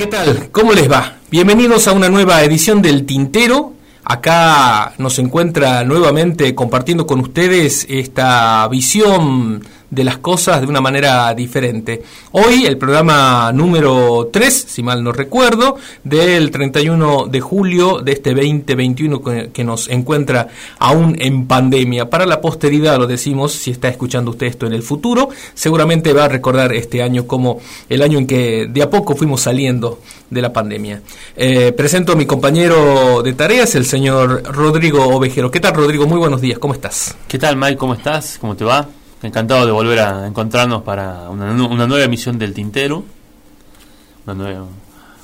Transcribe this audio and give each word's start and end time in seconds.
¿qué 0.00 0.06
tal? 0.06 0.48
¿Cómo 0.50 0.72
les 0.72 0.90
va? 0.90 1.18
Bienvenidos 1.30 1.86
a 1.86 1.92
una 1.92 2.08
nueva 2.08 2.42
edición 2.42 2.80
del 2.80 3.04
Tintero. 3.04 3.74
Acá 4.02 4.94
nos 4.96 5.18
encuentra 5.18 5.84
nuevamente 5.84 6.54
compartiendo 6.54 7.06
con 7.06 7.20
ustedes 7.20 7.84
esta 7.86 8.66
visión 8.68 9.62
de 9.90 10.04
las 10.04 10.18
cosas 10.18 10.60
de 10.60 10.66
una 10.66 10.80
manera 10.80 11.32
diferente. 11.34 12.02
Hoy 12.32 12.64
el 12.64 12.78
programa 12.78 13.50
número 13.52 14.30
3, 14.32 14.66
si 14.68 14.82
mal 14.82 15.02
no 15.02 15.12
recuerdo, 15.12 15.76
del 16.04 16.50
31 16.50 17.26
de 17.26 17.40
julio 17.40 17.98
de 17.98 18.12
este 18.12 18.34
2021 18.34 19.20
que 19.52 19.64
nos 19.64 19.88
encuentra 19.88 20.48
aún 20.78 21.16
en 21.18 21.46
pandemia. 21.46 22.08
Para 22.08 22.26
la 22.26 22.40
posteridad 22.40 22.98
lo 22.98 23.06
decimos, 23.06 23.52
si 23.52 23.72
está 23.72 23.88
escuchando 23.88 24.30
usted 24.30 24.46
esto 24.46 24.66
en 24.66 24.72
el 24.72 24.82
futuro, 24.82 25.28
seguramente 25.54 26.12
va 26.12 26.24
a 26.24 26.28
recordar 26.28 26.72
este 26.72 27.02
año 27.02 27.26
como 27.26 27.60
el 27.88 28.02
año 28.02 28.18
en 28.18 28.26
que 28.26 28.68
de 28.70 28.82
a 28.82 28.90
poco 28.90 29.16
fuimos 29.16 29.42
saliendo 29.42 30.00
de 30.30 30.42
la 30.42 30.52
pandemia. 30.52 31.02
Eh, 31.36 31.72
presento 31.72 32.12
a 32.12 32.16
mi 32.16 32.26
compañero 32.26 33.22
de 33.22 33.32
tareas, 33.32 33.74
el 33.74 33.84
señor 33.84 34.44
Rodrigo 34.44 35.04
Ovejero. 35.08 35.50
¿Qué 35.50 35.58
tal, 35.58 35.74
Rodrigo? 35.74 36.06
Muy 36.06 36.18
buenos 36.18 36.40
días, 36.40 36.60
¿cómo 36.60 36.74
estás? 36.74 37.16
¿Qué 37.26 37.38
tal, 37.38 37.56
Mike? 37.56 37.76
¿Cómo 37.76 37.94
estás? 37.94 38.38
¿Cómo 38.40 38.54
te 38.54 38.64
va? 38.64 38.88
Encantado 39.22 39.66
de 39.66 39.72
volver 39.72 40.00
a 40.00 40.26
encontrarnos 40.26 40.82
para 40.82 41.28
una, 41.28 41.52
nueva 41.86 42.04
emisión 42.04 42.38
del 42.38 42.54
Tintero. 42.54 43.04
Una 44.26 44.34
nueva, 44.34 44.66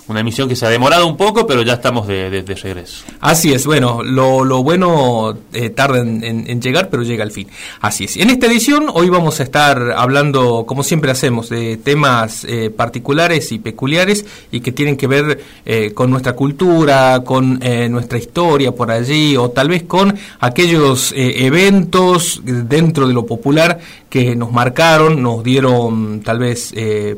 una 0.08 0.20
emisión 0.20 0.48
que 0.48 0.54
se 0.54 0.64
ha 0.64 0.68
demorado 0.68 1.06
un 1.06 1.16
poco, 1.16 1.46
pero 1.46 1.62
ya 1.62 1.74
estamos 1.74 2.06
de, 2.06 2.44
regreso. 2.46 3.04
Así 3.20 3.52
es, 3.52 3.66
bueno, 3.66 4.02
lo, 4.04 4.44
lo 4.44 4.62
bueno 4.62 5.36
eh, 5.52 5.70
tarda 5.70 5.98
en, 5.98 6.60
llegar, 6.60 6.88
pero 6.90 7.02
llega 7.02 7.24
al 7.24 7.32
fin. 7.32 7.48
Así 7.80 8.04
es. 8.04 8.16
En 8.16 8.30
esta 8.30 8.46
edición, 8.46 8.86
hoy 8.92 9.08
vamos 9.08 9.40
a 9.40 9.42
estar 9.42 9.92
hablando, 9.96 10.64
como 10.66 10.84
siempre 10.84 11.10
hacemos, 11.10 11.48
de 11.48 11.76
temas 11.76 12.44
eh, 12.44 12.70
particulares 12.70 13.50
y 13.50 13.58
peculiares 13.58 14.24
y 14.52 14.60
que 14.60 14.70
tienen 14.70 14.96
que 14.96 15.08
ver 15.08 15.42
eh, 15.64 15.90
con 15.92 16.10
nuestra 16.10 16.34
cultura, 16.34 17.22
con 17.24 17.58
nuestra 17.90 18.18
historia 18.18 18.72
por 18.72 18.90
allí, 18.90 19.36
o 19.36 19.50
tal 19.50 19.68
vez 19.68 19.82
con 19.84 20.16
aquellos 20.40 21.12
eventos 21.16 22.40
dentro 22.44 23.08
de 23.08 23.14
lo 23.14 23.26
popular 23.26 23.80
que 24.08 24.36
nos 24.36 24.52
marcaron, 24.52 25.22
nos 25.22 25.42
dieron 25.42 26.20
tal 26.20 26.38
vez 26.38 26.72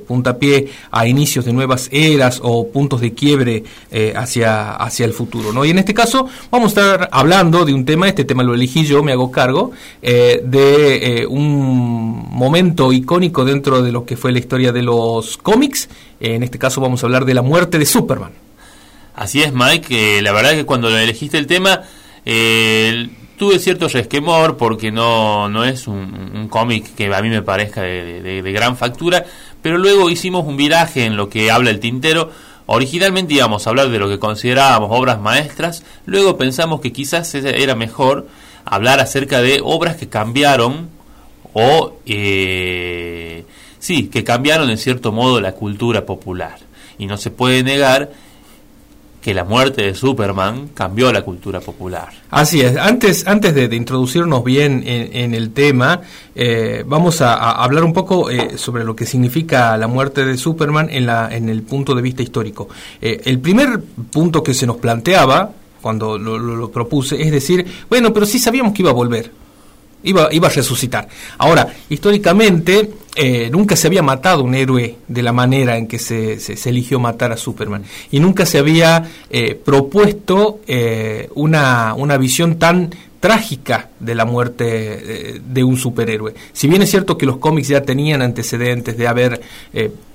puntapié 0.07 0.69
a 0.91 1.07
inicios 1.07 1.45
de 1.45 1.53
nuevas 1.53 1.89
eras 1.93 2.41
o 2.43 2.69
puntos 2.79 3.01
de 3.01 3.13
quiebre 3.13 3.65
eh, 3.91 4.13
hacia, 4.15 4.77
hacia 4.77 5.05
el 5.05 5.13
futuro. 5.13 5.53
¿no? 5.53 5.65
Y 5.65 5.71
en 5.71 5.81
este 5.81 5.95
caso 5.95 6.29
vamos 6.49 6.77
a 6.77 6.81
estar 6.81 7.09
hablando 7.11 7.65
de 7.65 7.75
un 7.75 7.85
tema, 7.85 8.07
este 8.07 8.25
tema 8.25 8.45
lo 8.45 8.55
elegí 8.55 8.87
yo, 8.87 9.03
me 9.03 9.11
hago 9.11 9.33
cargo, 9.33 9.73
eh, 10.01 10.41
de 10.45 11.23
eh, 11.23 11.27
un 11.27 12.29
momento 12.31 12.93
icónico 12.93 13.45
dentro 13.45 13.83
de 13.83 13.91
lo 13.91 14.07
que 14.07 14.17
fue 14.17 14.31
la 14.31 14.39
historia 14.39 14.71
de 14.71 14.83
los 14.83 15.39
cómics. 15.39 15.89
en 16.21 16.45
este 16.45 16.57
caso 16.57 16.81
vamos 16.81 17.03
a 17.03 17.07
hablar 17.07 17.25
de 17.25 17.35
la 17.35 17.43
muerte 17.43 17.81
de 17.81 17.85
Superman. 17.85 18.31
Así 19.17 19.43
es, 19.43 19.53
Mike, 19.53 20.23
la 20.23 20.31
verdad 20.31 20.53
que 20.53 20.65
cuando 20.65 20.89
elegiste 20.89 21.37
el 21.37 21.49
tema 21.49 21.83
tuve 23.39 23.59
cierto 23.59 23.89
resquemor 23.89 24.57
porque 24.57 24.93
no, 24.93 25.49
no 25.49 25.65
es 25.65 25.87
un, 25.87 26.49
cómic 26.51 26.95
que 26.95 27.13
a 27.13 27.23
mí 27.23 27.31
me 27.31 27.43
parezca 27.43 27.83
de, 27.83 28.53
gran 28.53 28.77
factura, 28.77 29.25
pero 29.63 29.79
luego 29.79 30.11
hicimos 30.11 30.47
un 30.47 30.57
viraje 30.57 31.05
en 31.05 31.17
lo 31.17 31.29
que 31.29 31.51
habla 31.51 31.71
el 31.71 31.81
tintero 31.81 32.31
Originalmente 32.71 33.33
íbamos 33.33 33.67
a 33.67 33.71
hablar 33.71 33.89
de 33.89 33.99
lo 33.99 34.11
que 34.11 34.19
considerábamos 34.19 34.91
obras 34.93 35.19
maestras, 35.19 35.85
luego 36.05 36.37
pensamos 36.37 36.83
que 36.83 36.93
quizás 36.93 37.35
era 37.35 37.75
mejor 37.75 38.29
hablar 38.67 39.01
acerca 39.01 39.41
de 39.41 39.63
obras 39.65 39.97
que 39.97 40.11
cambiaron 40.11 40.91
o, 41.55 41.97
eh, 42.05 43.47
sí, 43.79 44.09
que 44.09 44.23
cambiaron 44.23 44.69
en 44.69 44.77
cierto 44.77 45.13
modo 45.13 45.41
la 45.41 45.53
cultura 45.53 46.05
popular. 46.05 46.59
Y 46.99 47.07
no 47.07 47.17
se 47.17 47.31
puede 47.31 47.63
negar 47.63 48.11
que 49.21 49.35
la 49.35 49.45
muerte 49.45 49.83
de 49.83 49.95
Superman 49.95 50.69
cambió 50.75 51.13
la 51.13 51.23
cultura 51.23 51.61
popular. 51.61 52.09
Así 52.31 52.61
es. 52.61 52.77
Antes, 52.77 53.27
antes 53.27 53.55
de, 53.55 53.65
introducirnos 53.75 54.45
bien 54.45 54.83
en, 54.87 55.35
el 55.35 55.51
tema, 55.51 56.01
eh, 56.35 56.85
vamos 56.87 57.21
a, 57.21 57.53
hablar 57.63 57.85
un 57.85 57.93
poco 57.93 58.31
eh, 58.31 58.57
sobre 58.57 58.85
lo 58.85 58.95
que 58.95 59.07
significa 59.07 59.77
la 59.77 59.89
muerte 59.89 60.25
de 60.25 60.37
Superman 60.37 60.89
en, 60.91 61.07
la, 61.07 61.35
en 61.35 61.49
el 61.49 61.63
punto 61.63 61.95
de 61.95 62.03
vista 62.03 62.23
histórico. 62.23 62.69
Eh, 63.01 63.21
el 63.25 63.41
primer 63.41 63.81
punto 64.11 64.43
que 64.43 64.55
se 64.55 64.67
nos 64.67 64.77
planteaba 64.77 65.51
cuando 65.81 66.19
lo 66.19 66.71
propuse 66.71 67.21
es 67.23 67.31
decir, 67.31 67.65
bueno, 67.89 68.13
pero 68.13 68.27
sí 68.27 68.39
sabíamos 68.39 68.73
que 68.73 68.83
iba 68.83 68.91
a 68.91 68.95
volver. 68.95 69.31
Iba, 70.03 70.29
iba 70.33 70.49
a 70.49 70.51
resucitar. 70.51 71.09
Ahora, 71.39 71.75
históricamente, 71.89 72.91
eh, 73.17 73.51
nunca 73.51 73.75
se 73.75 73.89
había 73.89 74.03
matado 74.03 74.45
un 74.45 74.55
héroe 74.55 74.97
de 75.09 75.23
la 75.23 75.33
manera 75.33 75.77
en 75.77 75.89
que 75.89 75.99
se, 75.99 76.39
eligió 76.69 77.01
matar 77.01 77.33
a 77.33 77.37
Superman. 77.37 77.85
Y 78.13 78.21
nunca 78.21 78.47
se 78.47 78.59
había 78.59 79.11
eh, 79.29 79.55
propuesto 79.57 80.61
eh, 80.67 81.29
una, 81.35 81.95
una 81.95 82.17
visión 82.17 82.59
tan 82.61 82.95
trágica 83.19 83.91
de 83.99 84.15
la 84.15 84.25
muerte 84.25 85.41
de 85.45 85.65
un 85.65 85.77
superhéroe. 85.77 86.35
Si 86.53 86.69
bien 86.69 86.83
es 86.83 86.91
cierto 86.91 87.19
que 87.19 87.27
los 87.27 87.39
cómics 87.39 87.67
ya 87.67 87.83
tenían 87.83 88.23
antecedentes 88.23 88.97
de 88.97 89.09
haber 89.09 89.41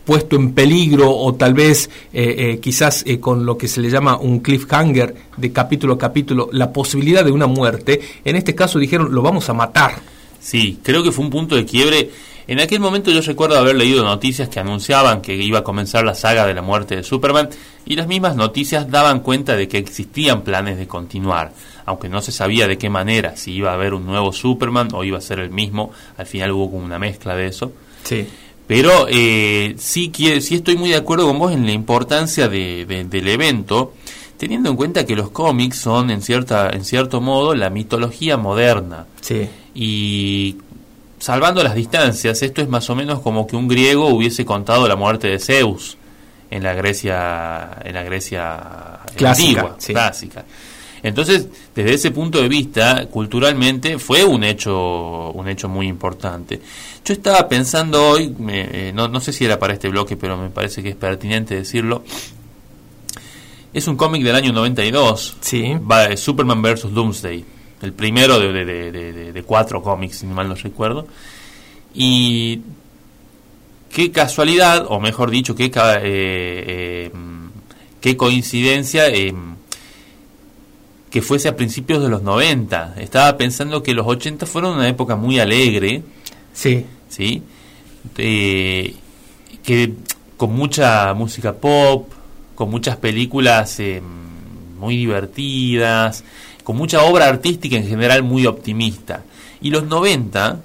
puesto 0.06 0.36
en 0.36 0.54
peligro 0.54 1.12
o 1.16 1.34
tal 1.36 1.54
vez 1.54 1.90
eh, 2.12 2.36
eh, 2.38 2.60
quizás 2.60 3.04
eh, 3.08 3.20
con 3.20 3.46
lo 3.46 3.58
que 3.58 3.68
se 3.68 3.82
le 3.82 3.90
llama 3.90 4.18
un 4.18 4.40
cliffhanger 4.40 5.16
de 5.38 5.52
capítulo 5.52 5.94
a 5.94 5.98
capítulo 5.98 6.50
la 6.52 6.72
posibilidad 6.72 7.24
de 7.24 7.32
una 7.32 7.48
muerte, 7.48 8.02
en 8.24 8.36
este 8.36 8.56
caso 8.56 8.80
dijeron 8.80 9.14
lo 9.14 9.22
vamos 9.22 9.50
a 9.50 9.54
matar. 9.54 10.02
Sí, 10.40 10.80
creo 10.84 11.04
que 11.04 11.12
fue 11.12 11.24
un 11.24 11.32
punto 11.32 11.56
de 11.56 11.66
quiebre. 11.66 12.10
En 12.46 12.60
aquel 12.60 12.82
momento 12.82 13.10
yo 13.10 13.22
recuerdo 13.22 13.58
haber 13.58 13.78
leído 13.78 14.04
noticias 14.04 14.50
que 14.50 14.60
anunciaban 14.60 15.22
que 15.22 15.34
iba 15.34 15.60
a 15.60 15.64
comenzar 15.64 16.04
la 16.04 16.14
saga 16.14 16.46
de 16.46 16.54
la 16.54 16.62
muerte 16.62 16.98
de 16.98 17.04
Superman 17.04 17.48
y 17.86 17.96
las 17.96 18.08
mismas 18.08 18.36
noticias 18.36 18.92
daban 18.92 19.22
cuenta 19.22 19.56
de 19.56 19.70
que 19.70 19.78
existían 19.78 20.42
planes 20.42 20.78
de 20.78 20.86
continuar, 20.86 21.54
aunque 21.86 22.10
no 22.10 22.22
se 22.22 22.34
sabía 22.34 22.68
de 22.68 22.78
qué 22.78 22.90
manera, 22.90 23.38
si 23.38 23.54
iba 23.54 23.72
a 23.72 23.76
haber 23.76 23.94
un 23.94 24.06
nuevo 24.06 24.34
Superman 24.34 24.90
o 24.94 25.06
iba 25.06 25.18
a 25.18 25.22
ser 25.22 25.40
el 25.40 25.52
mismo, 25.52 25.92
al 26.18 26.26
final 26.26 26.52
hubo 26.52 26.72
como 26.72 26.84
una 26.84 27.00
mezcla 27.00 27.34
de 27.38 27.48
eso. 27.48 27.72
Sí. 28.04 28.28
Pero 28.68 29.08
eh, 29.10 29.76
sí, 29.78 30.12
sí 30.14 30.56
estoy 30.56 30.78
muy 30.78 30.90
de 30.90 30.96
acuerdo 30.96 31.28
con 31.28 31.38
vos 31.38 31.52
en 31.52 31.66
la 31.66 31.72
importancia 31.72 32.48
de, 32.48 32.86
del 32.86 33.28
evento, 33.28 33.94
teniendo 34.38 34.70
en 34.70 34.76
cuenta 34.76 35.06
que 35.06 35.16
los 35.16 35.30
cómics 35.30 35.78
son, 35.78 36.10
en, 36.10 36.22
cierta, 36.22 36.70
en 36.70 36.86
cierto 36.86 37.20
modo, 37.20 37.56
la 37.56 37.70
mitología 37.70 38.38
moderna. 38.38 39.06
Sí. 39.22 39.50
Y 39.76 40.58
salvando 41.20 41.64
las 41.64 41.76
distancias, 41.76 42.42
esto 42.42 42.62
es 42.62 42.70
más 42.70 42.90
o 42.90 42.96
menos 42.96 43.20
como 43.20 43.48
que 43.48 43.56
un 43.56 43.68
griego 43.68 44.08
hubiese 44.08 44.46
contado 44.46 44.88
la 44.88 44.96
muerte 44.96 45.28
de 45.28 45.40
Zeus 45.40 45.98
en 46.50 46.64
la 46.64 46.74
Grecia, 46.74 47.80
en 47.84 47.96
la 47.96 48.04
Grecia 48.04 49.00
clásica, 49.16 49.76
clásica. 49.78 50.46
Entonces, 51.04 51.50
desde 51.76 51.94
ese 51.94 52.12
punto 52.12 52.42
de 52.42 52.48
vista, 52.48 53.08
culturalmente 53.08 54.00
fue 54.00 54.24
un 54.24 54.46
hecho, 54.46 55.32
un 55.32 55.50
hecho 55.50 55.68
muy 55.68 55.88
importante. 55.88 56.62
Yo 57.04 57.14
estaba 57.14 57.48
pensando 57.50 58.10
hoy, 58.10 58.34
eh, 58.50 58.94
no, 58.96 59.10
no 59.10 59.20
sé 59.20 59.34
si 59.34 59.44
era 59.44 59.60
para 59.60 59.74
este 59.74 59.90
bloque, 59.90 60.16
pero 60.16 60.38
me 60.38 60.50
parece 60.50 60.82
que 60.82 60.90
es 60.90 60.96
pertinente 60.96 61.56
decirlo. 61.56 62.04
Es 63.74 63.88
un 63.88 63.98
cómic 63.98 64.24
del 64.24 64.36
año 64.36 64.54
92. 64.54 65.38
Sí. 65.42 65.74
Va, 65.92 66.16
Superman 66.16 66.62
vs. 66.62 66.94
Doomsday. 66.94 67.44
El 67.82 67.92
primero 67.92 68.40
de, 68.40 68.64
de, 69.34 69.44
cuatro 69.44 69.82
cómics, 69.82 70.20
si 70.20 70.26
mal 70.26 70.48
no 70.48 70.56
recuerdo. 70.56 71.06
Y 71.94 72.62
qué 73.90 74.10
casualidad, 74.12 74.86
o 74.88 75.02
mejor 75.02 75.30
dicho, 75.32 75.54
qué, 75.54 75.66
eh, 75.66 75.72
eh, 76.04 77.12
qué 78.00 78.16
coincidencia 78.16 79.10
que 81.14 81.22
fuese 81.22 81.48
a 81.48 81.56
principios 81.56 82.02
de 82.02 82.10
los 82.10 82.24
90. 82.24 82.96
Estaba 82.98 83.38
pensando 83.38 83.84
que 83.84 83.94
los 83.94 84.08
80 84.08 84.48
fueron 84.48 84.78
una 84.78 84.90
época 84.90 85.16
muy 85.16 85.40
alegre. 85.40 86.02
Sí. 86.54 86.88
¿Sí? 87.08 87.44
que 88.16 89.94
con 90.38 90.56
mucha 90.56 91.14
música 91.14 91.54
pop, 91.54 92.12
con 92.56 92.72
muchas 92.72 92.98
películas 92.98 93.80
eh, 93.80 94.02
muy 94.80 94.98
divertidas, 94.98 96.24
con 96.64 96.78
mucha 96.78 97.04
obra 97.04 97.28
artística 97.28 97.78
en 97.78 97.88
general 97.88 98.24
muy 98.24 98.48
optimista. 98.48 99.24
Y 99.62 99.70
los 99.70 99.84
90, 99.86 100.62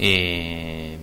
eh, 0.00 0.98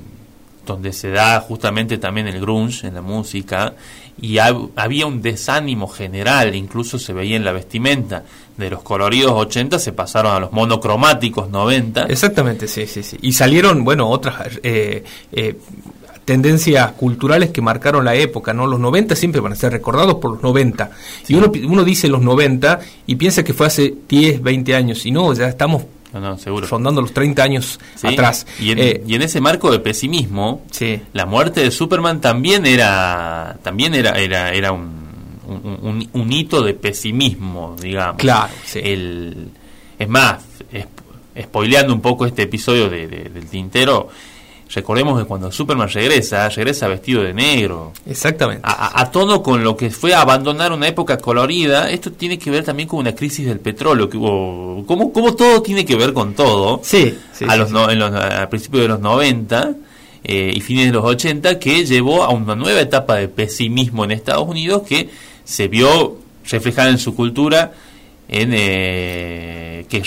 donde 0.66 0.92
se 0.92 1.10
da 1.12 1.40
justamente 1.40 1.98
también 2.00 2.28
el 2.28 2.42
grunge 2.42 2.86
en 2.86 2.96
la 2.96 3.02
música, 3.02 3.76
y 4.20 4.38
había 4.40 5.06
un 5.06 5.22
desánimo 5.22 5.88
general, 5.88 6.56
incluso 6.56 6.98
se 6.98 7.14
veía 7.14 7.36
en 7.36 7.46
la 7.46 7.52
vestimenta. 7.52 8.24
De 8.58 8.72
los 8.72 8.82
coloridos 8.82 9.34
80 9.34 9.78
se 9.78 9.94
pasaron 9.94 10.34
a 10.34 10.40
los 10.40 10.52
monocromáticos 10.52 11.50
90. 11.52 12.06
Exactamente, 12.06 12.68
sí, 12.68 12.88
sí, 12.88 13.04
sí. 13.04 13.18
Y 13.22 13.34
salieron, 13.34 13.84
bueno, 13.84 14.10
otras 14.10 14.60
eh, 14.64 15.04
eh, 15.32 15.56
tendencias 16.26 16.94
culturales 16.94 17.52
que 17.52 17.62
marcaron 17.62 18.04
la 18.04 18.16
época, 18.16 18.54
¿no? 18.54 18.66
Los 18.66 18.80
90 18.80 19.16
siempre 19.16 19.42
van 19.42 19.54
a 19.54 19.56
ser 19.56 19.72
recordados 19.72 20.16
por 20.16 20.32
los 20.32 20.42
90. 20.42 20.90
Y 21.28 21.36
uno, 21.36 21.52
uno 21.68 21.84
dice 21.84 22.08
los 22.08 22.22
90 22.24 22.80
y 23.06 23.16
piensa 23.16 23.44
que 23.44 23.54
fue 23.54 23.68
hace 23.68 23.94
10, 24.10 24.42
20 24.42 24.76
años, 24.76 25.06
y 25.06 25.12
no, 25.12 25.32
ya 25.34 25.48
estamos 25.48 25.84
seguro. 26.38 26.68
rondando 26.68 27.02
los 27.02 27.14
30 27.14 27.44
años 27.44 27.80
atrás. 28.04 28.48
Y 28.60 28.72
en, 28.72 29.04
y 29.08 29.16
en, 29.16 29.22
ese 29.22 29.42
marco 29.42 29.72
de 29.72 29.80
pesimismo, 29.80 30.64
la 31.14 31.26
muerte 31.26 31.62
de 31.62 31.72
Superman 31.72 32.22
también 32.22 32.66
era, 32.66 33.58
también 33.64 33.94
era, 33.94 34.12
era, 34.12 34.52
era 34.52 34.72
un, 34.72 36.10
un, 36.14 36.34
hito 36.34 36.62
de 36.62 36.74
pesimismo, 36.74 37.76
digamos. 37.80 38.18
Claro, 38.18 38.54
El, 38.74 39.50
es 39.98 40.10
más, 40.10 40.44
spoileando 41.42 41.94
un 41.94 42.02
poco 42.02 42.26
este 42.26 42.44
episodio 42.44 42.90
de, 42.90 43.08
del 43.08 43.48
tintero, 43.48 44.10
recordemos 44.74 45.20
que 45.20 45.26
cuando 45.26 45.52
Superman 45.52 45.90
regresa, 45.90 46.50
regresa 46.50 46.88
vestido 46.88 47.24
de 47.24 47.34
negro. 47.34 47.94
Exactamente. 48.06 48.62
A, 48.64 49.10
tono 49.12 49.42
con 49.42 49.64
lo 49.64 49.76
que 49.76 49.90
fue 49.90 50.14
abandonar 50.14 50.72
una 50.72 50.88
época 50.88 51.18
colorida. 51.18 51.90
Esto 51.90 52.12
tiene 52.12 52.38
que 52.38 52.52
ver 52.52 52.64
también 52.64 52.88
con 52.88 53.00
una 53.00 53.16
crisis 53.16 53.46
del 53.46 53.60
petróleo 53.60 54.10
que 54.10 54.18
hubo. 54.18 54.86
Como, 54.86 55.12
como 55.12 55.36
todo 55.36 55.62
tiene 55.62 55.86
que 55.86 55.96
ver 55.96 56.14
con 56.14 56.34
todo. 56.34 56.82
Sí. 56.84 57.18
a 57.48 57.56
los, 57.56 57.70
en 57.70 58.00
los, 58.00 58.14
a 58.14 58.50
principios 58.50 58.84
de 58.84 58.88
los 58.90 59.00
90 59.00 59.76
eh, 60.24 60.52
y 60.54 60.62
fines 60.62 60.88
de 60.88 60.92
los 60.92 61.06
80, 61.06 61.60
que 61.60 61.86
llevó 61.86 62.24
a 62.24 62.30
una 62.30 62.56
nueva 62.56 62.82
etapa 62.82 63.16
de 63.16 63.28
pesimismo 63.28 64.04
en 64.04 64.12
Estados 64.12 64.48
Unidos 64.48 64.84
que 64.88 65.10
se 65.44 65.68
vio 65.68 66.18
reflejada 66.50 66.90
en 66.90 66.98
su 66.98 67.16
cultura 67.16 67.74
en 68.28 68.52
eh, 68.54 69.86
que 69.90 70.04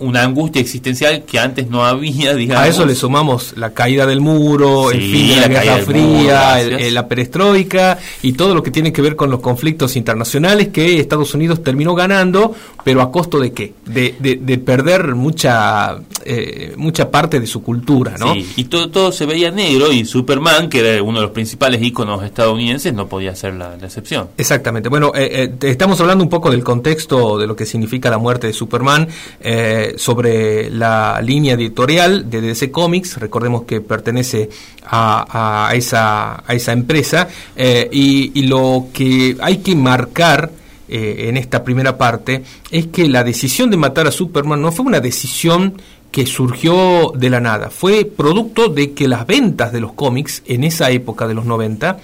una 0.00 0.22
angustia 0.22 0.60
existencial 0.60 1.22
que 1.24 1.38
antes 1.38 1.68
no 1.68 1.84
había, 1.84 2.34
digamos. 2.36 2.64
A 2.64 2.68
eso 2.68 2.86
le 2.86 2.94
sumamos 2.94 3.54
la 3.56 3.70
caída 3.70 4.06
del 4.06 4.20
muro, 4.20 4.90
el 4.90 5.00
fin 5.00 5.28
de 5.28 5.36
la, 5.36 5.48
Guerra 5.48 5.78
Fría, 5.78 6.90
la 6.90 7.08
perestroika 7.08 7.98
y 8.22 8.32
todo 8.32 8.54
lo 8.54 8.62
que 8.62 8.70
tiene 8.70 8.92
que 8.92 9.02
ver 9.02 9.16
con 9.16 9.30
los 9.30 9.40
conflictos 9.40 9.96
internacionales 9.96 10.68
que 10.68 10.98
Estados 11.00 11.34
Unidos 11.34 11.62
terminó 11.62 11.94
ganando, 11.94 12.54
pero 12.84 13.02
a 13.02 13.10
costo 13.10 13.38
de 13.38 13.52
qué? 13.52 13.74
De, 13.86 14.14
de, 14.18 14.58
perder 14.58 15.14
mucha 15.14 15.98
eh, 16.24 16.74
mucha 16.76 17.10
parte 17.10 17.40
de 17.40 17.46
su 17.46 17.62
cultura, 17.62 18.16
¿no? 18.18 18.34
y 18.34 18.64
todo, 18.64 18.90
todo 18.90 19.12
se 19.12 19.24
veía 19.24 19.50
negro 19.50 19.92
y 19.92 20.04
Superman, 20.04 20.68
que 20.68 20.80
era 20.80 21.02
uno 21.02 21.20
de 21.20 21.26
los 21.26 21.32
principales 21.32 21.82
íconos 21.82 22.22
estadounidenses, 22.24 22.92
no 22.92 23.06
podía 23.08 23.34
ser 23.34 23.54
la, 23.54 23.74
excepción. 23.76 24.28
Exactamente. 24.36 24.88
Bueno, 24.88 25.12
eh, 25.14 25.50
eh, 25.60 25.70
estamos 25.70 26.00
hablando 26.00 26.24
un 26.24 26.30
poco 26.30 26.50
del 26.50 26.64
contexto 26.64 27.38
de 27.38 27.46
lo 27.46 27.56
que 27.56 27.66
significa 27.66 28.10
la 28.10 28.18
muerte 28.18 28.46
de 28.46 28.52
Superman. 28.52 29.08
Eh, 29.40 29.87
sobre 29.96 30.70
la 30.70 31.20
línea 31.22 31.54
editorial 31.54 32.28
de 32.28 32.40
DC 32.40 32.70
Comics, 32.70 33.18
recordemos 33.18 33.62
que 33.62 33.80
pertenece 33.80 34.48
a, 34.84 35.70
esa, 35.74 36.42
a 36.46 36.54
esa 36.54 36.72
empresa, 36.72 37.28
eh, 37.56 37.88
y, 37.92 38.42
lo 38.48 38.86
que 38.92 39.36
hay 39.40 39.58
que 39.58 39.74
marcar 39.74 40.50
eh, 40.88 41.26
en 41.28 41.36
esta 41.36 41.62
primera 41.62 41.98
parte 41.98 42.42
es 42.70 42.86
que 42.86 43.08
la 43.08 43.22
decisión 43.22 43.70
de 43.70 43.76
matar 43.76 44.06
a 44.06 44.10
Superman 44.10 44.62
no 44.62 44.72
fue 44.72 44.86
una 44.86 45.00
decisión 45.00 45.74
que 46.10 46.24
surgió 46.24 47.12
de 47.14 47.28
la 47.28 47.40
nada, 47.40 47.68
fue 47.68 48.06
producto 48.06 48.68
de 48.68 48.92
que 48.92 49.06
las 49.06 49.26
ventas 49.26 49.72
de 49.72 49.80
los 49.80 49.92
cómics 49.92 50.42
en 50.46 50.64
esa 50.64 50.90
época 50.90 51.28
de 51.28 51.34
los 51.34 51.44
90 51.44 51.98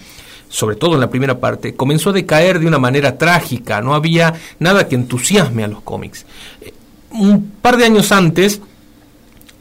sobre 0.54 0.76
todo 0.76 0.94
en 0.94 1.00
la 1.00 1.10
primera 1.10 1.40
parte, 1.40 1.74
comenzó 1.74 2.10
a 2.10 2.12
decaer 2.12 2.60
de 2.60 2.68
una 2.68 2.78
manera 2.78 3.18
trágica, 3.18 3.80
no 3.80 3.92
había 3.92 4.34
nada 4.60 4.86
que 4.86 4.94
entusiasme 4.94 5.64
a 5.64 5.66
los 5.66 5.80
cómics 5.80 6.26
un 7.14 7.52
par 7.62 7.76
de 7.76 7.84
años 7.84 8.12
antes 8.12 8.60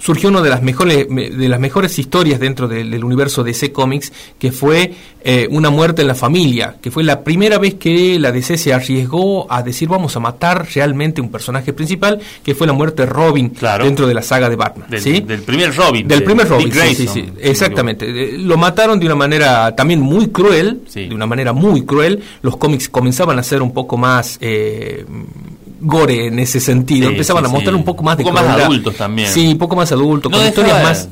surgió 0.03 0.27
una 0.27 0.41
de 0.41 0.50
las 0.50 0.61
mejores 0.61 1.07
de 1.07 1.47
las 1.47 1.59
mejores 1.61 1.97
historias 1.97 2.38
dentro 2.38 2.67
del, 2.67 3.01
universo 3.05 3.41
de 3.41 3.51
DC 3.51 3.71
Comics 3.71 4.11
que 4.38 4.51
fue 4.51 4.94
eh, 5.23 5.47
una 5.50 5.69
muerte 5.69 6.01
en 6.01 6.09
la 6.09 6.15
familia 6.15 6.75
que 6.81 6.91
fue 6.91 7.05
la 7.05 7.23
primera 7.23 7.57
vez 7.57 7.75
que 7.75 8.19
la 8.19 8.33
DC 8.33 8.57
se 8.57 8.73
arriesgó 8.73 9.50
a 9.50 9.63
decir 9.63 9.88
vamos 9.88 10.13
a 10.17 10.19
matar 10.19 10.67
realmente 10.75 11.21
un 11.21 11.31
personaje 11.31 11.71
principal 11.71 12.19
que 12.44 12.53
fue 12.53 12.67
la 12.67 12.73
muerte 12.73 13.03
de 13.03 13.05
Robin 13.05 13.53
dentro 13.81 14.05
de 14.05 14.13
la 14.13 14.21
saga 14.21 14.50
de 14.50 14.57
Batman 14.57 14.89
del, 14.89 15.25
del 15.25 15.41
primer 15.41 15.73
Robin 15.73 16.05
del 16.05 16.23
primer 16.23 16.50
Robin 16.50 16.71
sí, 16.71 17.07
sí, 17.07 17.25
exactamente. 17.39 18.05
Eh, 18.09 18.38
lo 18.38 18.57
mataron 18.57 19.00
de 19.00 19.05
una 19.05 19.15
manera 19.15 19.73
también 19.73 20.01
muy 20.01 20.27
cruel 20.27 20.81
de 20.94 21.13
una 21.13 21.25
manera 21.25 21.53
muy 21.53 21.85
cruel. 21.85 22.21
Los 22.41 22.57
cómics 22.57 22.89
comenzaban 22.89 23.39
a 23.39 23.44
ser 23.44 23.61
un 23.61 23.73
poco 23.73 23.97
más 23.97 24.38
eh, 24.41 25.05
gore 25.83 26.27
en 26.27 26.39
ese 26.39 26.59
sentido. 26.59 27.09
Empezaban 27.09 27.45
a 27.45 27.50
mostrar 27.50 27.75
un 27.75 27.83
poco 27.83 28.03
más 28.03 28.18
de 28.18 28.24
un 28.24 28.31
poco 28.31 28.45
más 28.45 28.59
adultos 28.59 28.95
también. 28.95 29.30
Sí, 29.30 29.47
un 29.47 29.57
poco 29.57 29.75
más 29.75 29.91
adultos, 29.91 30.31
con 30.31 30.45
historias 30.45 30.83
más 30.83 31.09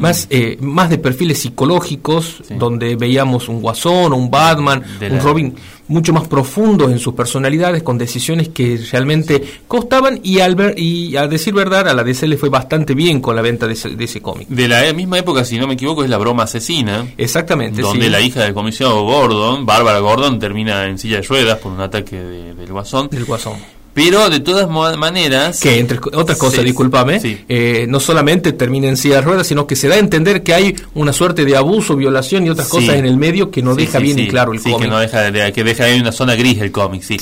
más 0.00 0.26
eh, 0.30 0.56
más 0.60 0.88
de 0.88 0.98
perfiles 0.98 1.38
psicológicos 1.38 2.42
donde 2.48 2.96
veíamos 2.96 3.48
un 3.48 3.60
guasón 3.60 4.12
o 4.12 4.16
un 4.16 4.30
Batman 4.30 4.82
un 5.00 5.20
Robin 5.20 5.54
mucho 5.88 6.12
más 6.12 6.26
profundos 6.26 6.90
en 6.90 6.98
sus 6.98 7.14
personalidades 7.14 7.82
con 7.82 7.98
decisiones 7.98 8.48
que 8.48 8.80
realmente 8.90 9.42
costaban 9.68 10.20
y 10.22 10.38
al 10.38 10.54
ver, 10.54 10.78
y 10.78 11.16
a 11.16 11.26
decir 11.26 11.52
verdad 11.52 11.88
a 11.88 11.94
la 11.94 12.04
DC 12.04 12.28
le 12.28 12.36
fue 12.36 12.48
bastante 12.48 12.94
bien 12.94 13.20
con 13.20 13.34
la 13.34 13.42
venta 13.42 13.66
de 13.66 13.74
ese, 13.74 14.22
cómic. 14.22 14.48
De 14.48 14.68
la 14.68 14.90
misma 14.92 15.18
época 15.18 15.44
si 15.44 15.58
no 15.58 15.66
me 15.66 15.74
equivoco 15.74 16.02
es 16.02 16.08
la 16.08 16.18
broma 16.18 16.44
asesina. 16.44 17.06
Exactamente 17.18 17.82
donde 17.82 18.08
la 18.08 18.20
hija 18.20 18.42
del 18.42 18.54
comisionado 18.54 19.02
Gordon 19.02 19.66
Bárbara 19.66 19.98
Gordon 19.98 20.38
termina 20.38 20.86
en 20.86 20.98
silla 20.98 21.16
de 21.16 21.22
ruedas 21.22 21.58
por 21.58 21.72
un 21.72 21.80
ataque 21.80 22.16
del 22.16 22.72
guasón. 22.72 23.08
Del 23.10 23.24
guasón 23.26 23.79
pero 24.00 24.30
de 24.30 24.40
todas 24.40 24.66
maneras... 24.68 25.60
Que 25.60 25.78
entre 25.78 25.98
otras 26.14 26.38
cosas, 26.38 26.64
discúlpame, 26.64 27.20
eh, 27.22 27.84
no 27.86 28.00
solamente 28.00 28.52
termina 28.52 28.88
en 28.88 28.96
silla 28.96 29.16
de 29.16 29.20
ruedas, 29.20 29.46
sino 29.46 29.66
que 29.66 29.76
se 29.76 29.88
da 29.88 29.96
a 29.96 29.98
entender 29.98 30.42
que 30.42 30.54
hay 30.54 30.74
una 30.94 31.12
suerte 31.12 31.44
de 31.44 31.54
abuso, 31.54 31.96
violación 31.96 32.46
y 32.46 32.50
otras 32.50 32.68
cosas 32.68 32.96
en 32.96 33.04
el 33.04 33.18
medio 33.18 33.50
que 33.50 33.62
no 33.62 33.74
deja 33.74 33.98
bien 33.98 34.18
y 34.18 34.28
claro 34.28 34.54
el 34.54 34.62
cómic. 34.62 34.80
que 34.80 34.88
no 34.88 34.98
deja, 34.98 35.52
que 35.52 35.64
deja 35.64 35.84
ahí 35.84 36.00
una 36.00 36.12
zona 36.12 36.34
gris 36.34 36.62
el 36.62 36.72
cómic, 36.72 37.02
sí. 37.02 37.18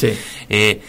Eh, 0.48 0.80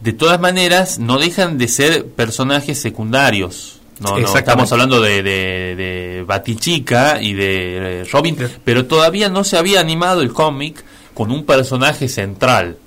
de 0.00 0.12
todas 0.14 0.40
maneras, 0.40 0.98
no 0.98 1.18
dejan 1.18 1.58
de 1.58 1.68
ser 1.68 2.06
personajes 2.06 2.80
secundarios. 2.80 3.80
No, 3.98 4.18
no 4.18 4.38
estamos 4.38 4.72
hablando 4.72 5.02
de, 5.02 5.22
de, 5.22 5.76
de 5.76 6.24
Batichica 6.26 7.20
y 7.20 7.34
de 7.34 8.08
Robin, 8.10 8.38
pero 8.64 8.86
todavía 8.86 9.28
no 9.28 9.44
se 9.44 9.58
había 9.58 9.80
animado 9.80 10.22
el 10.22 10.32
cómic 10.32 10.82
con 11.12 11.30
un 11.30 11.44
personaje 11.44 12.08
central 12.08 12.78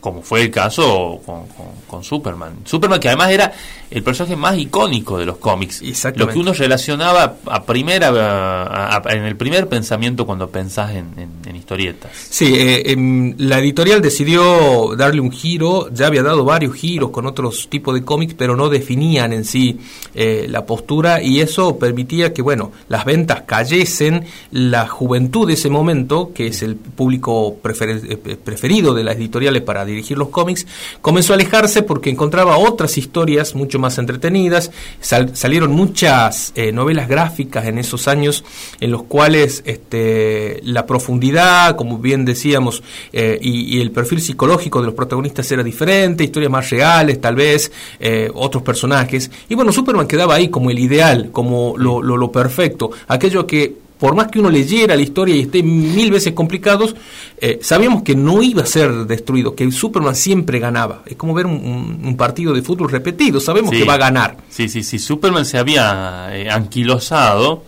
como 0.00 0.22
fue 0.22 0.42
el 0.42 0.50
caso 0.50 1.20
con, 1.24 1.46
con, 1.86 2.02
Superman. 2.02 2.58
Superman 2.64 2.98
que 2.98 3.08
además 3.08 3.30
era 3.30 3.52
el 3.90 4.02
personaje 4.04 4.36
más 4.36 4.56
icónico 4.56 5.18
de 5.18 5.26
los 5.26 5.38
cómics. 5.38 5.82
Lo 6.14 6.28
que 6.28 6.38
uno 6.38 6.52
relacionaba 6.52 7.36
a 7.46 7.64
primera 7.64 9.00
en 9.08 9.24
el 9.24 9.36
primer 9.36 9.68
pensamiento 9.68 10.24
cuando 10.26 10.48
pensás 10.48 10.92
en, 10.94 11.30
historietas. 11.54 12.12
Sí, 12.30 12.54
eh, 12.54 12.92
em, 12.92 13.34
la 13.38 13.58
editorial 13.58 14.00
decidió 14.00 14.94
darle 14.96 15.20
un 15.20 15.30
giro, 15.30 15.92
ya 15.92 16.06
había 16.06 16.22
dado 16.22 16.44
varios 16.44 16.74
giros 16.74 17.10
con 17.10 17.26
otros 17.26 17.68
tipos 17.68 17.94
de 17.94 18.04
cómics, 18.04 18.34
pero 18.36 18.56
no 18.56 18.68
definían 18.68 19.32
en 19.32 19.44
sí 19.44 19.78
eh, 20.14 20.46
la 20.48 20.64
postura 20.64 21.22
y 21.22 21.40
eso 21.40 21.78
permitía 21.78 22.32
que, 22.32 22.42
bueno, 22.42 22.72
las 22.88 23.04
ventas 23.04 23.42
cayesen, 23.42 24.24
la 24.52 24.86
juventud 24.86 25.48
de 25.48 25.54
ese 25.54 25.68
momento, 25.68 26.32
que 26.32 26.46
es 26.46 26.62
el 26.62 26.76
público 26.76 27.58
eh, 27.64 28.36
preferido 28.42 28.94
de 28.94 29.04
las 29.04 29.16
editoriales 29.16 29.62
para 29.62 29.84
dirigir 29.84 30.16
los 30.16 30.28
cómics, 30.28 30.66
comenzó 31.00 31.32
a 31.32 31.36
alejarse 31.36 31.82
porque 31.82 32.10
encontraba 32.10 32.56
otras 32.56 32.96
historias 32.96 33.54
mucho 33.54 33.79
más 33.80 33.98
entretenidas. 33.98 34.70
salieron 35.00 35.72
muchas 35.72 36.52
eh, 36.54 36.72
novelas 36.72 37.08
gráficas 37.08 37.66
en 37.66 37.78
esos 37.78 38.08
años 38.08 38.44
en 38.80 38.90
los 38.90 39.04
cuales 39.04 39.62
este, 39.64 40.60
la 40.64 40.86
profundidad, 40.86 41.76
como 41.76 41.98
bien 41.98 42.24
decíamos, 42.24 42.82
eh, 43.12 43.38
y, 43.40 43.80
el 43.80 43.90
perfil 43.90 44.20
psicológico 44.20 44.80
de 44.80 44.86
los 44.86 44.94
protagonistas 44.94 45.50
era 45.50 45.62
diferente, 45.62 46.24
historias 46.24 46.52
más 46.52 46.68
reales, 46.70 47.20
tal 47.20 47.34
vez, 47.34 47.72
eh, 47.98 48.30
otros 48.34 48.62
personajes. 48.62 49.30
Y 49.48 49.54
bueno, 49.54 49.72
Superman 49.72 50.06
quedaba 50.06 50.34
ahí 50.34 50.48
como 50.48 50.70
el 50.70 50.78
ideal, 50.78 51.30
como 51.32 51.74
lo, 51.76 52.02
lo 52.02 52.32
perfecto, 52.32 52.90
aquello 53.08 53.46
que 53.46 53.89
por 54.00 54.14
más 54.14 54.28
que 54.28 54.40
uno 54.40 54.48
leyera 54.48 54.96
la 54.96 55.02
historia 55.02 55.36
y 55.36 55.42
esté 55.42 55.62
mil 55.62 56.10
veces 56.10 56.32
complicados, 56.32 56.96
eh, 57.38 57.58
sabíamos 57.60 58.02
que 58.02 58.16
no 58.16 58.42
iba 58.42 58.62
a 58.62 58.66
ser 58.66 58.90
destruido, 59.04 59.54
que 59.54 59.70
Superman 59.70 60.16
siempre 60.16 60.58
ganaba. 60.58 61.02
Es 61.04 61.16
como 61.16 61.34
ver 61.34 61.44
un, 61.44 62.16
partido 62.16 62.54
de 62.54 62.62
fútbol 62.62 62.90
repetido, 62.90 63.40
sabemos 63.40 63.70
que 63.70 63.84
va 63.84 63.94
a 63.94 63.98
ganar. 63.98 64.38
Sí, 64.48 64.68
sí, 64.68 64.82
sí, 64.82 64.98
Superman 64.98 65.44
se 65.44 65.58
había 65.58 66.30
eh, 66.32 66.50
anquilosado, 66.50 67.62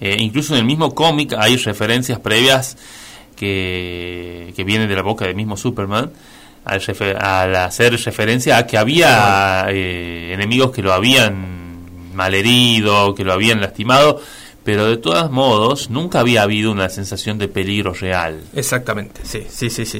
eh, 0.00 0.16
incluso 0.20 0.54
en 0.54 0.60
el 0.60 0.64
mismo 0.64 0.94
cómic 0.94 1.34
hay 1.36 1.56
referencias 1.56 2.20
previas 2.20 2.76
que, 3.34 4.52
que 4.54 4.64
vienen 4.64 4.88
de 4.88 4.94
la 4.94 5.02
boca 5.02 5.26
del 5.26 5.34
mismo 5.34 5.56
Superman, 5.56 6.12
al, 6.64 6.80
al 7.20 7.56
hacer 7.56 8.00
referencia 8.00 8.58
a 8.58 8.66
que 8.66 8.78
había 8.78 9.66
enemigos 9.70 10.70
que 10.70 10.82
lo 10.82 10.92
habían 10.92 12.14
malherido, 12.14 13.14
que 13.14 13.24
lo 13.24 13.32
habían 13.32 13.60
lastimado 13.60 14.20
pero 14.68 14.84
de 14.84 14.98
todos 14.98 15.30
modos 15.30 15.88
nunca 15.88 16.20
había 16.20 16.42
habido 16.42 16.70
una 16.70 16.90
sensación 16.90 17.38
de 17.38 17.48
peligro 17.48 17.94
real. 17.94 18.42
Exactamente, 18.54 19.22
sí, 19.24 19.44
sí, 19.48 19.70
sí, 19.70 19.86
sí. 19.86 19.98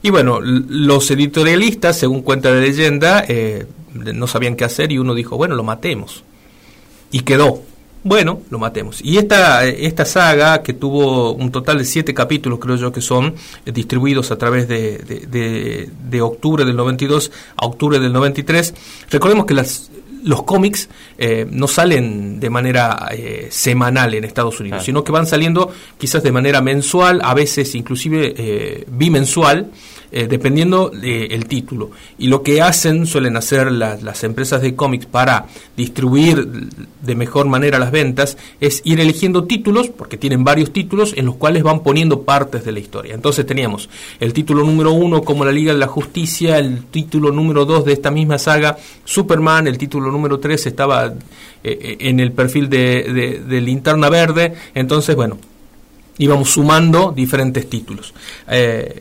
Y 0.00 0.08
bueno, 0.08 0.40
los 0.40 1.10
editorialistas, 1.10 1.98
según 1.98 2.22
cuenta 2.22 2.50
la 2.50 2.60
leyenda, 2.62 3.22
eh, 3.28 3.66
no 3.92 4.26
sabían 4.26 4.56
qué 4.56 4.64
hacer 4.64 4.90
y 4.90 4.96
uno 4.96 5.14
dijo, 5.14 5.36
bueno, 5.36 5.54
lo 5.54 5.64
matemos. 5.64 6.24
Y 7.12 7.20
quedó. 7.20 7.60
Bueno, 8.02 8.40
lo 8.48 8.58
matemos. 8.58 9.04
Y 9.04 9.18
esta, 9.18 9.66
esta 9.66 10.06
saga, 10.06 10.62
que 10.62 10.72
tuvo 10.72 11.32
un 11.32 11.52
total 11.52 11.76
de 11.76 11.84
siete 11.84 12.14
capítulos, 12.14 12.58
creo 12.58 12.76
yo 12.76 12.92
que 12.92 13.02
son, 13.02 13.34
eh, 13.66 13.72
distribuidos 13.72 14.30
a 14.30 14.38
través 14.38 14.66
de, 14.66 14.96
de, 14.96 15.90
de 16.08 16.22
octubre 16.22 16.64
del 16.64 16.76
92 16.76 17.30
a 17.54 17.66
octubre 17.66 17.98
del 17.98 18.14
93, 18.14 18.74
recordemos 19.10 19.44
que 19.44 19.52
las 19.52 19.90
los 20.22 20.42
cómics 20.44 20.88
eh, 21.18 21.46
no 21.50 21.68
salen 21.68 22.40
de 22.40 22.50
manera 22.50 23.08
eh, 23.12 23.48
semanal 23.50 24.14
en 24.14 24.24
Estados 24.24 24.60
Unidos, 24.60 24.84
sino 24.84 25.04
que 25.04 25.12
van 25.12 25.26
saliendo 25.26 25.72
quizás 25.98 26.22
de 26.22 26.32
manera 26.32 26.60
mensual, 26.60 27.20
a 27.22 27.34
veces 27.34 27.74
inclusive 27.74 28.34
eh, 28.36 28.84
bimensual, 28.88 29.70
eh, 30.12 30.26
dependiendo 30.28 30.90
del 30.90 31.46
título. 31.46 31.90
Y 32.18 32.28
lo 32.28 32.42
que 32.42 32.62
hacen, 32.62 33.06
suelen 33.06 33.36
hacer 33.36 33.70
las 33.72 34.24
empresas 34.24 34.62
de 34.62 34.74
cómics 34.74 35.06
para 35.06 35.46
distribuir 35.76 36.46
de 37.00 37.14
mejor 37.14 37.46
manera 37.46 37.78
las 37.78 37.90
ventas, 37.90 38.36
es 38.60 38.82
ir 38.84 39.00
eligiendo 39.00 39.44
títulos, 39.44 39.88
porque 39.88 40.16
tienen 40.16 40.44
varios 40.44 40.72
títulos, 40.72 41.14
en 41.16 41.26
los 41.26 41.36
cuales 41.36 41.62
van 41.62 41.82
poniendo 41.82 42.22
partes 42.22 42.64
de 42.64 42.72
la 42.72 42.78
historia. 42.78 43.14
Entonces 43.14 43.46
teníamos 43.46 43.88
el 44.18 44.32
título 44.32 44.64
número 44.64 44.92
uno 44.92 45.22
como 45.22 45.44
la 45.44 45.52
Liga 45.52 45.72
de 45.72 45.78
la 45.78 45.86
Justicia, 45.86 46.58
el 46.58 46.84
título 46.86 47.32
número 47.32 47.64
dos 47.64 47.84
de 47.84 47.92
esta 47.92 48.10
misma 48.10 48.38
saga, 48.38 48.76
Superman, 49.04 49.66
el 49.66 49.78
título 49.78 50.10
número 50.10 50.38
tres 50.38 50.66
estaba 50.66 51.06
eh, 51.06 51.12
eh, 51.62 51.96
en 52.00 52.20
el 52.20 52.32
perfil 52.32 52.68
de, 52.68 53.42
de, 53.46 53.60
Linterna 53.60 54.08
Verde, 54.08 54.54
entonces 54.74 55.14
bueno, 55.14 55.38
íbamos 56.18 56.50
sumando 56.50 57.12
diferentes 57.14 57.68
títulos. 57.68 58.14
Eh, 58.48 59.00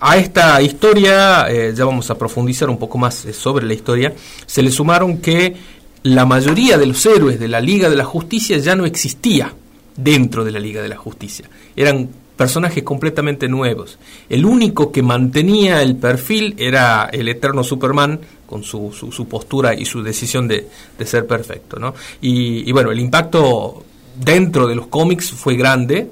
a 0.00 0.16
esta 0.16 0.60
historia, 0.62 1.46
eh, 1.50 1.72
ya 1.74 1.84
vamos 1.84 2.10
a 2.10 2.16
profundizar 2.16 2.70
un 2.70 2.78
poco 2.78 2.96
más 2.96 3.24
eh, 3.26 3.32
sobre 3.32 3.66
la 3.66 3.74
historia, 3.74 4.14
se 4.46 4.62
le 4.62 4.70
sumaron 4.70 5.18
que 5.18 5.54
la 6.02 6.24
mayoría 6.24 6.78
de 6.78 6.86
los 6.86 7.04
héroes 7.04 7.38
de 7.38 7.48
la 7.48 7.60
Liga 7.60 7.90
de 7.90 7.96
la 7.96 8.04
Justicia 8.04 8.56
ya 8.56 8.74
no 8.74 8.86
existía 8.86 9.52
dentro 9.96 10.44
de 10.44 10.50
la 10.50 10.58
Liga 10.58 10.80
de 10.80 10.88
la 10.88 10.96
Justicia. 10.96 11.48
Eran 11.76 12.08
personajes 12.34 12.82
completamente 12.82 13.48
nuevos. 13.48 13.98
El 14.30 14.46
único 14.46 14.90
que 14.90 15.02
mantenía 15.02 15.82
el 15.82 15.96
perfil 15.96 16.54
era 16.56 17.10
el 17.12 17.28
eterno 17.28 17.62
Superman 17.62 18.18
con 18.46 18.64
su, 18.64 18.92
su, 18.92 19.28
postura 19.28 19.74
y 19.74 19.84
su 19.84 20.02
decisión 20.02 20.48
de, 20.48 20.66
de 20.98 21.06
ser 21.06 21.26
perfecto. 21.26 21.78
¿no? 21.78 21.94
Y, 22.22 22.66
y 22.66 22.72
bueno, 22.72 22.90
el 22.90 22.98
impacto 22.98 23.84
dentro 24.16 24.66
de 24.66 24.74
los 24.74 24.86
cómics 24.86 25.30
fue 25.32 25.54
grande, 25.56 26.08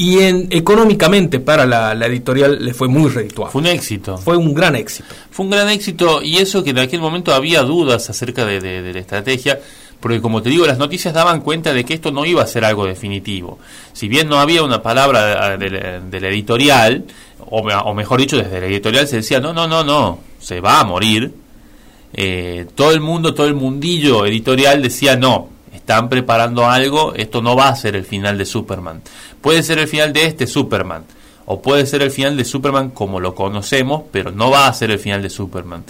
y 0.00 0.20
en, 0.20 0.48
económicamente 0.48 1.40
para 1.40 1.66
la, 1.66 1.92
editorial 2.06 2.64
le 2.64 2.72
fue 2.72 2.88
muy 2.88 3.10
redituable. 3.10 3.52
Fue 3.52 3.60
un 3.60 3.66
éxito. 3.66 4.16
Fue 4.16 4.34
un 4.34 4.54
gran 4.54 4.74
éxito. 4.74 5.14
Fue 5.30 5.44
un 5.44 5.50
gran 5.50 5.68
éxito 5.68 6.22
y 6.22 6.38
eso 6.38 6.64
que 6.64 6.70
en 6.70 6.78
aquel 6.78 7.02
momento 7.02 7.34
había 7.34 7.62
dudas 7.64 8.08
acerca 8.08 8.46
de, 8.46 8.92
la 8.94 8.98
estrategia, 8.98 9.60
porque 10.00 10.22
como 10.22 10.40
te 10.40 10.48
digo, 10.48 10.64
las 10.66 10.78
noticias 10.78 11.12
daban 11.12 11.42
cuenta 11.42 11.74
de 11.74 11.84
que 11.84 11.92
esto 11.92 12.12
no 12.12 12.24
iba 12.24 12.42
a 12.42 12.46
ser 12.46 12.64
algo 12.64 12.86
definitivo. 12.86 13.58
Si 13.92 14.08
bien 14.08 14.26
no 14.26 14.40
había 14.40 14.62
una 14.62 14.80
palabra 14.80 15.58
de, 15.58 15.68
la, 15.68 16.28
editorial, 16.28 17.04
o, 17.50 17.92
mejor 17.92 18.20
dicho, 18.20 18.38
desde 18.38 18.58
la 18.58 18.68
editorial 18.68 19.06
se 19.06 19.16
decía, 19.16 19.38
no, 19.38 19.52
no, 19.52 19.68
no, 19.68 19.84
no, 19.84 20.20
se 20.38 20.62
va 20.62 20.80
a 20.80 20.84
morir. 20.84 21.30
Eh, 22.14 22.64
todo 22.74 22.92
el 22.92 23.00
mundo, 23.00 23.34
todo 23.34 23.48
el 23.48 23.54
mundillo 23.54 24.24
editorial 24.24 24.80
decía, 24.80 25.16
no, 25.16 25.50
están 25.90 26.08
preparando 26.08 26.70
algo, 26.70 27.14
esto 27.16 27.42
no 27.42 27.56
va 27.56 27.68
a 27.68 27.74
ser 27.74 27.96
el 27.96 28.04
final 28.04 28.38
de 28.38 28.44
Superman. 28.44 29.02
Puede 29.40 29.64
ser 29.64 29.80
el 29.80 29.88
final 29.88 30.12
de 30.12 30.24
este 30.24 30.46
Superman, 30.46 31.02
o 31.46 31.60
puede 31.60 31.84
ser 31.84 32.02
el 32.02 32.12
final 32.12 32.36
de 32.36 32.44
Superman 32.44 32.90
como 32.90 33.18
lo 33.18 33.34
conocemos, 33.34 34.04
pero 34.12 34.30
no 34.30 34.50
va 34.50 34.68
a 34.68 34.72
ser 34.72 34.92
el 34.92 35.00
final 35.00 35.20
de 35.20 35.30
Superman. 35.30 35.82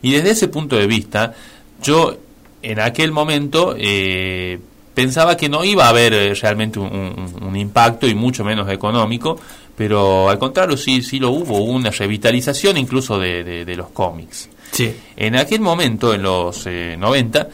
Y 0.00 0.12
desde 0.12 0.30
ese 0.30 0.46
punto 0.46 0.76
de 0.76 0.86
vista, 0.86 1.34
yo 1.82 2.16
en 2.62 2.78
aquel 2.78 3.10
momento 3.10 3.74
eh, 3.76 4.60
pensaba 4.94 5.36
que 5.36 5.48
no 5.48 5.64
iba 5.64 5.86
a 5.86 5.88
haber 5.88 6.14
eh, 6.14 6.34
realmente 6.34 6.78
un, 6.78 7.56
impacto 7.56 8.06
y 8.06 8.14
mucho 8.14 8.44
menos 8.44 8.70
económico, 8.70 9.40
pero 9.76 10.30
al 10.30 10.38
contrario 10.38 10.76
sí, 10.76 11.02
sí 11.02 11.18
lo 11.18 11.30
hubo, 11.30 11.64
una 11.64 11.90
revitalización 11.90 12.76
incluso 12.76 13.18
de, 13.18 13.74
los 13.76 13.88
cómics. 13.88 14.50
Sí. 14.70 14.94
En 15.16 15.34
aquel 15.34 15.60
momento, 15.60 16.14
en 16.14 16.22
los 16.22 16.64
90, 16.64 17.40
eh, 17.40 17.46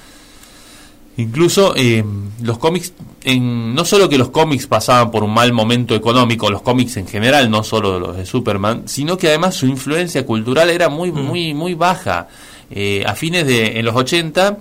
Incluso 1.16 1.74
eh, 1.76 2.04
los 2.42 2.58
cómics, 2.58 2.92
en, 3.22 3.74
no 3.74 3.84
solo 3.84 4.08
que 4.08 4.18
los 4.18 4.30
cómics 4.30 4.66
pasaban 4.66 5.10
por 5.10 5.22
un 5.22 5.32
mal 5.32 5.52
momento 5.52 5.94
económico, 5.94 6.50
los 6.50 6.62
cómics 6.62 6.96
en 6.96 7.06
general, 7.06 7.50
no 7.50 7.62
solo 7.62 8.00
los 8.00 8.16
de 8.16 8.26
Superman, 8.26 8.82
sino 8.86 9.16
que 9.16 9.28
además 9.28 9.54
su 9.54 9.66
influencia 9.66 10.26
cultural 10.26 10.70
era 10.70 10.88
muy, 10.88 11.12
mm. 11.12 11.14
muy, 11.14 11.54
muy 11.54 11.74
baja. 11.74 12.28
Eh, 12.70 13.04
a 13.06 13.14
fines 13.14 13.46
de, 13.46 13.78
en 13.78 13.84
los 13.84 13.94
80, 13.94 14.58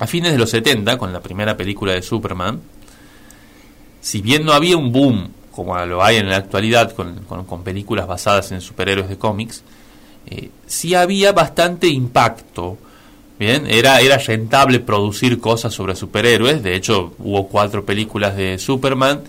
a 0.00 0.06
fines 0.06 0.32
de 0.32 0.38
los 0.38 0.50
70, 0.50 0.98
con 0.98 1.12
la 1.12 1.20
primera 1.20 1.56
película 1.56 1.92
de 1.92 2.02
Superman, 2.02 2.60
si 4.00 4.20
bien 4.20 4.44
no 4.44 4.52
había 4.52 4.76
un 4.76 4.92
boom 4.92 5.30
como 5.52 5.78
lo 5.84 6.02
hay 6.02 6.16
en 6.16 6.28
la 6.28 6.36
actualidad 6.36 6.92
con, 6.92 7.24
con, 7.24 7.62
películas 7.62 8.08
basadas 8.08 8.50
en 8.52 8.60
superhéroes 8.60 9.08
de 9.08 9.18
cómics, 9.18 9.62
eh, 10.26 10.50
sí 10.66 10.94
había 10.94 11.32
bastante 11.32 11.86
impacto 11.88 12.78
Bien, 13.42 13.66
era, 13.68 14.00
era 14.00 14.18
rentable 14.18 14.78
producir 14.78 15.40
cosas 15.40 15.74
sobre 15.74 15.96
superhéroes. 15.96 16.62
De 16.62 16.76
hecho, 16.76 17.12
hubo 17.18 17.48
cuatro 17.48 17.84
películas 17.84 18.36
de 18.36 18.56
Superman. 18.56 19.22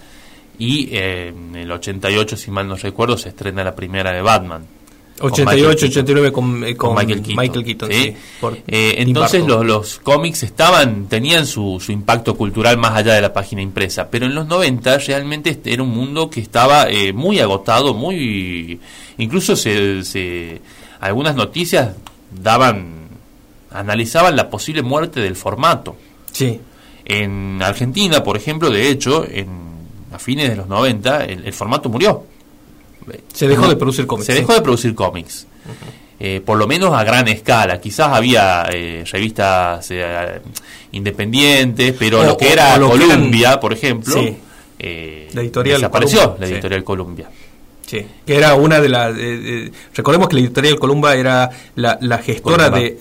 Y 0.59 0.89
eh, 0.91 1.29
en 1.29 1.55
el 1.55 1.71
88, 1.71 2.37
si 2.37 2.51
mal 2.51 2.67
no 2.67 2.75
recuerdo, 2.75 3.17
se 3.17 3.29
estrena 3.29 3.63
la 3.63 3.73
primera 3.73 4.11
de 4.11 4.21
Batman. 4.21 4.67
88, 5.19 5.87
89 5.87 6.31
con, 6.31 6.63
eh, 6.63 6.75
con, 6.75 6.95
Michael 6.95 7.63
Keaton. 7.63 7.91
¿sí? 7.91 8.15
Eh, 8.67 8.95
entonces 8.99 9.47
los, 9.47 9.65
los, 9.65 9.97
cómics 9.97 10.43
estaban, 10.43 11.07
tenían 11.07 11.47
su, 11.47 11.81
su, 11.83 11.91
impacto 11.91 12.35
cultural 12.37 12.77
más 12.77 12.95
allá 12.95 13.15
de 13.15 13.21
la 13.21 13.33
página 13.33 13.63
impresa, 13.63 14.09
pero 14.11 14.27
en 14.27 14.35
los 14.35 14.45
90 14.45 14.99
realmente 14.99 15.49
este 15.49 15.73
era 15.73 15.81
un 15.81 15.89
mundo 15.89 16.29
que 16.29 16.39
estaba 16.39 16.85
muy 17.15 17.39
agotado, 17.39 17.95
muy 17.95 18.79
incluso 19.17 19.55
se, 19.55 20.03
se, 20.03 20.61
algunas 20.99 21.35
noticias 21.35 21.95
daban 22.31 23.02
analizaban 23.73 24.35
la 24.35 24.49
posible 24.49 24.81
muerte 24.81 25.19
del 25.19 25.35
formato. 25.35 25.95
Sí. 26.31 26.59
En 27.05 27.61
Argentina, 27.61 28.23
por 28.23 28.37
ejemplo, 28.37 28.69
de 28.69 28.89
hecho, 28.89 29.25
en, 29.29 29.47
a 30.11 30.19
fines 30.19 30.49
de 30.49 30.55
los 30.55 30.67
90, 30.67 31.25
el, 31.25 31.53
formato 31.53 31.89
murió. 31.89 32.23
Se 33.33 33.47
dejó 33.47 33.67
de 33.67 33.75
producir 33.75 34.07
cómics. 34.07 34.27
Se 34.27 34.33
dejó 34.33 34.53
de 34.53 34.61
producir 34.61 34.95
cómics. 34.95 35.47
Eh, 36.19 36.41
por 36.45 36.57
lo 36.57 36.67
menos 36.67 36.93
a 36.93 37.03
gran 37.03 37.27
escala. 37.27 37.81
Quizás 37.81 38.09
había 38.13 38.65
eh, 38.71 39.03
revistas 39.11 39.87
eh, 39.91 40.41
independientes, 40.93 41.93
pero 41.97 42.23
lo 42.23 42.37
que 42.37 42.53
era 42.53 42.79
Columbia, 42.79 43.59
por 43.59 43.73
ejemplo, 43.73 44.15
la 44.15 45.41
editorial 45.41 45.77
desapareció 45.77 46.37
la 46.39 46.47
editorial 46.47 46.83
Columbia. 46.83 47.29
Sí, 47.85 48.05
que 48.25 48.35
era 48.35 48.55
una 48.55 48.79
de 48.79 48.89
las... 48.89 49.13
recordemos 49.93 50.29
que 50.29 50.35
la 50.35 50.41
editorial 50.41 50.79
Columba 50.79 51.15
era 51.15 51.49
la, 51.75 51.97
la 52.01 52.17
gestora 52.19 52.69
de, 52.69 52.97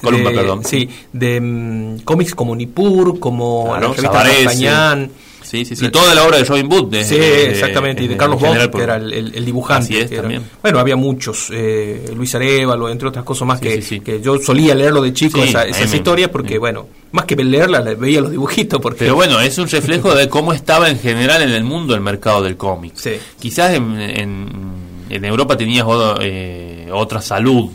Sí, 0.65 0.89
de 1.13 1.41
mm, 1.41 2.01
cómics 2.01 2.35
como 2.35 2.55
Nippur, 2.57 3.19
como 3.21 3.67
claro, 3.67 3.95
la 3.97 4.23
revista 4.25 5.09
Sí, 5.53 5.67
sí, 5.67 5.77
sí. 5.77 5.91
Toda 5.91 6.15
la 6.15 6.25
obra 6.25 6.39
de 6.39 6.45
Robin 6.45 6.67
Hood. 6.71 6.95
sí, 7.03 7.17
exactamente. 7.17 8.03
y 8.03 8.09
de 8.09 8.17
Carlos 8.17 8.41
Bosch, 8.41 8.71
que 8.71 8.83
era 8.83 8.97
el, 8.97 9.45
dibujante. 9.45 10.07
también. 10.07 10.43
Bueno, 10.63 10.79
había 10.79 10.97
muchos. 10.97 11.49
Eh, 11.53 12.11
Luis 12.17 12.35
Arevalo, 12.35 12.89
entre 12.89 13.09
otras 13.09 13.25
cosas 13.25 13.47
más, 13.47 13.61
que, 13.61 13.81
que, 13.81 14.21
yo 14.23 14.39
solía 14.39 14.75
leerlo 14.75 15.03
de 15.03 15.13
chico, 15.13 15.43
esa, 15.43 15.65
esas 15.65 15.93
historias, 15.93 16.31
porque, 16.31 16.57
bueno, 16.59 16.87
más 17.13 17.25
que 17.27 17.37
leerla, 17.37 17.81
veía 17.81 18.21
los 18.21 18.31
dibujitos. 18.31 18.81
Porque... 18.81 19.01
Pero 19.01 19.15
bueno, 19.15 19.41
es 19.41 19.59
un 19.59 19.69
reflejo 19.69 20.15
de 20.15 20.29
cómo 20.29 20.53
estaba 20.53 20.89
en 20.91 20.99
general 20.99 21.43
en 21.43 21.51
el 21.51 21.65
mundo 21.65 21.95
el 21.95 22.01
mercado 22.01 22.43
del 22.43 22.57
cómic. 22.57 22.95
Quizás 23.39 23.75
en, 23.75 24.01
en, 24.01 25.25
Europa 25.25 25.57
tenías 25.57 25.87
eh, 26.21 26.89
otra 26.93 27.21
salud. 27.21 27.71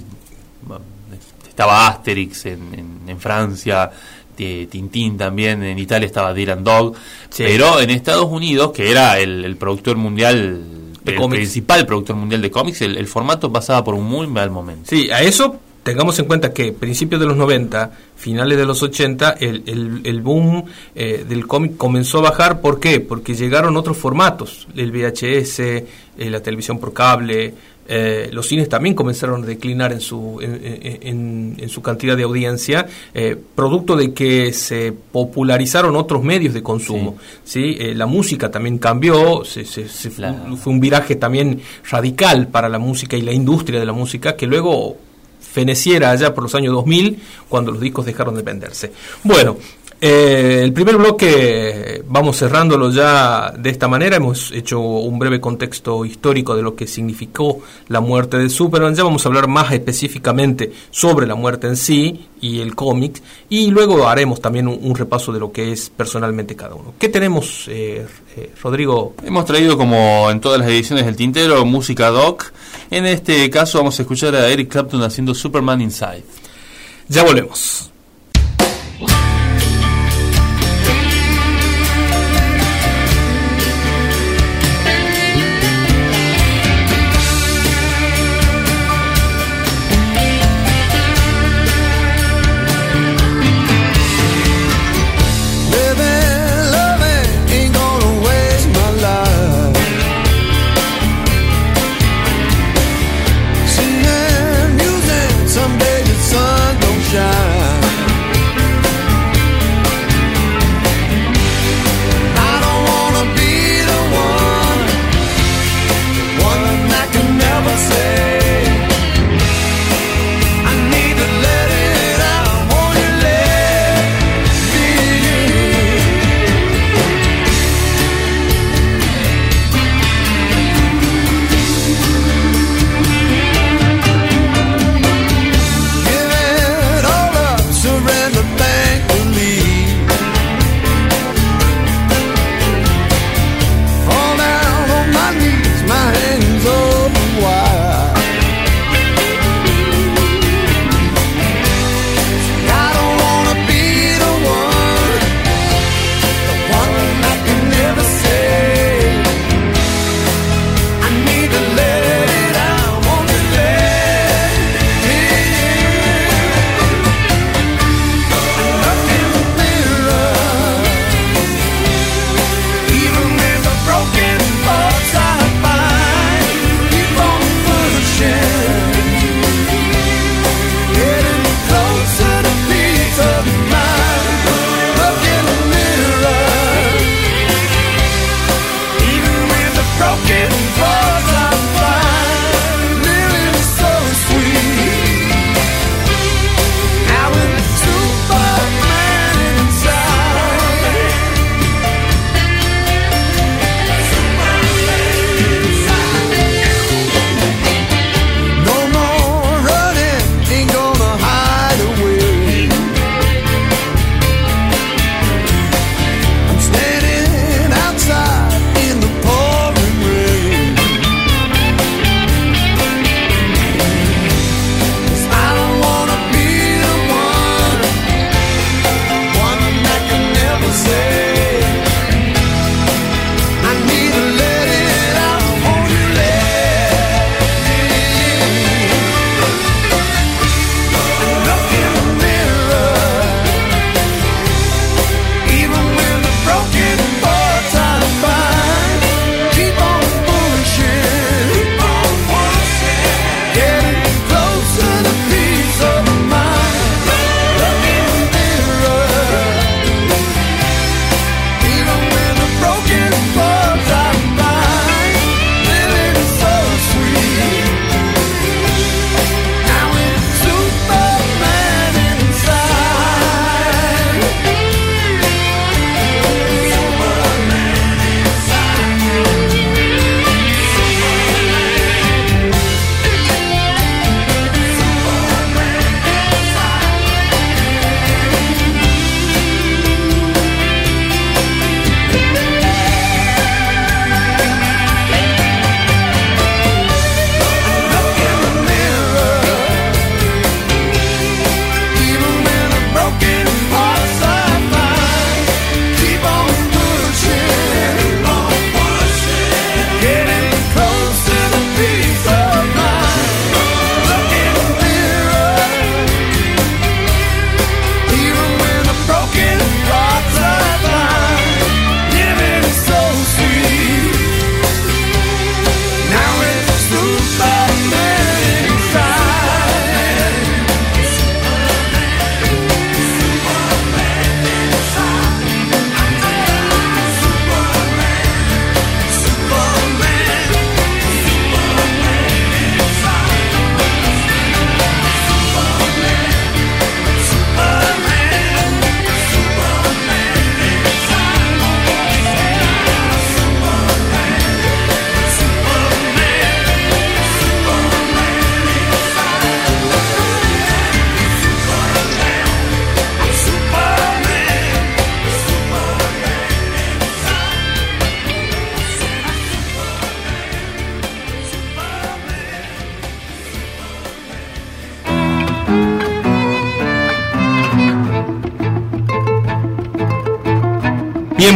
Estaba 1.48 1.88
Asterix 1.88 2.46
en, 2.46 3.02
en 3.08 3.20
Francia 3.20 3.92
Tintín 4.38 5.18
también, 5.18 5.64
en 5.64 5.80
Italia 5.80 6.06
estaba 6.06 6.34
Dylan 6.34 6.64
Dog, 6.64 6.96
pero 7.36 7.80
en 7.80 7.90
Estados 7.90 8.26
Unidos, 8.26 8.72
que 8.72 8.92
era 8.92 9.20
el, 9.20 9.56
productor 9.58 9.98
mundial, 9.98 10.64
el 11.04 11.30
principal 11.30 11.86
productor 11.86 12.16
mundial 12.16 12.42
de 12.42 12.52
cómics, 12.52 12.82
el, 12.82 13.08
formato 13.08 13.52
pasaba 13.52 13.84
por 13.84 13.96
un 13.96 14.06
muy 14.06 14.28
mal 14.28 14.52
momento. 14.52 14.90
Sí, 14.90 15.10
a 15.10 15.22
eso 15.22 15.60
tengamos 15.88 16.20
en 16.20 16.26
cuenta 16.26 16.52
que 16.52 16.74
principios 16.74 17.22
de 17.22 17.28
los 17.28 17.38
90, 17.38 17.92
finales 18.18 18.58
de 18.58 18.66
los 18.66 18.84
80, 18.84 19.38
el, 19.40 20.02
el, 20.04 20.22
boom 20.22 20.66
eh, 20.94 21.24
del 21.26 21.48
cómic 21.48 21.78
comenzó 21.78 22.18
a 22.18 22.24
bajar. 22.24 22.60
¿Por 22.60 22.82
qué? 22.82 23.00
Porque 23.00 23.36
llegaron 23.36 23.78
otros 23.78 23.96
formatos, 23.96 24.68
el 24.76 24.92
VHS, 24.92 25.60
eh, 25.60 25.86
la 26.18 26.42
televisión 26.42 26.78
por 26.78 26.92
cable, 26.92 27.54
eh, 27.90 28.30
los 28.34 28.48
cines 28.48 28.68
también 28.68 28.94
comenzaron 28.94 29.44
a 29.44 29.46
declinar 29.46 29.94
en 29.94 30.02
su, 30.02 30.40
en, 30.42 31.70
su 31.70 31.82
cantidad 31.82 32.18
de 32.18 32.24
audiencia, 32.24 32.86
eh, 33.14 33.38
producto 33.56 33.96
de 33.96 34.14
que 34.14 34.52
se 34.52 34.92
popularizaron 34.92 35.96
otros 35.96 36.22
medios 36.22 36.54
de 36.54 36.62
consumo. 36.62 37.16
¿sí? 37.46 37.78
Eh, 37.80 37.96
la 37.96 38.06
música 38.06 38.52
también 38.52 38.78
cambió, 38.78 39.46
se, 39.46 39.64
fue, 39.64 40.74
un 40.74 40.80
viraje 40.80 41.16
también 41.16 41.62
radical 41.90 42.48
para 42.48 42.68
la 42.68 42.80
música 42.80 43.16
y 43.16 43.22
la 43.22 43.32
industria 43.32 43.80
de 43.80 43.86
la 43.86 43.94
música 43.94 44.36
que 44.36 44.48
luego 44.48 44.98
feneciera 45.58 46.12
allá 46.12 46.36
por 46.36 46.44
los 46.44 46.54
años 46.54 46.72
2000 46.72 47.20
cuando 47.50 47.72
los 47.72 47.82
discos 47.82 48.06
dejaron 48.06 48.36
de 48.36 48.44
venderse. 48.44 48.92
Bueno, 49.24 49.58
Eh, 50.00 50.62
el 50.64 50.74
primer 50.74 50.98
bloque 50.98 52.04
vamos 52.08 52.38
cerrándolo 52.38 52.92
ya 52.92 53.52
de 53.58 53.70
esta 53.70 53.88
manera. 53.88 54.18
Hemos 54.18 54.52
hecho 54.52 54.80
un 54.80 55.18
breve 55.18 55.42
contexto 55.42 56.06
histórico 56.06 56.56
de 56.56 56.62
lo 56.62 56.76
que 56.76 56.86
significó 56.86 57.62
la 57.88 58.00
muerte 58.00 58.38
de 58.38 58.50
Superman. 58.50 58.96
Ya 58.96 59.04
vamos 59.04 59.26
a 59.26 59.30
hablar 59.30 59.48
más 59.48 59.72
específicamente 59.72 60.72
sobre 60.92 61.26
la 61.26 61.34
muerte 61.34 61.68
en 61.68 61.76
sí 61.76 62.28
y 62.40 62.60
el 62.60 62.76
cómic. 62.76 63.22
Y 63.50 63.72
luego 63.72 64.08
haremos 64.08 64.40
también 64.40 64.68
un, 64.68 64.96
repaso 64.96 65.32
de 65.32 65.40
lo 65.40 65.52
que 65.52 65.72
es 65.72 65.90
personalmente 65.90 66.56
cada 66.56 66.76
uno. 66.76 66.94
¿Qué 67.00 67.10
tenemos, 67.10 67.68
eh, 67.68 68.06
eh, 68.36 68.52
Rodrigo? 68.62 69.16
Hemos 69.24 69.46
traído, 69.46 69.78
como 69.78 70.30
en 70.30 70.40
todas 70.40 70.60
las 70.60 70.70
ediciones 70.70 71.06
del 71.06 71.16
Tintero, 71.16 71.66
música 71.66 72.10
doc. 72.10 72.52
En 72.92 73.06
este 73.06 73.50
caso 73.50 73.80
vamos 73.80 73.98
a 74.00 74.04
escuchar 74.04 74.36
a 74.36 74.48
Eric 74.48 74.70
Clapton 74.70 75.02
haciendo 75.02 75.34
Superman 75.34 75.82
Inside. 75.82 76.24
Ya 77.10 77.24
volvemos. 77.24 77.92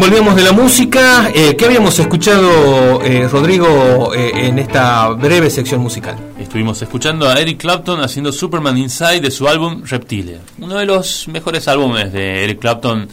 Volvíamos 0.02 0.36
de 0.36 0.42
la 0.42 0.52
música. 0.52 1.30
Eh, 1.32 1.56
¿Qué 1.56 1.66
habíamos 1.66 2.00
escuchado, 2.00 3.04
eh, 3.04 3.28
Rodrigo, 3.28 4.16
eh, 4.16 4.48
en 4.48 4.58
esta 4.58 5.10
breve 5.10 5.52
sección 5.52 5.80
musical? 5.80 6.18
Estuvimos 6.40 6.82
escuchando 6.82 7.30
a 7.30 7.40
Eric 7.40 7.60
Clapton 7.60 8.02
haciendo 8.02 8.32
Superman 8.32 8.80
Inside 8.80 9.20
de 9.20 9.30
su 9.30 9.48
álbum 9.48 9.84
Reptile. 9.86 10.40
Uno 10.58 10.78
de 10.78 10.88
los 10.88 11.28
mejores 11.28 11.68
álbumes 11.68 12.12
de 12.12 12.44
Eric 12.44 12.58
Clapton 12.58 13.10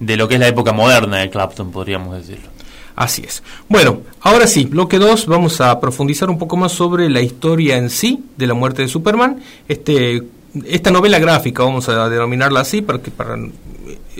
de 0.00 0.16
lo 0.16 0.26
que 0.26 0.34
es 0.34 0.40
la 0.40 0.48
época 0.48 0.72
moderna 0.72 1.18
de 1.18 1.30
Clapton, 1.30 1.70
podríamos 1.70 2.16
decirlo. 2.16 2.48
Así 2.96 3.22
es. 3.24 3.44
Bueno, 3.68 4.00
ahora 4.22 4.48
sí, 4.48 4.64
bloque 4.64 4.98
2, 4.98 5.26
vamos 5.26 5.60
a 5.60 5.78
profundizar 5.78 6.28
un 6.28 6.38
poco 6.38 6.56
más 6.56 6.72
sobre 6.72 7.08
la 7.08 7.20
historia 7.20 7.76
en 7.76 7.88
sí 7.88 8.24
de 8.36 8.48
la 8.48 8.54
muerte 8.54 8.82
de 8.82 8.88
Superman. 8.88 9.40
Este, 9.68 10.24
esta 10.64 10.90
novela 10.90 11.20
gráfica, 11.20 11.62
vamos 11.62 11.88
a 11.88 12.08
denominarla 12.08 12.60
así, 12.60 12.82
para, 12.82 13.00
que, 13.00 13.12
para 13.12 13.36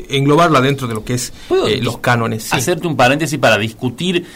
englobarla 0.09 0.61
dentro 0.61 0.87
de 0.87 0.95
lo 0.95 1.05
que 1.05 1.15
es 1.15 1.33
eh, 1.67 1.81
los 1.83 1.99
cánones. 1.99 2.53
Hacerte 2.53 2.87
un 2.87 2.97
paréntesis 2.97 3.39
para 3.39 3.59
discutir 3.59 4.27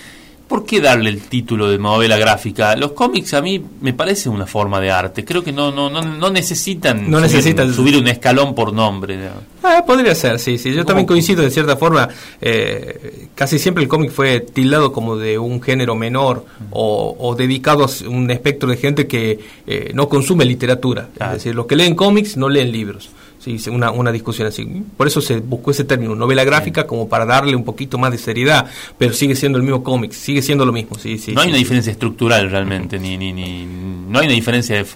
¿Por 0.50 0.66
qué 0.66 0.80
darle 0.80 1.10
el 1.10 1.20
título 1.20 1.70
de 1.70 1.78
novela 1.78 2.18
gráfica? 2.18 2.74
Los 2.74 2.90
cómics 2.90 3.34
a 3.34 3.40
mí 3.40 3.64
me 3.82 3.92
parece 3.92 4.28
una 4.28 4.46
forma 4.46 4.80
de 4.80 4.90
arte. 4.90 5.24
Creo 5.24 5.44
que 5.44 5.52
no 5.52 5.70
no 5.70 5.88
no, 5.88 6.02
no 6.02 6.28
necesitan, 6.30 7.08
no 7.08 7.18
subir, 7.18 7.30
necesitan 7.30 7.72
subir 7.72 7.96
un 7.96 8.08
escalón 8.08 8.52
por 8.52 8.72
nombre. 8.72 9.16
Ah, 9.62 9.84
podría 9.86 10.12
ser, 10.12 10.40
sí, 10.40 10.58
sí. 10.58 10.74
Yo 10.74 10.84
también 10.84 11.06
coincido 11.06 11.44
de 11.44 11.52
cierta 11.52 11.76
forma. 11.76 12.08
Eh, 12.40 13.28
casi 13.36 13.60
siempre 13.60 13.84
el 13.84 13.88
cómic 13.88 14.10
fue 14.10 14.40
tildado 14.40 14.92
como 14.92 15.16
de 15.16 15.38
un 15.38 15.62
género 15.62 15.94
menor 15.94 16.44
o, 16.72 17.32
dedicado 17.38 17.84
a 17.84 18.08
un 18.08 18.28
espectro 18.32 18.68
de 18.68 18.76
gente 18.76 19.06
que 19.06 19.38
eh, 19.68 19.92
no 19.94 20.08
consume 20.08 20.44
literatura. 20.44 21.10
Es 21.14 21.30
decir, 21.30 21.54
los 21.54 21.66
que 21.66 21.76
leen 21.76 21.94
cómics 21.94 22.36
no 22.36 22.48
leen 22.48 22.72
libros. 22.72 23.10
Sí, 23.40 23.58
una, 23.70 23.90
una 23.90 24.12
discusión 24.12 24.48
así. 24.48 24.66
Por 24.98 25.06
eso 25.06 25.22
se 25.22 25.40
buscó 25.40 25.70
ese 25.70 25.84
término, 25.84 26.14
novela 26.14 26.44
gráfica, 26.44 26.86
como 26.86 27.08
para 27.08 27.24
darle 27.24 27.56
un 27.56 27.64
poquito 27.64 27.96
más 27.96 28.12
de 28.12 28.18
seriedad, 28.18 28.66
pero 28.98 29.14
sigue 29.14 29.34
siendo 29.34 29.56
el 29.56 29.64
mismo 29.64 29.82
cómic, 29.82 30.12
sigue 30.12 30.42
siendo 30.42 30.66
lo 30.66 30.72
mismo. 30.72 30.98
Sí, 30.98 31.16
sí, 31.16 31.32
no 31.32 31.40
hay 31.40 31.48
una 31.48 31.56
diferencia 31.56 31.90
estructural 31.90 32.50
realmente, 32.50 32.98
ni, 32.98 33.16
ni, 33.16 33.32
ni, 33.32 33.64
no 33.64 34.18
hay 34.18 34.26
una 34.26 34.34
diferencia 34.34 34.76
de, 34.76 34.86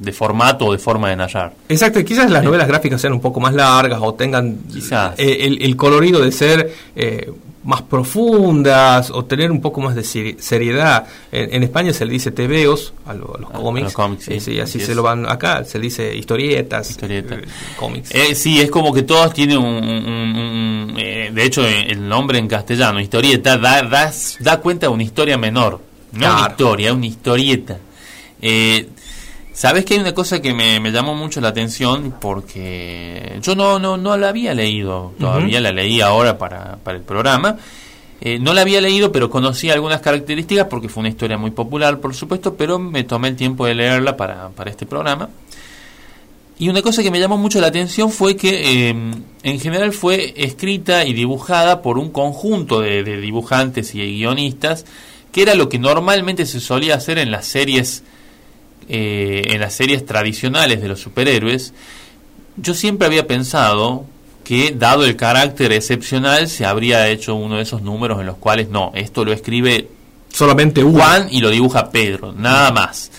de 0.00 0.12
formato 0.12 0.66
o 0.66 0.72
de 0.72 0.78
forma 0.78 1.10
de 1.10 1.16
narrar. 1.16 1.54
Exacto, 1.68 2.04
quizás 2.04 2.28
las 2.28 2.42
novelas 2.42 2.66
gráficas 2.66 3.00
sean 3.00 3.12
un 3.12 3.20
poco 3.20 3.38
más 3.38 3.54
largas 3.54 4.00
o 4.02 4.14
tengan 4.14 4.58
eh, 5.16 5.36
el, 5.40 5.62
el, 5.62 5.76
colorido 5.76 6.20
de 6.20 6.32
ser 6.32 6.74
eh, 6.96 7.30
más 7.64 7.82
profundas 7.82 9.10
o 9.10 9.24
tener 9.24 9.50
un 9.50 9.60
poco 9.60 9.80
más 9.80 9.94
de 9.94 10.04
seriedad. 10.38 11.06
En, 11.30 11.62
España 11.62 11.92
se 11.92 12.04
le 12.04 12.12
dice 12.12 12.30
tebeos 12.30 12.92
a, 13.06 13.14
los 13.14 13.50
cómics. 13.92 13.94
sí, 14.40 14.58
así 14.60 14.80
se 14.80 14.94
lo 14.94 15.02
van 15.02 15.26
acá, 15.26 15.64
se 15.64 15.78
le 15.78 15.84
dice 15.84 16.14
historietas, 16.16 16.98
eh, 17.02 17.42
cómics. 17.76 18.10
Eh, 18.14 18.34
sí, 18.34 18.60
es 18.60 18.70
como 18.70 18.92
que 18.92 19.02
todos 19.02 19.32
tienen 19.32 19.58
un... 19.58 20.94
Eh, 20.98 21.30
de 21.32 21.44
hecho, 21.44 21.66
el 21.66 22.06
nombre 22.08 22.38
en 22.38 22.48
castellano, 22.48 23.00
historieta, 23.00 23.56
da, 23.56 23.82
da, 23.82 24.12
da 24.40 24.60
cuenta 24.60 24.86
de 24.86 24.92
una 24.92 25.02
historia 25.02 25.38
menor. 25.38 25.80
No 26.12 26.32
una 26.32 26.48
historia, 26.50 26.92
una 26.92 27.06
historieta. 27.06 27.78
Eh, 28.40 28.88
Sabes 29.62 29.84
que 29.84 29.94
hay 29.94 30.00
una 30.00 30.12
cosa 30.12 30.42
que 30.42 30.52
me, 30.52 30.80
llamó 30.90 31.14
mucho 31.14 31.40
la 31.40 31.50
atención 31.50 32.16
porque 32.20 33.38
yo 33.40 33.54
no, 33.54 33.78
no, 33.78 33.96
no 33.96 34.16
la 34.16 34.30
había 34.30 34.54
leído, 34.54 35.14
todavía 35.20 35.60
la 35.60 35.70
leí 35.70 36.00
ahora 36.00 36.36
para, 36.36 36.78
para 36.82 36.98
el 36.98 37.04
programa. 37.04 37.58
Eh, 38.20 38.40
no 38.40 38.54
la 38.54 38.62
había 38.62 38.80
leído, 38.80 39.12
pero 39.12 39.30
conocía 39.30 39.74
algunas 39.74 40.00
características 40.00 40.66
porque 40.66 40.88
fue 40.88 41.02
una 41.02 41.10
historia 41.10 41.38
muy 41.38 41.52
popular, 41.52 42.00
por 42.00 42.12
supuesto, 42.12 42.56
pero 42.56 42.80
me 42.80 43.04
tomé 43.04 43.28
el 43.28 43.36
tiempo 43.36 43.64
de 43.64 43.76
leerla 43.76 44.16
para, 44.16 44.48
para 44.48 44.68
este 44.68 44.84
programa. 44.84 45.30
Y 46.58 46.68
una 46.68 46.82
cosa 46.82 47.04
que 47.04 47.12
me 47.12 47.20
llamó 47.20 47.38
mucho 47.38 47.60
la 47.60 47.68
atención 47.68 48.10
fue 48.10 48.34
que 48.34 48.90
eh, 48.90 48.96
en 49.44 49.60
general 49.60 49.92
fue 49.92 50.34
escrita 50.38 51.04
y 51.04 51.12
dibujada 51.12 51.82
por 51.82 51.98
un 51.98 52.10
conjunto 52.10 52.80
de, 52.80 53.04
de 53.04 53.20
dibujantes 53.20 53.94
y 53.94 54.00
guionistas, 54.00 54.86
que 55.30 55.42
era 55.42 55.54
lo 55.54 55.68
que 55.68 55.78
normalmente 55.78 56.46
se 56.46 56.58
solía 56.58 56.96
hacer 56.96 57.18
en 57.18 57.30
las 57.30 57.46
series 57.46 58.02
eh, 58.88 59.42
en 59.46 59.60
las 59.60 59.74
series 59.74 60.04
tradicionales 60.04 60.80
de 60.80 60.88
los 60.88 61.00
superhéroes, 61.00 61.72
yo 62.56 62.74
siempre 62.74 63.06
había 63.06 63.26
pensado 63.26 64.04
que, 64.44 64.74
dado 64.76 65.04
el 65.04 65.16
carácter 65.16 65.72
excepcional, 65.72 66.48
se 66.48 66.66
habría 66.66 67.08
hecho 67.08 67.34
uno 67.34 67.56
de 67.56 67.62
esos 67.62 67.82
números 67.82 68.20
en 68.20 68.26
los 68.26 68.36
cuales 68.36 68.68
no, 68.68 68.92
esto 68.94 69.24
lo 69.24 69.32
escribe 69.32 69.88
solamente 70.32 70.82
Juan 70.82 71.28
y 71.30 71.40
lo 71.40 71.50
dibuja 71.50 71.90
Pedro, 71.90 72.32
nada 72.32 72.72
más. 72.72 73.10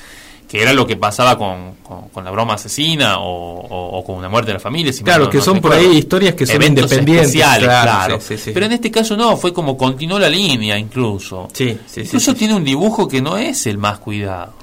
Que 0.48 0.62
era 0.62 0.72
lo 0.72 0.86
que 0.86 0.98
pasaba 0.98 1.36
con, 1.36 1.78
con, 2.14 2.24
la 2.24 2.30
broma 2.30 2.54
asesina 2.54 3.16
o, 3.18 4.04
con 4.06 4.18
una 4.18 4.30
muerte 4.30 4.50
de 4.52 4.54
la 4.54 4.60
familia. 4.60 4.94
claro, 5.04 5.28
que 5.28 5.42
son 5.42 5.60
por 5.60 5.74
ahí 5.74 5.98
historias 5.98 6.36
que 6.36 6.46
son 6.46 6.62
independientes. 6.62 7.32
Claro, 7.34 8.20
Pero 8.54 8.66
en 8.68 8.74
este 8.74 8.92
caso 8.92 9.18
no, 9.18 9.36
fue 9.36 9.52
como 9.52 9.76
continuó 9.76 10.20
la 10.20 10.30
línea 10.30 10.78
incluso. 10.78 11.48
Sí, 11.52 11.76
incluso 11.98 12.36
tiene 12.36 12.54
un 12.54 12.64
dibujo 12.64 13.08
que 13.08 13.20
no 13.20 13.36
es 13.36 13.66
el 13.66 13.80
más 13.80 13.98
cuidado 13.98 14.54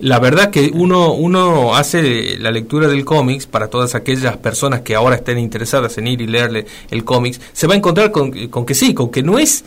la 0.00 0.18
verdad 0.18 0.50
que 0.50 0.70
uno, 0.72 1.12
uno 1.12 1.74
hace 1.74 2.38
la 2.38 2.50
lectura 2.50 2.88
del 2.88 3.04
cómics 3.04 3.46
para 3.46 3.68
todas 3.68 3.94
aquellas 3.94 4.36
personas 4.38 4.80
que 4.80 4.94
ahora 4.94 5.16
estén 5.16 5.38
interesadas 5.38 5.98
en 5.98 6.06
ir 6.06 6.20
y 6.22 6.26
leerle 6.26 6.66
el 6.90 7.04
cómics, 7.04 7.40
se 7.52 7.66
va 7.66 7.74
a 7.74 7.76
encontrar 7.76 8.10
con, 8.10 8.32
que 8.32 8.74
sí, 8.74 8.94
con 8.94 9.10
que 9.10 9.22
no 9.22 9.38
es 9.38 9.64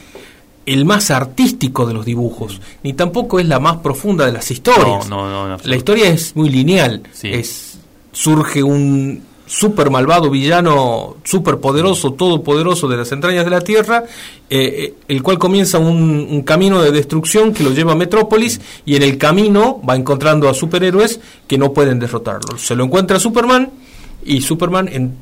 el 0.65 0.85
más 0.85 1.11
artístico 1.11 1.85
de 1.85 1.93
los 1.93 2.05
dibujos, 2.05 2.61
ni 2.83 2.93
tampoco 2.93 3.39
es 3.39 3.47
la 3.47 3.59
más 3.59 3.77
profunda 3.77 4.25
de 4.25 4.31
las 4.31 4.49
historias. 4.49 5.07
la 5.09 5.75
historia 5.75 6.07
es 6.09 6.35
muy 6.35 6.49
lineal, 6.49 7.03
es 7.21 7.77
surge 8.11 8.63
un 8.63 9.21
super 9.45 9.89
malvado 9.89 10.29
villano, 10.29 11.17
super 11.23 11.57
poderoso, 11.57 12.13
todopoderoso 12.13 12.87
de 12.87 12.97
las 12.97 13.11
entrañas 13.11 13.45
de 13.45 13.51
la 13.51 13.61
Tierra, 13.61 14.03
eh, 14.49 14.59
eh, 14.59 14.93
el 15.07 15.21
cual 15.21 15.37
comienza 15.37 15.79
un, 15.79 16.41
camino 16.43 16.81
de 16.81 16.91
destrucción 16.91 17.53
que 17.53 17.63
lo 17.63 17.71
lleva 17.71 17.93
a 17.93 17.95
Metrópolis 17.95 18.59
y 18.85 18.95
en 18.95 19.03
el 19.03 19.17
camino 19.17 19.81
va 19.87 19.95
encontrando 19.95 20.49
a 20.49 20.53
superhéroes 20.53 21.19
que 21.47 21.57
no 21.57 21.73
pueden 21.73 21.99
derrotarlo. 21.99 22.57
Se 22.57 22.75
lo 22.75 22.85
encuentra 22.85 23.19
Superman 23.19 23.71
y 24.25 24.41
Superman 24.41 24.89
en 24.91 25.15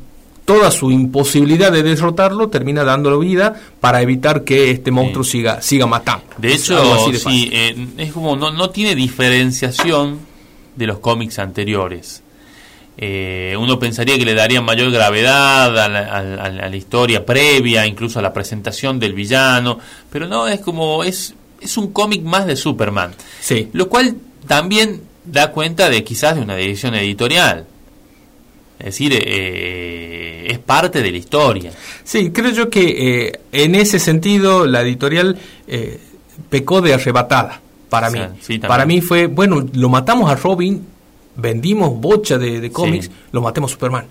toda 0.46 0.72
su 0.72 0.92
imposibilidad 0.92 1.72
de 1.72 1.84
derrotarlo 1.84 2.50
termina 2.50 2.84
dándole 2.84 3.18
vida 3.20 3.60
para 3.80 4.02
evitar 4.02 4.44
que 4.44 4.72
este 4.72 4.92
monstruo 4.92 5.24
siga 5.24 5.62
siga 5.62 5.86
matando. 5.86 6.26
De 6.38 6.54
hecho, 6.54 7.08
sí, 7.14 7.50
eh, 7.54 7.88
es 7.98 8.12
como 8.12 8.36
no, 8.36 8.52
no 8.52 8.70
tiene 8.72 8.96
diferenciación 8.96 10.20
de 10.76 10.88
los 10.88 11.00
cómics 11.00 11.38
anteriores 11.40 12.24
eh, 12.98 13.56
uno 13.58 13.80
pensaría 13.80 14.18
que 14.18 14.26
le 14.26 14.34
daría 14.34 14.62
mayor 14.62 14.92
gravedad 14.92 15.78
a 15.78 15.88
la, 15.90 16.76
historia 16.76 17.26
previa, 17.26 17.86
incluso 17.86 18.20
a 18.20 18.22
la 18.22 18.34
presentación 18.34 19.00
del 19.00 19.14
villano, 19.14 19.80
pero 20.12 20.28
no, 20.28 20.48
es 20.48 20.60
como, 20.60 21.04
es, 21.04 21.34
es 21.60 21.78
un 21.78 21.92
cómic 21.92 22.22
más 22.22 22.46
de 22.46 22.56
Superman. 22.56 23.14
Sí. 23.40 23.70
Lo 23.74 23.90
cual 23.90 24.18
también 24.48 25.02
da 25.24 25.52
cuenta 25.52 25.90
de 25.90 26.04
quizás 26.04 26.36
de 26.36 26.42
una 26.42 26.56
decisión 26.56 26.96
editorial. 26.96 27.66
Es 28.78 28.86
decir, 28.86 29.14
eh, 29.16 30.48
es 30.50 30.60
parte 30.60 31.02
de 31.02 31.12
la 31.12 31.18
historia. 31.18 31.72
Sí, 32.04 32.32
creo 32.32 32.52
yo 32.52 32.70
que 32.70 33.28
eh, 33.28 33.40
en 33.52 33.76
ese 33.76 34.00
sentido 34.00 34.66
la 34.66 34.82
editorial 34.82 35.38
pecó 36.50 36.82
de 36.82 36.94
arrebatada 36.94 37.62
para 37.90 38.10
mí. 38.10 38.20
para 38.68 38.86
mí 38.86 39.02
fue, 39.02 39.28
bueno, 39.28 39.66
lo 39.74 39.90
matamos 39.90 40.30
a 40.32 40.36
Robin 40.36 40.91
vendimos 41.36 42.00
bocha 42.00 42.38
de, 42.38 42.72
cómics, 42.72 43.10
lo 43.32 43.42
matemos 43.42 43.72
Superman. 43.72 44.06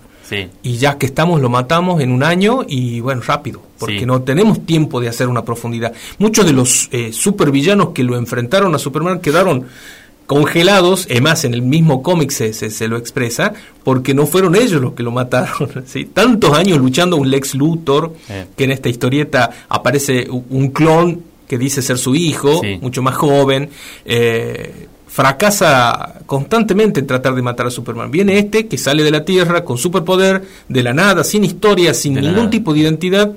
Y 0.63 0.77
ya 0.77 0.97
que 0.97 1.07
estamos, 1.07 1.41
lo 1.41 1.49
matamos 1.49 2.01
en 2.01 2.11
un 2.11 2.23
año 2.23 2.61
y 2.67 3.01
bueno, 3.01 3.21
rápido, 3.25 3.61
porque 3.77 4.05
no 4.05 4.21
tenemos 4.21 4.65
tiempo 4.65 5.01
de 5.01 5.09
hacer 5.09 5.27
una 5.27 5.43
profundidad. 5.43 5.93
Muchos 6.19 6.45
de 6.45 6.53
los 6.53 6.87
eh, 6.91 7.11
supervillanos 7.11 7.89
que 7.89 8.03
lo 8.03 8.15
enfrentaron 8.15 8.73
a 8.73 8.79
Superman 8.79 9.19
quedaron 9.19 9.65
congelados, 10.27 11.07
además 11.11 11.43
en 11.43 11.53
el 11.53 11.61
mismo 11.61 12.01
cómic 12.01 12.31
se, 12.31 12.53
se, 12.53 12.87
lo 12.87 12.95
expresa, 12.95 13.53
porque 13.83 14.13
no 14.13 14.25
fueron 14.25 14.55
ellos 14.55 14.81
los 14.81 14.93
que 14.93 15.03
lo 15.03 15.11
mataron. 15.11 15.83
¿sí? 15.85 16.05
Tantos 16.05 16.57
años 16.57 16.77
luchando 16.79 17.17
un 17.17 17.29
Lex 17.29 17.55
Luthor, 17.55 18.13
que 18.55 18.63
en 18.63 18.71
esta 18.71 18.87
historieta 18.87 19.49
aparece 19.67 20.27
un 20.29 20.69
clon 20.69 21.21
que 21.49 21.57
dice 21.57 21.81
ser 21.81 21.97
su 21.97 22.15
hijo, 22.15 22.61
mucho 22.79 23.01
más 23.01 23.15
joven. 23.15 23.69
Eh, 24.05 24.87
fracasa 25.11 26.21
constantemente 26.25 27.01
en 27.01 27.07
tratar 27.07 27.35
de 27.35 27.41
matar 27.41 27.67
a 27.67 27.69
Superman. 27.69 28.09
Viene 28.09 28.39
este 28.39 28.67
que 28.67 28.77
sale 28.77 29.03
de 29.03 29.11
la 29.11 29.25
Tierra 29.25 29.65
con 29.65 29.77
superpoder, 29.77 30.41
de 30.69 30.83
la 30.83 30.93
nada, 30.93 31.25
sin 31.25 31.43
historia, 31.43 31.93
sin 31.93 32.13
ningún 32.13 32.49
tipo 32.49 32.73
de 32.73 32.79
identidad, 32.79 33.33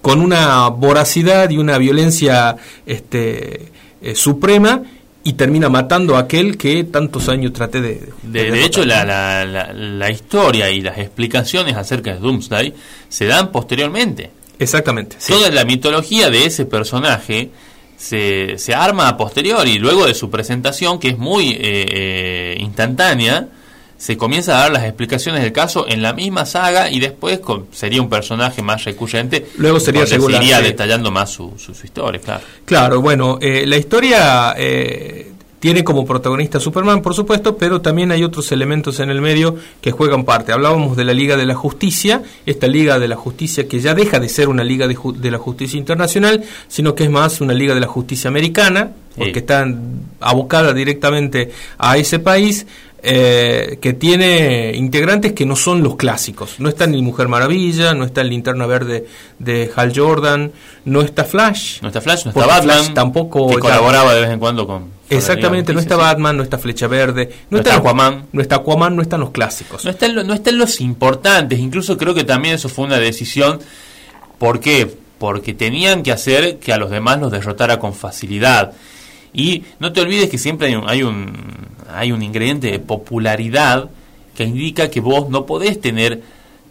con 0.00 0.22
una 0.22 0.68
voracidad 0.68 1.50
y 1.50 1.58
una 1.58 1.76
violencia 1.76 2.56
este, 2.86 3.68
eh, 4.00 4.14
suprema 4.14 4.82
y 5.22 5.34
termina 5.34 5.68
matando 5.68 6.16
a 6.16 6.20
aquel 6.20 6.56
que 6.56 6.84
tantos 6.84 7.28
años 7.28 7.52
traté 7.52 7.82
de... 7.82 8.08
De, 8.22 8.50
de, 8.50 8.64
hecho, 8.64 8.86
la, 8.86 9.04
la, 9.04 9.74
la, 9.74 10.10
historia 10.10 10.70
y 10.70 10.80
las 10.80 10.96
explicaciones 10.96 11.76
acerca 11.76 12.14
de 12.14 12.20
Doomsday 12.20 12.72
se 13.10 13.26
dan 13.26 13.52
posteriormente. 13.52 14.30
Exactamente. 14.58 15.18
Toda 15.28 15.50
la 15.50 15.66
mitología 15.66 16.30
de 16.30 16.46
ese 16.46 16.64
personaje 16.64 17.50
se, 18.00 18.56
se 18.56 18.74
arma 18.74 19.08
a 19.08 19.16
posteriori, 19.18 19.78
luego 19.78 20.06
de 20.06 20.14
su 20.14 20.30
presentación, 20.30 20.98
que 20.98 21.08
es 21.08 21.18
muy 21.18 21.50
eh, 21.50 21.58
eh, 21.60 22.56
instantánea, 22.58 23.48
se 23.98 24.16
comienza 24.16 24.56
a 24.56 24.60
dar 24.62 24.72
las 24.72 24.84
explicaciones 24.84 25.42
del 25.42 25.52
caso 25.52 25.86
en 25.86 26.00
la 26.00 26.14
misma 26.14 26.46
saga 26.46 26.90
y 26.90 26.98
después 26.98 27.40
sería 27.72 28.00
un 28.00 28.08
personaje 28.08 28.62
más 28.62 28.84
recurrente. 28.84 29.48
Luego 29.58 29.78
sería 29.78 30.06
seguiría 30.06 30.62
detallando 30.62 31.10
más 31.10 31.28
su, 31.28 31.52
su, 31.58 31.72
historia, 31.72 32.18
claro. 32.18 32.42
Claro, 32.64 33.00
bueno, 33.02 33.38
eh, 33.42 33.66
la 33.66 33.76
historia 33.76 34.54
eh, 34.56 35.32
tiene 35.60 35.84
como 35.84 36.06
protagonista 36.06 36.58
Superman, 36.58 37.02
por 37.02 37.14
supuesto, 37.14 37.56
pero 37.56 37.80
también 37.80 38.10
hay 38.10 38.24
otros 38.24 38.50
elementos 38.50 38.98
en 38.98 39.10
el 39.10 39.20
medio 39.20 39.56
que 39.80 39.90
juegan 39.92 40.24
parte. 40.24 40.52
Hablábamos 40.52 40.96
de 40.96 41.04
la 41.04 41.12
Liga 41.12 41.36
de 41.36 41.44
la 41.46 41.54
Justicia, 41.54 42.22
esta 42.46 42.66
Liga 42.66 42.98
de 42.98 43.08
la 43.08 43.16
Justicia 43.16 43.68
que 43.68 43.78
ya 43.78 43.94
deja 43.94 44.18
de 44.18 44.28
ser 44.28 44.48
una 44.48 44.64
Liga 44.64 44.88
de, 44.88 44.96
de 45.16 45.30
la 45.30 45.38
Justicia 45.38 45.78
Internacional, 45.78 46.42
sino 46.66 46.94
que 46.94 47.04
es 47.04 47.10
más 47.10 47.42
una 47.42 47.52
Liga 47.52 47.74
de 47.74 47.80
la 47.80 47.86
Justicia 47.86 48.28
Americana, 48.28 48.92
porque 49.16 49.40
está 49.40 49.66
abocada 50.20 50.72
directamente 50.72 51.50
a 51.78 51.96
ese 51.96 52.18
país. 52.18 52.66
Eh, 53.02 53.78
que 53.80 53.94
tiene 53.94 54.74
integrantes 54.76 55.32
que 55.32 55.46
no 55.46 55.56
son 55.56 55.82
los 55.82 55.96
clásicos. 55.96 56.56
No 56.58 56.68
está 56.68 56.86
ni 56.86 57.00
Mujer 57.00 57.28
Maravilla, 57.28 57.94
no 57.94 58.04
está 58.04 58.20
el 58.20 58.28
Linterna 58.28 58.66
Verde 58.66 59.06
de 59.38 59.70
Hal 59.74 59.94
Jordan, 59.96 60.52
no 60.84 61.00
está 61.00 61.24
Flash. 61.24 61.80
No 61.80 61.88
está 61.88 62.02
Flash, 62.02 62.26
no 62.26 62.32
está 62.32 62.46
Batman. 62.46 62.92
tampoco. 62.92 63.48
Que 63.48 63.58
colaboraba 63.58 64.12
de 64.14 64.20
vez 64.20 64.30
en 64.30 64.38
cuando 64.38 64.66
con. 64.66 64.99
Exactamente, 65.10 65.74
no 65.74 65.80
está 65.80 65.96
Batman, 65.96 66.36
no 66.36 66.42
está 66.42 66.56
Flecha 66.58 66.86
Verde, 66.86 67.30
no, 67.50 67.58
está, 67.58 67.76
Aquaman. 67.76 68.26
No 68.32 68.40
está 68.40 68.56
Aquaman, 68.56 68.94
no 68.94 69.02
están 69.02 69.20
los 69.20 69.30
clásicos. 69.30 69.84
No 69.84 69.90
están, 69.90 70.14
no 70.14 70.32
están 70.32 70.56
los 70.56 70.80
importantes, 70.80 71.58
incluso 71.58 71.98
creo 71.98 72.14
que 72.14 72.24
también 72.24 72.54
eso 72.54 72.68
fue 72.68 72.84
una 72.84 72.98
decisión. 72.98 73.58
¿Por 74.38 74.60
qué? 74.60 74.90
Porque 75.18 75.52
tenían 75.52 76.02
que 76.02 76.12
hacer 76.12 76.58
que 76.58 76.72
a 76.72 76.78
los 76.78 76.90
demás 76.90 77.20
los 77.20 77.32
derrotara 77.32 77.78
con 77.78 77.92
facilidad. 77.92 78.72
Y 79.32 79.64
no 79.78 79.92
te 79.92 80.00
olvides 80.00 80.30
que 80.30 80.38
siempre 80.38 80.68
hay 80.68 80.74
un, 80.76 80.88
hay 80.88 81.02
un, 81.02 81.32
hay 81.92 82.12
un 82.12 82.22
ingrediente 82.22 82.70
de 82.70 82.78
popularidad 82.78 83.90
que 84.34 84.44
indica 84.44 84.90
que 84.90 85.00
vos 85.00 85.28
no 85.28 85.44
podés 85.44 85.80
tener 85.80 86.22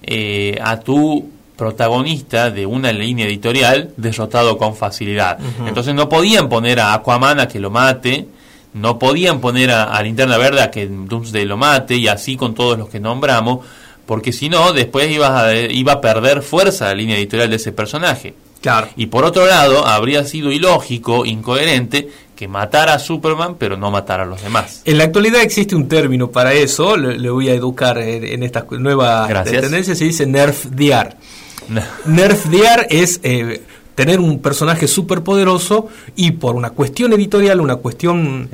eh, 0.01 0.57
a 0.61 0.79
tu 0.79 1.29
protagonista 1.59 2.49
de 2.49 2.65
una 2.65 2.93
línea 2.93 3.27
editorial 3.27 3.91
derrotado 3.97 4.57
con 4.57 4.77
facilidad. 4.77 5.37
Entonces 5.67 5.93
no 5.93 6.07
podían 6.07 6.47
poner 6.47 6.79
a 6.79 6.93
Aquaman 6.93 7.41
a 7.41 7.49
que 7.49 7.59
lo 7.59 7.69
mate, 7.69 8.27
no 8.73 8.97
podían 8.97 9.41
poner 9.41 9.71
a, 9.71 9.83
a, 9.83 10.01
Linterna 10.01 10.37
Verde 10.37 10.61
a 10.61 10.71
que 10.71 10.87
Doomsday 10.87 11.43
lo 11.43 11.57
mate 11.57 11.97
y 11.97 12.07
así 12.07 12.37
con 12.37 12.55
todos 12.55 12.77
los 12.77 12.87
que 12.87 13.01
nombramos, 13.01 13.65
porque 14.05 14.31
si 14.31 14.47
no, 14.47 14.71
después 14.71 15.11
ibas 15.11 15.31
a, 15.31 15.53
iba 15.53 15.93
a 15.93 16.01
perder 16.01 16.41
fuerza 16.43 16.85
la 16.85 16.95
línea 16.95 17.17
editorial 17.17 17.49
de 17.49 17.57
ese 17.57 17.73
personaje. 17.73 18.33
Claro. 18.61 18.87
Y 18.95 19.07
por 19.07 19.25
otro 19.25 19.45
lado, 19.45 19.85
habría 19.85 20.23
sido 20.23 20.51
ilógico, 20.51 21.25
incoherente, 21.25 22.09
que 22.35 22.47
matara 22.47 22.93
a 22.93 22.99
Superman, 22.99 23.55
pero 23.59 23.75
no 23.75 23.91
matara 23.91 24.23
a 24.23 24.25
los 24.25 24.41
demás. 24.41 24.81
En 24.85 24.97
la 24.97 25.03
actualidad 25.03 25.41
existe 25.41 25.75
un 25.75 25.89
término 25.89 26.31
para 26.31 26.53
eso, 26.53 26.95
le, 26.95 27.29
voy 27.29 27.49
a 27.49 27.53
educar 27.53 27.97
en, 27.97 28.43
esta 28.43 28.65
nueva 28.71 29.27
tendencia, 29.43 29.93
se 29.93 30.05
dice 30.05 30.25
nerfdear. 31.69 32.07
nerfdear 32.07 32.87
es 32.89 33.19
eh, 33.23 33.61
tener 33.95 34.19
un 34.19 34.39
personaje 34.39 34.87
superpoderoso 34.87 35.87
y 36.15 36.31
por 36.31 36.55
una 36.55 36.71
cuestión 36.71 37.13
editorial, 37.13 37.61
una 37.61 37.77
cuestión 37.77 38.49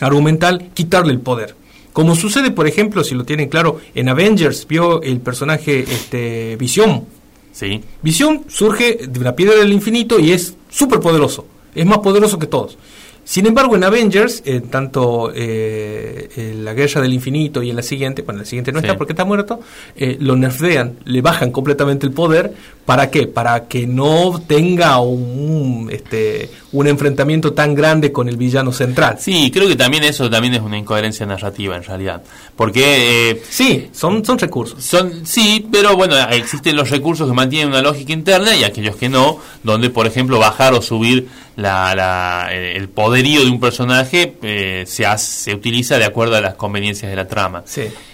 argumental, 0.00 0.70
quitarle 0.74 1.12
el 1.12 1.20
poder. 1.20 1.54
Como 1.92 2.14
sucede, 2.14 2.50
por 2.50 2.66
ejemplo, 2.66 3.02
si 3.02 3.14
lo 3.14 3.24
tienen 3.24 3.48
claro, 3.48 3.80
en 3.94 4.08
Avengers 4.08 4.66
vio 4.66 5.02
el 5.02 5.20
personaje 5.20 5.80
este, 5.80 6.56
Visión. 6.56 7.04
Sí. 7.52 7.82
Visión 8.00 8.44
surge 8.48 9.00
de 9.08 9.18
una 9.18 9.34
piedra 9.34 9.56
del 9.56 9.72
infinito 9.72 10.18
y 10.20 10.32
es 10.32 10.54
superpoderoso. 10.70 11.46
Es 11.74 11.84
más 11.84 11.98
poderoso 11.98 12.38
que 12.38 12.46
todos. 12.46 12.78
Sin 13.24 13.46
embargo, 13.46 13.76
en 13.76 13.84
Avengers, 13.84 14.42
eh, 14.44 14.60
tanto 14.60 15.30
eh, 15.34 16.28
en 16.36 16.64
la 16.64 16.74
Guerra 16.74 17.00
del 17.00 17.12
Infinito 17.12 17.62
y 17.62 17.70
en 17.70 17.76
la 17.76 17.82
siguiente, 17.82 18.22
bueno, 18.22 18.40
la 18.40 18.44
siguiente 18.44 18.72
no 18.72 18.80
está 18.80 18.96
porque 18.96 19.12
está 19.12 19.24
muerto, 19.24 19.60
eh, 19.94 20.16
lo 20.18 20.34
nerfean, 20.36 20.98
le 21.04 21.20
bajan 21.20 21.52
completamente 21.52 22.06
el 22.06 22.12
poder. 22.12 22.52
¿Para 22.84 23.08
qué? 23.08 23.28
Para 23.28 23.68
que 23.68 23.86
no 23.86 24.42
tenga 24.48 24.98
un, 24.98 25.88
este, 25.92 26.50
un 26.72 26.88
enfrentamiento 26.88 27.52
tan 27.52 27.72
grande 27.72 28.10
con 28.10 28.28
el 28.28 28.36
villano 28.36 28.72
central. 28.72 29.18
Sí, 29.20 29.52
creo 29.52 29.68
que 29.68 29.76
también 29.76 30.02
eso 30.02 30.28
también 30.28 30.54
es 30.54 30.60
una 30.60 30.76
incoherencia 30.76 31.24
narrativa 31.24 31.76
en 31.76 31.84
realidad. 31.84 32.20
Porque... 32.56 33.40
sí, 33.48 33.90
son, 33.92 34.24
son 34.24 34.40
recursos. 34.40 34.82
Son, 34.82 35.24
sí, 35.24 35.68
pero 35.70 35.94
bueno, 35.96 36.16
existen 36.30 36.74
los 36.74 36.90
recursos 36.90 37.28
que 37.28 37.34
mantienen 37.34 37.68
una 37.68 37.80
lógica 37.80 38.12
interna 38.12 38.56
y 38.56 38.64
aquellos 38.64 38.96
que 38.96 39.08
no, 39.08 39.38
donde 39.62 39.90
por 39.90 40.08
ejemplo 40.08 40.40
bajar 40.40 40.74
o 40.74 40.82
subir 40.82 41.28
la, 41.60 42.48
el 42.52 42.88
poderío 42.88 43.44
de 43.44 43.50
un 43.50 43.60
personaje 43.60 44.36
eh, 44.42 44.84
se, 44.86 45.06
se 45.18 45.54
utiliza 45.54 45.98
de 45.98 46.04
acuerdo 46.04 46.36
a 46.36 46.40
las 46.40 46.54
conveniencias 46.54 47.10
de 47.10 47.16
la 47.16 47.26
trama. 47.26 47.64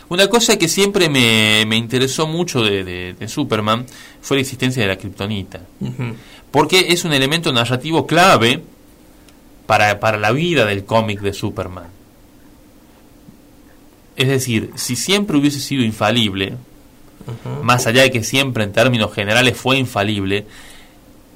Una 0.09 0.29
cosa 0.29 0.57
que 0.59 0.69
siempre 0.69 1.09
me, 1.09 1.65
me 1.67 1.77
interesó 1.77 2.27
mucho 2.27 2.63
de, 2.63 3.17
Superman 3.27 3.87
fue 4.21 4.37
la 4.37 4.43
existencia 4.43 4.83
de 4.83 4.89
la 4.89 4.97
kriptonita. 4.97 5.61
Porque 6.51 6.87
es 6.91 7.05
un 7.05 7.13
elemento 7.13 7.53
narrativo 7.53 8.07
clave 8.07 8.63
para, 9.67 9.99
para 10.01 10.19
la 10.19 10.33
vida 10.33 10.65
del 10.65 10.85
cómic 10.85 11.21
de 11.21 11.33
Superman. 11.33 11.89
Es 14.17 14.29
decir, 14.29 14.71
si 14.77 14.97
siempre 14.97 15.37
hubiese 15.37 15.61
sido 15.61 15.83
infalible, 15.83 16.55
más 17.63 17.87
allá 17.87 18.03
de 18.03 18.11
que 18.11 18.23
siempre 18.23 18.65
en 18.65 18.73
términos 18.73 19.13
generales 19.13 19.57
fue 19.57 19.77
infalible, 19.77 20.47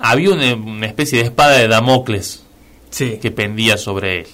había 0.00 0.30
una, 0.30 0.86
especie 0.86 1.18
de 1.18 1.24
espada 1.24 1.58
de 1.58 1.68
Damocles 1.68 2.42
que 2.96 3.30
pendía 3.30 3.76
sobre 3.76 4.20
él. 4.20 4.26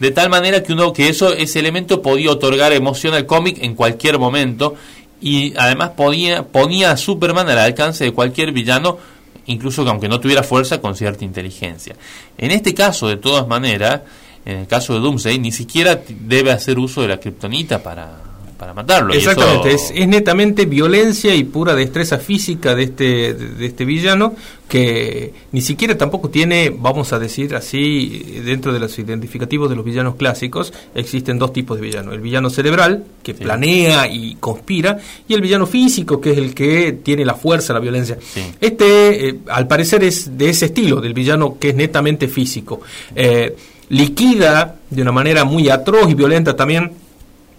De 0.00 0.10
tal 0.10 0.30
manera 0.30 0.62
que 0.62 0.72
uno 0.72 0.92
que 0.92 1.08
eso 1.08 1.32
ese 1.32 1.60
elemento 1.60 2.02
podía 2.02 2.32
otorgar 2.32 2.72
emoción 2.72 3.14
al 3.14 3.24
cómic 3.24 3.58
en 3.62 3.76
cualquier 3.76 4.18
momento 4.18 4.74
y 5.20 5.54
además 5.56 5.90
podía, 5.90 6.42
ponía 6.42 6.90
a 6.90 6.96
Superman 6.96 7.48
al 7.48 7.58
alcance 7.58 8.02
de 8.04 8.12
cualquier 8.12 8.50
villano, 8.50 8.98
incluso 9.46 9.88
aunque 9.88 10.08
no 10.08 10.18
tuviera 10.18 10.42
fuerza, 10.42 10.80
con 10.80 10.96
cierta 10.96 11.24
inteligencia. 11.24 11.94
En 12.36 12.50
este 12.50 12.74
caso, 12.74 13.06
de 13.06 13.16
todas 13.16 13.46
maneras, 13.46 14.02
en 14.44 14.58
el 14.58 14.66
caso 14.66 14.94
de 14.94 15.00
Doomsday, 15.00 15.38
ni 15.38 15.52
siquiera 15.52 16.02
debe 16.08 16.50
hacer 16.50 16.78
uso 16.78 17.02
de 17.02 17.08
la 17.08 17.20
kriptonita 17.20 17.80
para, 17.80 18.23
para 18.64 18.72
matarlo. 18.72 19.12
Exactamente, 19.12 19.74
es, 19.74 20.08
netamente 20.08 20.64
violencia 20.64 21.34
y 21.34 21.44
pura 21.44 21.74
destreza 21.74 22.16
física 22.16 22.74
de 22.74 22.84
este, 22.84 23.34
de, 23.34 23.66
este 23.66 23.84
villano 23.84 24.34
que 24.66 25.34
ni 25.52 25.60
siquiera 25.60 25.98
tampoco 25.98 26.30
tiene, 26.30 26.74
vamos 26.74 27.12
a 27.12 27.18
decir 27.18 27.54
así, 27.54 28.40
dentro 28.42 28.72
de 28.72 28.80
los 28.80 28.98
identificativos 28.98 29.68
de 29.68 29.76
los 29.76 29.84
villanos 29.84 30.14
clásicos, 30.14 30.72
existen 30.94 31.38
dos 31.38 31.52
tipos 31.52 31.76
de 31.76 31.82
villanos. 31.82 32.14
El 32.14 32.20
villano 32.22 32.48
cerebral, 32.48 33.04
que 33.22 33.34
planea 33.34 34.08
y 34.08 34.36
conspira, 34.36 34.98
y 35.28 35.34
el 35.34 35.42
villano 35.42 35.66
físico, 35.66 36.18
que 36.18 36.30
es 36.30 36.38
el 36.38 36.54
que 36.54 36.92
tiene 37.02 37.26
la 37.26 37.34
fuerza, 37.34 37.74
la 37.74 37.80
violencia. 37.80 38.16
Este, 38.58 39.28
eh, 39.28 39.38
al 39.48 39.66
parecer, 39.66 40.02
es 40.04 40.38
de 40.38 40.48
ese 40.48 40.66
estilo, 40.66 41.02
del 41.02 41.12
villano 41.12 41.58
que 41.60 41.68
es 41.68 41.74
netamente 41.74 42.28
físico. 42.28 42.80
Eh, 43.14 43.54
liquida 43.90 44.76
de 44.88 45.02
una 45.02 45.12
manera 45.12 45.44
muy 45.44 45.68
atroz 45.68 46.10
y 46.10 46.14
violenta 46.14 46.56
también 46.56 47.03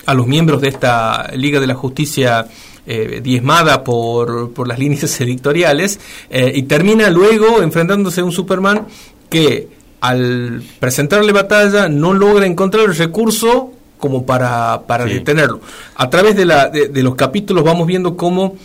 a 0.06 0.14
los 0.14 0.28
miembros 0.28 0.62
de 0.62 0.70
esta 0.70 1.32
Liga 1.36 1.60
de 1.60 1.68
la 1.68 1.76
Justicia 1.76 2.48
eh, 2.88 3.20
diezmada 3.24 3.84
por, 3.84 4.54
por, 4.54 4.68
las 4.68 4.78
líneas 4.78 5.20
editoriales 5.22 6.00
eh, 6.30 6.52
y 6.54 6.64
termina 6.64 7.10
luego 7.10 7.62
enfrentándose 7.64 8.22
a 8.22 8.26
un 8.26 8.32
Superman 8.32 8.88
que 9.30 9.68
al 10.02 10.62
presentarle 10.80 11.32
batalla 11.32 11.90
no 11.90 12.14
logra 12.14 12.46
encontrar 12.46 12.86
el 12.86 12.96
recurso 12.96 13.72
como 13.98 14.24
para, 14.24 14.84
para 14.86 15.06
detenerlo. 15.06 15.62
A 15.96 16.10
través 16.12 16.36
de, 16.36 16.46
la, 16.46 16.70
de, 16.70 17.02
los 17.02 17.16
capítulos 17.16 17.64
vamos 17.64 17.88
viendo 17.88 18.16
cómo 18.16 18.56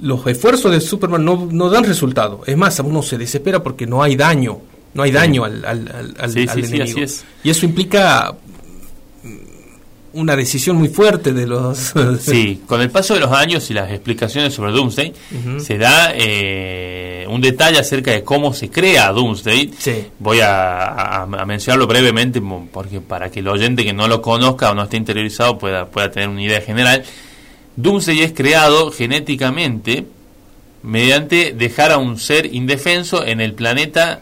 los 0.00 0.26
esfuerzos 0.26 0.72
de 0.72 0.80
Superman 0.80 1.24
no, 1.24 1.48
no 1.50 1.70
dan 1.70 1.84
resultado. 1.84 2.42
Es 2.46 2.56
más, 2.56 2.78
uno 2.80 3.02
se 3.02 3.16
desespera 3.16 3.62
porque 3.62 3.86
no 3.86 4.02
hay 4.02 4.16
daño, 4.16 4.58
no 4.92 5.02
hay 5.02 5.10
daño 5.10 5.44
al, 5.44 5.64
al, 5.64 6.14
al, 6.18 6.36
enemigo. 6.36 7.00
Y 7.42 7.48
eso 7.48 7.64
implica 7.64 8.34
una 10.12 10.34
decisión 10.34 10.76
muy 10.76 10.88
fuerte 10.88 11.32
de 11.32 11.46
los... 11.46 11.94
sí, 12.20 12.62
con 12.66 12.80
el 12.80 12.90
paso 12.90 13.14
de 13.14 13.20
los 13.20 13.32
años 13.32 13.70
y 13.70 13.74
las 13.74 13.90
explicaciones 13.90 14.52
sobre 14.52 14.72
Doomsday, 14.72 15.12
se 15.58 15.78
da 15.78 16.12
eh, 16.14 17.24
un 17.28 17.40
detalle 17.40 17.78
acerca 17.78 18.10
de 18.10 18.24
cómo 18.24 18.52
se 18.52 18.70
crea 18.70 19.12
Doomsday. 19.12 19.70
Voy 20.18 20.38
a, 20.42 21.26
mencionarlo 21.46 21.86
brevemente 21.86 22.42
porque 22.72 23.00
para 23.00 23.30
que 23.30 23.40
el 23.40 23.48
oyente 23.48 23.84
que 23.84 23.92
no 23.92 24.08
lo 24.08 24.20
conozca 24.20 24.70
o 24.70 24.74
no 24.74 24.84
esté 24.84 24.96
interiorizado 24.96 25.58
pueda, 25.58 25.86
pueda 25.86 26.10
tener 26.10 26.28
una 26.28 26.42
idea 26.42 26.60
general. 26.60 27.04
Doomsday 27.76 28.20
es 28.20 28.32
creado 28.32 28.90
genéticamente 28.90 30.06
mediante 30.82 31.52
dejar 31.52 31.92
a 31.92 31.98
un 31.98 32.18
ser 32.18 32.46
indefenso 32.54 33.24
en 33.24 33.40
el 33.40 33.54
planeta 33.54 34.20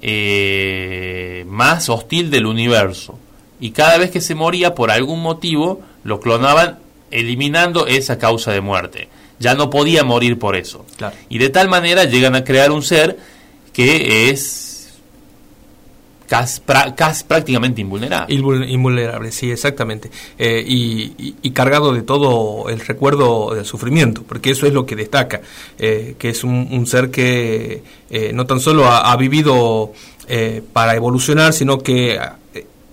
eh, 0.00 1.44
más 1.46 1.88
hostil 1.88 2.30
del 2.30 2.46
universo 2.46 3.18
y 3.60 3.70
cada 3.70 3.98
vez 3.98 4.10
que 4.10 4.20
se 4.20 4.34
moría 4.34 4.74
por 4.74 4.90
algún 4.90 5.20
motivo 5.20 5.80
lo 6.02 6.20
clonaban 6.20 6.78
eliminando 7.10 7.86
esa 7.86 8.18
causa 8.18 8.52
de 8.52 8.60
muerte. 8.60 9.08
Ya 9.38 9.54
no 9.54 9.70
podía 9.70 10.04
morir 10.04 10.38
por 10.38 10.56
eso. 10.56 10.84
Y 11.28 11.38
de 11.38 11.50
tal 11.50 11.68
manera 11.68 12.04
llegan 12.04 12.34
a 12.34 12.44
crear 12.44 12.70
un 12.70 12.82
ser 12.82 13.18
que 13.72 14.30
es 14.30 14.64
casi, 16.28 16.60
prácticamente 17.26 17.80
invulnerable. 17.80 18.34
Invulnerable, 18.34 19.32
sí, 19.32 19.50
exactamente. 19.50 20.10
Eh, 20.38 20.64
y, 20.66 21.50
cargado 21.50 21.92
de 21.92 22.02
todo 22.02 22.68
el 22.68 22.80
recuerdo 22.80 23.54
del 23.54 23.64
sufrimiento, 23.64 24.24
porque 24.26 24.50
eso 24.50 24.66
es 24.66 24.72
lo 24.72 24.84
que 24.86 24.96
destaca, 24.96 25.40
eh, 25.78 26.16
que 26.18 26.30
es 26.30 26.42
un, 26.42 26.84
ser 26.86 27.10
que 27.12 27.82
eh, 28.10 28.32
no 28.34 28.44
tan 28.46 28.58
solo 28.58 28.86
ha, 28.86 29.16
vivido 29.16 29.92
para 30.72 30.96
evolucionar, 30.96 31.52
sino 31.52 31.78
que 31.78 32.18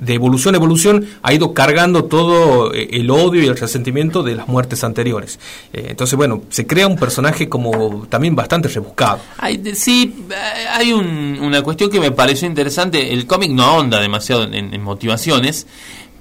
de 0.01 0.15
evolución 0.15 0.55
a 0.55 0.57
evolución 0.57 1.07
ha 1.21 1.31
ido 1.31 1.53
cargando 1.53 2.05
todo 2.05 2.73
eh, 2.73 2.89
el 2.91 3.09
odio 3.11 3.43
y 3.43 3.45
el 3.45 3.55
resentimiento 3.55 4.23
de 4.23 4.35
las 4.35 4.47
muertes 4.47 4.83
anteriores. 4.83 5.39
Eh, 5.71 5.85
entonces, 5.89 6.17
bueno, 6.17 6.41
se 6.49 6.65
crea 6.65 6.87
un 6.87 6.97
personaje 6.97 7.47
como 7.47 8.07
también 8.09 8.35
bastante 8.35 8.67
rebuscado. 8.67 9.19
Hay, 9.37 9.61
sí, 9.75 10.25
eh, 10.31 10.65
hay 10.71 10.91
una 10.91 11.61
cuestión 11.61 11.91
que 11.91 11.99
me 11.99 12.11
pareció 12.11 12.47
interesante. 12.47 13.13
El 13.13 13.27
cómic 13.27 13.51
no 13.51 13.63
ahonda 13.63 14.01
demasiado 14.01 14.43
en, 14.51 14.81
motivaciones, 14.81 15.67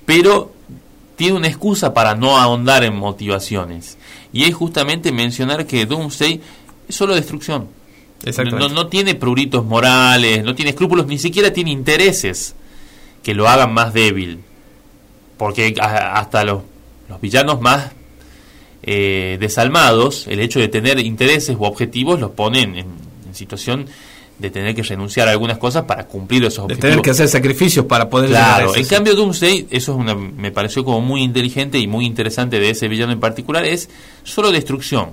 pero 0.04 0.52
tiene 1.16 1.38
una 1.38 1.48
excusa 1.48 1.94
para 1.94 2.14
no 2.14 2.36
ahondar 2.36 2.84
en 2.84 2.94
motivaciones. 2.94 3.96
Y 4.30 4.44
es 4.44 4.54
justamente 4.54 5.10
mencionar 5.10 5.66
que 5.66 5.86
Doomsday 5.86 6.40
es 6.86 6.94
solo 6.94 7.14
destrucción. 7.14 7.68
No, 8.44 8.68
no, 8.68 8.88
tiene 8.88 9.14
pruritos 9.14 9.64
morales, 9.64 10.44
no 10.44 10.54
tiene 10.54 10.72
escrúpulos, 10.72 11.06
ni 11.06 11.18
siquiera 11.18 11.54
tiene 11.54 11.70
intereses 11.70 12.54
que 13.22 13.34
lo 13.34 13.48
hagan 13.48 13.72
más 13.72 13.92
débil. 13.92 14.40
Porque 15.36 15.74
hasta 15.80 16.44
los, 16.44 16.62
los 17.08 17.20
villanos 17.20 17.60
más 17.60 17.92
eh, 18.82 19.36
desalmados, 19.40 20.26
el 20.26 20.40
hecho 20.40 20.60
de 20.60 20.68
tener 20.68 20.98
intereses 21.00 21.56
u 21.58 21.64
objetivos 21.64 22.20
los 22.20 22.30
ponen 22.32 22.76
en, 22.76 23.10
situación 23.32 23.86
de 24.38 24.50
tener 24.50 24.74
que 24.74 24.82
renunciar 24.82 25.28
a 25.28 25.30
algunas 25.30 25.58
cosas 25.58 25.84
para 25.84 26.06
cumplir 26.06 26.44
esos 26.44 26.60
objetivos. 26.60 26.82
De 26.82 26.88
tener 26.88 27.02
que 27.02 27.10
hacer 27.10 27.28
sacrificios 27.28 27.86
para 27.86 28.10
poder 28.10 28.30
Claro, 28.30 28.74
en 28.74 28.84
cambio 28.86 29.14
Doomsday, 29.14 29.68
eso 29.70 29.92
es 29.92 29.98
una, 29.98 30.14
me 30.14 30.50
pareció 30.50 30.84
como 30.84 31.00
muy 31.00 31.22
inteligente 31.22 31.78
y 31.78 31.86
muy 31.86 32.06
interesante 32.06 32.58
de 32.58 32.70
ese 32.70 32.88
villano 32.88 33.12
en 33.12 33.20
particular, 33.20 33.64
es 33.64 33.88
solo 34.24 34.50
destrucción 34.50 35.10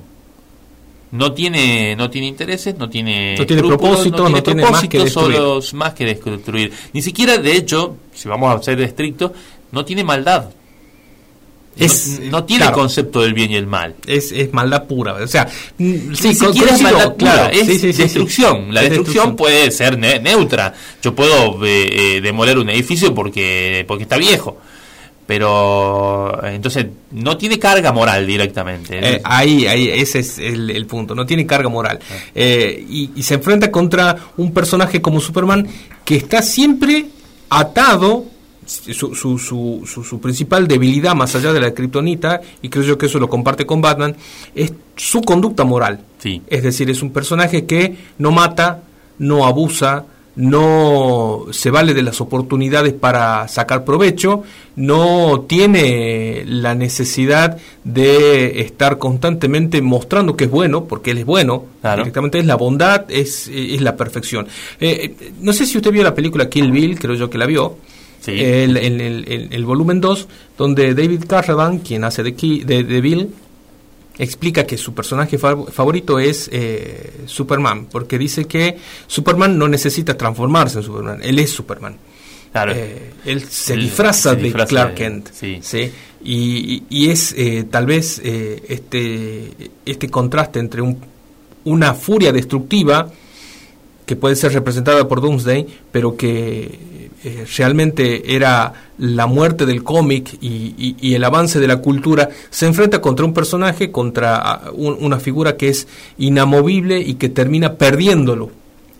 no 1.12 1.34
tiene 1.34 1.96
no 1.96 2.10
tiene 2.10 2.28
intereses, 2.28 2.78
no 2.78 2.90
tiene, 2.90 3.36
no 3.38 3.46
tiene 3.46 3.64
propósito, 3.64 4.30
no 4.30 4.44
tiene, 4.44 4.64
más 4.64 4.88
que 4.88 5.10
solo 5.10 5.62
más 5.74 5.94
que 5.94 6.06
destruir. 6.06 6.72
Ni 6.94 7.02
siquiera, 7.02 7.38
de 7.38 7.56
hecho, 7.56 7.96
si 8.14 8.28
vamos 8.28 8.54
a 8.54 8.62
ser 8.62 8.82
estrictos, 8.82 9.32
no 9.72 9.86
tiene 9.86 10.04
maldad. 10.04 10.50
Es, 11.78 12.20
no, 12.22 12.44
tiene 12.44 12.72
concepto 12.72 13.22
del 13.22 13.36
bien 13.36 13.52
y 13.52 13.56
el 13.56 13.68
mal. 13.68 13.94
Es, 14.08 14.32
es 14.32 14.52
maldad 14.52 14.86
pura. 14.86 15.14
O 15.14 15.28
sea, 15.28 15.48
mm, 15.78 16.16
sí, 16.16 16.30
Ni 16.30 16.36
siquiera 16.36 16.74
es 16.74 16.82
maldad 16.82 17.16
pura, 17.16 17.50
es 17.50 17.98
destrucción. 17.98 18.74
La 18.74 18.82
destrucción, 18.82 19.36
puede 19.36 19.70
ser 19.70 20.00
neutra. 20.00 20.74
Yo 21.04 21.14
puedo 21.14 21.64
eh, 21.64 22.16
eh, 22.18 22.22
demoler 22.22 22.58
un 22.58 22.70
edificio 22.72 23.14
porque, 23.14 23.86
porque 23.88 24.04
está 24.04 24.18
viejo 24.18 24.58
pero 25.28 26.42
entonces 26.46 26.88
no 27.12 27.38
tiene 27.38 27.60
carga 27.60 27.92
moral 27.92 28.26
directamente. 28.26 28.98
Eh, 28.98 29.22
ahí, 29.26 29.68
ahí, 29.68 29.90
ese 29.90 30.20
es 30.20 30.40
el, 30.40 30.86
punto, 30.88 31.14
no 31.14 31.26
tiene 31.26 31.46
carga 31.46 31.68
moral. 31.68 32.00
Ah. 32.10 32.16
Eh, 32.34 32.86
y, 32.90 33.22
se 33.22 33.34
enfrenta 33.34 33.70
contra 33.70 34.16
un 34.38 34.54
personaje 34.54 35.02
como 35.02 35.20
Superman 35.20 35.68
que 36.06 36.16
está 36.16 36.42
siempre 36.42 37.08
atado, 37.50 38.26
su, 38.66 39.14
su, 39.14 39.38
su, 39.38 39.84
su, 39.86 40.20
principal 40.22 40.66
debilidad 40.66 41.14
más 41.14 41.36
allá 41.36 41.52
de 41.52 41.60
la 41.60 41.74
kriptonita, 41.74 42.40
y 42.62 42.70
creo 42.70 42.86
yo 42.86 42.98
que 42.98 43.08
eso 43.08 43.20
lo 43.20 43.28
comparte 43.28 43.66
con 43.66 43.82
Batman, 43.82 44.16
es 44.56 44.72
su 44.96 45.22
conducta 45.22 45.66
moral. 45.66 46.00
Sí. 46.20 46.42
Es 46.48 46.64
decir, 46.64 46.90
es 46.90 47.02
un 47.02 47.12
personaje 47.12 47.66
que 47.66 47.98
no 48.18 48.32
mata, 48.32 48.84
no 49.20 49.46
abusa, 49.46 50.06
no 50.38 51.46
se 51.52 51.72
vale 51.72 51.94
de 51.94 52.04
las 52.04 52.22
oportunidades 52.22 52.94
para 52.94 53.48
sacar 53.48 53.84
provecho, 53.84 54.44
no 54.76 55.46
tiene 55.48 56.44
la 56.46 56.76
necesidad 56.76 57.58
de 57.84 58.62
estar 58.62 59.00
constantemente 59.00 59.82
mostrando 59.82 60.38
que 60.38 60.46
es 60.46 60.52
bueno, 60.52 60.86
porque 60.86 61.12
él 61.12 61.18
es 61.18 61.26
bueno, 61.26 61.66
directamente 61.82 62.38
es 62.38 62.46
la 62.46 62.56
bondad, 62.56 63.06
es, 63.10 63.48
es 63.48 63.82
la 63.82 63.96
perfección. 63.96 64.48
Eh, 64.80 65.16
eh, 65.20 65.32
no 65.42 65.54
sé 65.54 65.66
si 65.66 65.78
usted 65.78 65.92
vio 65.92 66.04
la 66.04 66.14
película 66.14 66.48
Kill 66.48 66.72
Bill, 66.72 67.00
creo 67.00 67.16
yo 67.16 67.30
que 67.30 67.38
la 67.38 67.48
vio. 67.48 67.78
El, 68.28 68.76
el, 68.78 69.66
volumen 69.66 70.02
2, 70.02 70.28
donde 70.58 70.94
David 70.94 71.24
Carradine, 71.28 71.82
quien 71.82 72.04
hace 72.04 72.24
de, 72.24 72.32
de, 72.66 72.84
de 72.84 73.02
Bill, 73.02 73.30
explica 74.20 74.66
que 74.66 74.78
su 74.78 74.94
personaje 74.94 75.38
favorito 75.38 76.20
es 76.20 76.50
eh, 76.52 77.12
Superman, 77.26 77.86
porque 77.86 78.18
dice 78.18 78.46
que 78.46 78.78
Superman 79.08 79.58
no 79.58 79.68
necesita 79.68 80.18
transformarse 80.18 80.80
en 80.80 80.84
Superman, 80.84 81.20
él 81.22 81.40
es 81.40 81.52
Superman. 81.52 81.98
Claro. 82.52 82.74
Eh, 82.76 83.12
él 83.26 83.44
se, 83.48 83.76
disfraza, 83.76 84.34
de 84.34 84.52
Clark 84.52 84.96
Kent. 84.96 85.30
Sí. 85.32 85.92
Y, 86.24 86.84
y, 86.90 87.10
es 87.10 87.34
eh, 87.38 87.66
tal 87.70 87.86
vez 87.86 88.20
este, 88.24 89.52
este 89.86 90.10
contraste 90.10 90.60
entre 90.60 90.82
un, 90.82 90.98
una 91.66 91.94
furia 91.94 92.32
destructiva 92.32 93.12
que 94.06 94.16
puede 94.16 94.36
ser 94.36 94.54
representada 94.54 95.08
por 95.08 95.22
Doomsday, 95.22 95.68
pero 95.92 96.16
que 96.16 96.97
eh, 97.24 97.46
realmente 97.58 98.36
era 98.36 98.74
la 99.00 99.26
muerte 99.26 99.66
del 99.66 99.84
cómic 99.84 100.38
y, 100.40 101.14
el 101.16 101.24
avance 101.24 101.60
de 101.60 101.68
la 101.68 101.78
cultura, 101.78 102.30
se 102.50 102.68
enfrenta 102.68 103.02
contra 103.02 103.26
un 103.26 103.34
personaje, 103.34 103.92
contra 103.92 104.38
ah, 104.38 104.72
una 104.72 105.20
figura 105.20 105.58
que 105.58 105.70
es 105.70 105.88
inamovible 106.20 107.00
y 107.00 107.16
que 107.16 107.30
termina 107.30 107.74
perdiéndolo, 107.74 108.52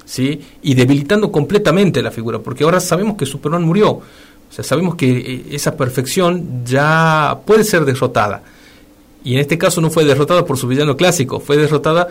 ¿sí? 0.06 0.42
Y 0.64 0.74
debilitando 0.74 1.32
completamente 1.32 2.02
la 2.02 2.12
figura, 2.12 2.40
porque 2.40 2.64
ahora 2.64 2.80
sabemos 2.80 3.18
que 3.18 3.26
Superman 3.28 3.64
murió, 3.64 3.92
o 3.92 4.04
sea, 4.50 4.64
sabemos 4.64 4.96
que 4.96 5.18
eh, 5.18 5.46
esa 5.52 5.78
perfección 5.78 6.64
ya 6.66 7.40
puede 7.46 7.64
ser 7.64 7.86
derrotada. 7.86 8.42
Y 9.24 9.34
en 9.34 9.40
este 9.42 9.58
caso 9.58 9.82
no 9.82 9.90
fue 9.90 10.06
derrotada 10.06 10.46
por 10.46 10.58
su 10.58 10.68
villano 10.68 10.96
clásico, 10.96 11.40
fue 11.40 11.58
derrotada 11.58 12.08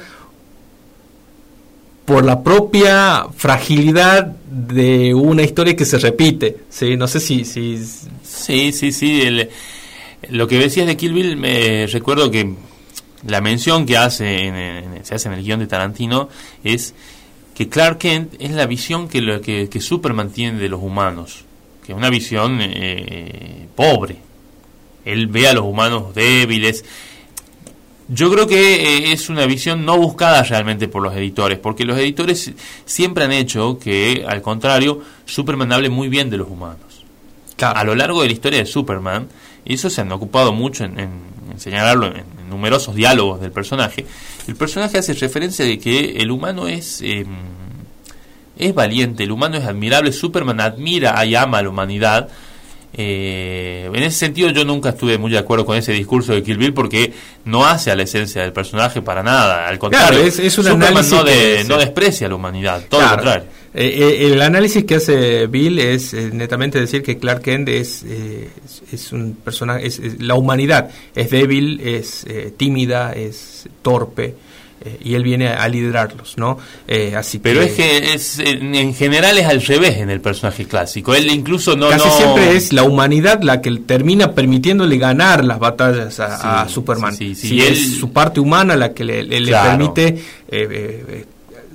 por 2.07 2.25
la 2.25 2.42
propia 2.42 3.27
fragilidad 3.37 4.25
de 4.25 5.12
una 5.12 5.42
historia 5.42 5.77
que 5.77 5.85
se 5.85 5.99
repite. 5.99 6.57
Sí, 6.71 6.97
no 6.97 7.09
sé 7.09 7.21
si... 7.21 7.45
si... 7.45 7.85
Sí, 8.23 8.73
sí, 8.73 8.92
sí. 8.92 9.23
lo 10.31 10.47
que 10.47 10.59
decías 10.59 10.87
de 10.87 10.97
Kill 10.97 11.12
Bill, 11.12 11.37
me 11.37 11.87
recuerdo 11.88 12.31
que 12.31 12.55
la 13.27 13.40
mención 13.40 13.87
que 13.87 13.97
hace 13.97 14.47
en, 14.47 15.05
se 15.05 15.16
hace 15.16 15.29
en 15.29 15.35
el 15.35 15.42
guion 15.42 15.59
de 15.59 15.66
Tarantino 15.66 16.29
es 16.62 16.95
que 17.57 17.69
Clark 17.69 17.99
Kent 17.99 18.35
es 18.38 18.53
la 18.53 18.66
visión 18.66 19.09
que, 19.09 19.21
lo, 19.21 19.40
que, 19.40 19.69
que 19.69 19.81
Superman 19.81 20.31
tiene 20.31 20.59
de 20.59 20.69
los 20.69 20.81
humanos, 20.81 21.45
que 21.85 21.92
es 21.92 21.99
una 21.99 22.11
visión 22.11 22.59
eh, 22.61 23.66
pobre. 23.75 24.19
Él 25.05 25.27
ve 25.27 25.49
a 25.49 25.55
los 25.55 25.64
humanos 25.64 26.14
débiles 26.14 26.85
yo 28.09 28.31
creo 28.31 28.47
que 28.47 28.75
eh, 28.75 29.12
es 29.12 29.29
una 29.29 29.47
visión 29.47 29.85
no 29.85 29.99
buscada 29.99 30.42
realmente 30.42 30.87
por 30.87 31.03
los 31.03 31.14
editores, 31.14 31.59
porque 31.59 31.85
los 31.85 31.99
editores 31.99 32.53
siempre 32.85 33.25
han 33.25 33.33
hecho 33.33 33.79
que, 33.79 34.25
al 34.29 34.42
contrario, 34.42 35.03
Superman 35.25 35.73
hable 35.73 35.90
muy 35.90 36.09
bien 36.09 36.31
de 36.31 36.37
los 36.37 36.49
humanos. 36.49 37.05
A 37.61 37.85
lo 37.85 37.95
largo 37.95 38.23
de 38.23 38.29
la 38.29 38.33
historia 38.33 38.59
de 38.61 38.66
Superman, 38.66 39.29
y 39.64 39.75
eso 39.75 39.90
se 39.90 40.03
han 40.03 40.12
ocupado 40.12 40.53
mucho 40.53 40.85
en, 40.85 41.09
señalarlo 41.57 42.07
en, 42.07 42.25
numerosos 42.49 42.95
diálogos 42.95 43.40
del 43.40 43.51
personaje, 43.51 44.07
el 44.47 44.55
personaje 44.55 44.99
hace 44.99 45.14
referencia 45.14 45.64
de 45.64 45.79
que 45.79 46.19
el 46.19 46.31
humano 46.31 46.69
es, 46.69 47.03
em, 47.03 47.27
es 48.57 48.73
valiente, 48.73 49.25
el 49.25 49.33
humano 49.33 49.57
es 49.57 49.65
admirable, 49.65 50.13
Superman 50.13 50.61
admira 50.61 51.25
y 51.25 51.35
ama 51.35 51.59
a 51.59 51.63
la 51.63 51.71
humanidad, 51.71 52.29
eh, 52.99 53.90
en 53.92 54.03
ese 54.03 54.19
sentido 54.19 54.51
yo 54.51 54.65
nunca 54.65 54.90
estuve 54.90 55.19
muy 55.19 55.31
de 55.31 55.38
acuerdo 55.38 55.67
con 55.67 55.77
ese 55.77 55.92
discurso 55.92 56.33
de 56.33 56.42
Kill 56.42 56.57
Bill 56.57 56.73
porque 56.73 57.13
no 57.44 57.67
hace 57.67 57.90
a 57.90 57.97
la 57.97 58.05
esencia 58.05 58.42
del 58.42 58.53
personaje 58.53 59.03
para 59.03 59.23
nada, 59.23 59.69
al 59.69 59.79
contrario, 59.79 60.21
es, 60.21 60.38
un 60.38 60.65
Superman 60.65 60.94
no, 60.94 61.25
no, 61.69 61.79
desprecia 61.79 62.27
a 62.27 62.31
la 62.31 62.37
humanidad, 62.37 62.85
todo 62.88 63.03
lo 63.03 63.09
contrario. 63.09 63.44
Eh, 63.75 64.19
eh, 64.21 64.33
el 64.33 64.40
análisis 64.40 64.85
que 64.85 64.94
hace 64.94 65.47
Bill 65.47 65.79
es 65.79 66.15
netamente 66.15 66.81
decir 66.81 67.03
que 67.03 67.19
Clark 67.19 67.42
Kent 67.42 67.69
es, 67.69 68.03
es 68.90 69.13
un 69.13 69.35
personaje, 69.35 69.87
es, 69.87 70.01
la 70.21 70.35
humanidad 70.35 70.88
es 71.15 71.31
débil, 71.31 71.81
es 71.81 72.27
tímida, 72.57 73.13
es 73.13 73.69
torpe, 73.83 74.35
eh, 74.87 74.98
y 75.02 75.14
él 75.14 75.22
viene 75.22 75.48
a, 75.48 75.66
liderarlos, 75.68 76.38
¿no? 76.38 76.58
Eh, 76.87 77.14
así 77.16 77.38
Pero 77.38 77.60
es 77.60 77.72
que 77.72 78.14
es, 78.14 78.38
en 78.38 78.94
general 78.94 79.37
es 79.38 79.46
al 79.46 79.60
revés 79.62 79.98
en 79.98 80.10
el 80.10 80.20
personaje 80.20 80.64
clásico. 80.66 81.14
Él 81.14 81.28
incluso 81.30 81.76
no. 81.76 81.88
Casi 81.88 82.08
siempre 82.10 82.56
es 82.56 82.72
la 82.72 82.84
humanidad 82.84 83.42
la 83.42 83.60
que 83.60 83.70
termina 83.78 84.32
permitiéndole 84.32 84.96
ganar 84.98 85.44
las 85.44 85.58
batallas 85.58 86.20
a, 86.20 86.68
Superman. 86.68 87.14
Sí, 87.16 87.34
sí, 87.34 87.60
es 87.60 87.96
su 87.96 88.12
parte 88.12 88.40
humana 88.40 88.76
la 88.76 88.92
que 88.92 89.04
le, 89.04 89.24
permite. 89.50 90.18
Eh, 90.48 91.24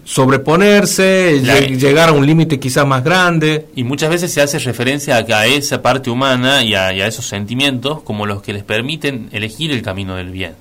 sobreponerse, 0.03 1.41
llegar 1.77 2.09
a 2.09 2.11
un 2.11 2.25
límite 2.25 2.59
quizás 2.59 2.85
más 2.85 3.03
grande. 3.03 3.67
Y 3.75 3.83
muchas 3.83 4.09
veces 4.09 4.31
se 4.31 4.41
hace 4.41 4.59
referencia 4.59 5.17
a, 5.17 5.39
a 5.39 5.45
esa 5.45 5.81
parte 5.81 6.09
humana 6.09 6.63
y 6.63 6.73
a, 6.73 6.91
esos 7.07 7.27
sentimientos 7.27 8.01
como 8.01 8.25
los 8.25 8.41
que 8.41 8.53
les 8.53 8.63
permiten 8.63 9.29
elegir 9.31 9.71
el 9.71 9.81
camino 9.81 10.15
del 10.15 10.31
bien. 10.31 10.55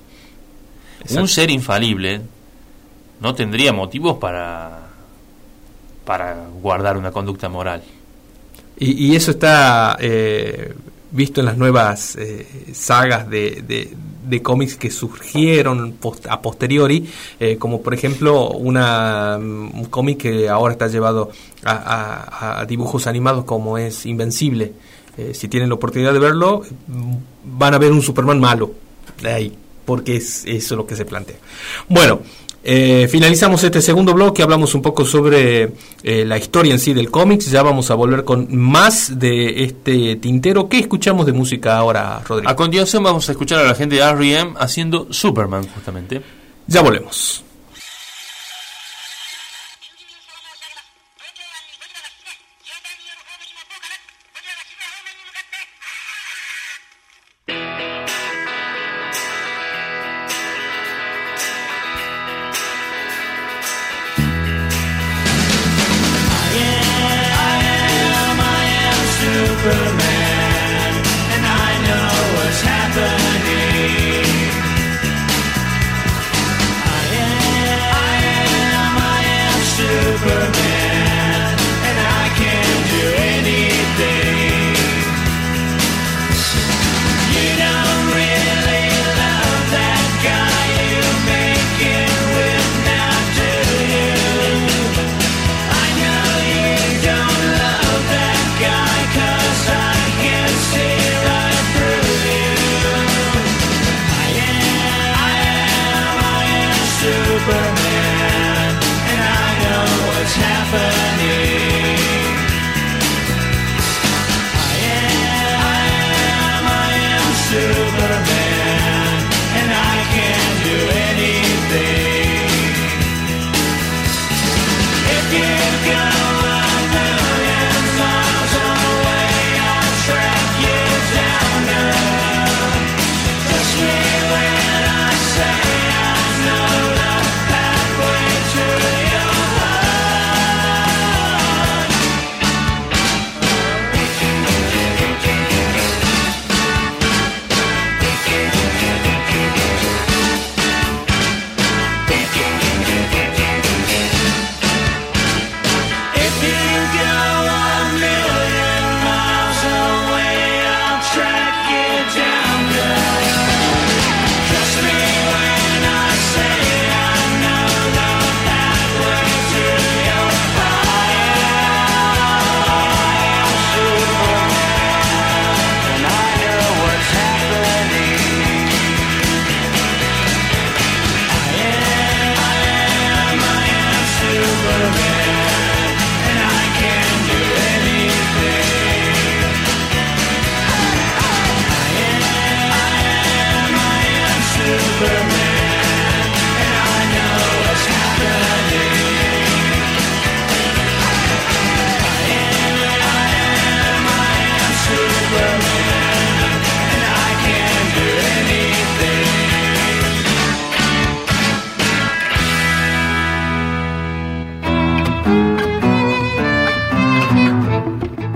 Un 1.09 1.27
ser 1.27 1.49
infalible 1.49 2.21
no 3.21 3.35
tendría 3.35 3.71
motivos 3.71 4.17
para, 4.17 4.79
para 6.05 6.45
guardar 6.61 6.97
una 6.97 7.11
conducta 7.11 7.49
moral. 7.49 7.83
Y, 8.77 9.15
eso 9.15 9.29
está 9.31 9.95
visto 11.11 11.39
en 11.39 11.45
las 11.45 11.55
nuevas 11.55 12.17
sagas 12.73 13.29
de, 13.29 13.93
de, 14.23 14.41
cómics 14.41 14.75
que 14.75 14.89
surgieron 14.89 15.97
a 16.27 16.41
posteriori, 16.41 17.07
como 17.59 17.83
por 17.83 17.93
ejemplo 17.93 18.49
una, 18.49 19.37
un 19.37 19.85
cómic 19.91 20.21
que 20.21 20.49
ahora 20.49 20.71
está 20.71 20.87
llevado 20.87 21.29
a, 21.63 22.61
a 22.61 22.65
dibujos 22.65 23.05
animados 23.05 23.45
como 23.45 23.77
es 23.77 24.07
Invencible. 24.07 24.73
si 25.33 25.47
tienen 25.47 25.69
la 25.69 25.75
oportunidad 25.75 26.13
de 26.13 26.19
verlo, 26.19 26.63
van 27.45 27.75
a 27.75 27.77
ver 27.77 27.91
un 27.91 28.01
Superman 28.01 28.39
malo. 28.39 28.71
Ahí 29.23 29.55
porque 29.85 30.15
es 30.15 30.45
eso 30.45 30.75
lo 30.75 30.85
que 30.85 30.95
se 30.95 31.05
plantea. 31.05 31.35
Bueno, 31.89 32.21
eh, 32.63 33.07
finalizamos 33.09 33.63
este 33.63 33.81
segundo 33.81 34.13
bloque, 34.13 34.43
hablamos 34.43 34.75
un 34.75 34.81
poco 34.81 35.05
sobre 35.05 35.73
eh, 36.03 36.25
la 36.25 36.37
historia 36.37 36.73
en 36.73 36.79
sí 36.79 36.93
del 36.93 37.09
cómics, 37.09 37.49
ya 37.49 37.63
vamos 37.63 37.89
a 37.89 37.95
volver 37.95 38.23
con 38.23 38.55
más 38.55 39.19
de 39.19 39.63
este 39.63 40.15
tintero. 40.17 40.69
¿Qué 40.69 40.79
escuchamos 40.79 41.25
de 41.25 41.33
música 41.33 41.77
ahora, 41.77 42.21
Rodrigo? 42.25 42.49
A 42.49 42.55
continuación 42.55 43.03
vamos 43.03 43.27
a 43.29 43.31
escuchar 43.31 43.59
a 43.59 43.67
la 43.67 43.75
gente 43.75 43.95
de 43.95 44.01
R.E.M. 44.01 44.53
haciendo 44.57 45.07
Superman, 45.11 45.67
justamente. 45.73 46.21
Ya 46.67 46.81
volvemos. 46.81 47.43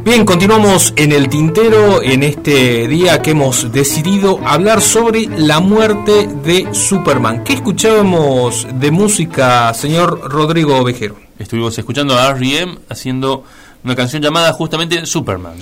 Bien, 0.05 0.23
continuamos 0.23 0.93
en 0.97 1.11
el 1.11 1.29
tintero 1.29 2.03
en 2.03 2.21
este 2.21 2.87
día 2.87 3.23
que 3.23 3.31
hemos 3.31 3.71
decidido 3.71 4.39
hablar 4.45 4.79
sobre 4.79 5.25
la 5.25 5.59
muerte 5.59 6.27
de 6.43 6.71
Superman. 6.75 7.43
¿Qué 7.43 7.53
escuchábamos 7.53 8.67
de 8.75 8.91
música, 8.91 9.73
señor 9.73 10.31
Rodrigo 10.31 10.77
Ovejero? 10.77 11.17
Estuvimos 11.39 11.75
escuchando 11.79 12.15
a 12.15 12.29
R.E.M. 12.29 12.77
haciendo 12.87 13.45
una 13.83 13.95
canción 13.95 14.21
llamada 14.21 14.53
justamente 14.53 15.07
Superman. 15.07 15.55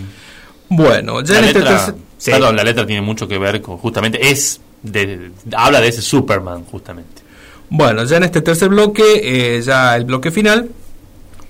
Bueno, 0.68 1.22
ya 1.22 1.36
la 1.36 1.40
en 1.40 1.46
este 1.46 1.60
letra, 1.60 1.96
Perdón, 2.26 2.58
la 2.58 2.66
letra 2.66 2.86
tiene 2.86 3.02
mucho 3.02 3.26
que 3.26 3.38
ver 3.38 3.62
con, 3.62 3.78
justamente, 3.78 4.30
es 4.30 4.60
de, 4.82 5.32
habla 5.56 5.80
de 5.80 5.88
ese 5.88 6.02
Superman, 6.02 6.66
justamente. 6.66 7.22
Bueno, 7.70 8.04
ya 8.04 8.18
en 8.18 8.24
este 8.24 8.42
tercer 8.42 8.68
bloque, 8.68 9.22
eh, 9.24 9.62
ya 9.62 9.96
el 9.96 10.04
bloque 10.04 10.32
final, 10.32 10.70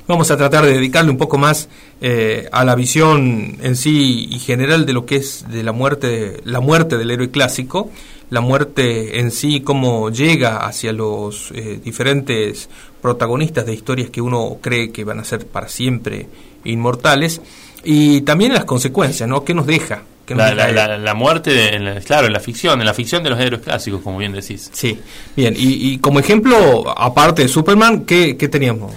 Vamos 0.06 0.30
a 0.32 0.38
tratar 0.38 0.66
de 0.66 0.74
dedicarle 0.74 1.12
un 1.12 1.18
poco 1.18 1.38
más 1.38 1.70
eh, 2.06 2.50
a 2.52 2.66
la 2.66 2.76
visión 2.76 3.56
en 3.62 3.78
sí 3.78 4.28
y 4.30 4.38
general 4.40 4.86
de 4.86 4.92
lo 4.92 5.06
que 5.06 5.16
es 5.16 5.46
de 5.48 5.64
la 5.64 5.72
muerte, 5.72 6.42
la 6.44 6.60
muerte 6.60 6.98
del 6.98 7.10
héroe 7.10 7.32
clásico, 7.32 7.92
la 8.30 8.42
muerte 8.42 9.22
en 9.22 9.32
sí, 9.32 9.62
cómo 9.62 10.10
llega 10.10 10.66
hacia 10.66 10.92
los 10.92 11.52
eh, 11.52 11.80
diferentes 11.82 12.68
protagonistas 13.02 13.66
de 13.66 13.74
historias 13.74 14.10
que 14.10 14.20
uno 14.20 14.58
cree 14.60 14.92
que 14.92 15.06
van 15.06 15.22
a 15.22 15.24
ser 15.24 15.48
para 15.48 15.70
siempre 15.70 16.28
inmortales, 16.66 17.40
y 17.86 18.20
también 18.24 18.52
las 18.52 18.66
consecuencias, 18.66 19.30
¿no? 19.30 19.46
¿Qué 19.46 19.54
nos 19.54 19.66
deja? 19.66 20.04
la, 20.28 21.14
muerte, 21.14 22.02
claro, 22.06 22.28
en 22.28 22.34
la 22.34 22.40
ficción, 22.42 22.82
en 22.82 22.86
la 22.86 22.94
ficción 22.94 23.24
de 23.24 23.30
los 23.30 23.40
héroes 23.40 23.62
clásicos, 23.62 24.02
como 24.02 24.18
bien 24.18 24.34
decís. 24.34 24.70
Sí, 24.74 25.00
bien, 25.38 25.54
y, 25.58 26.00
como 26.00 26.20
ejemplo, 26.20 26.84
aparte 26.98 27.44
de 27.44 27.48
Superman, 27.48 28.04
¿qué, 28.04 28.36
qué 28.36 28.50
teníamos? 28.50 28.92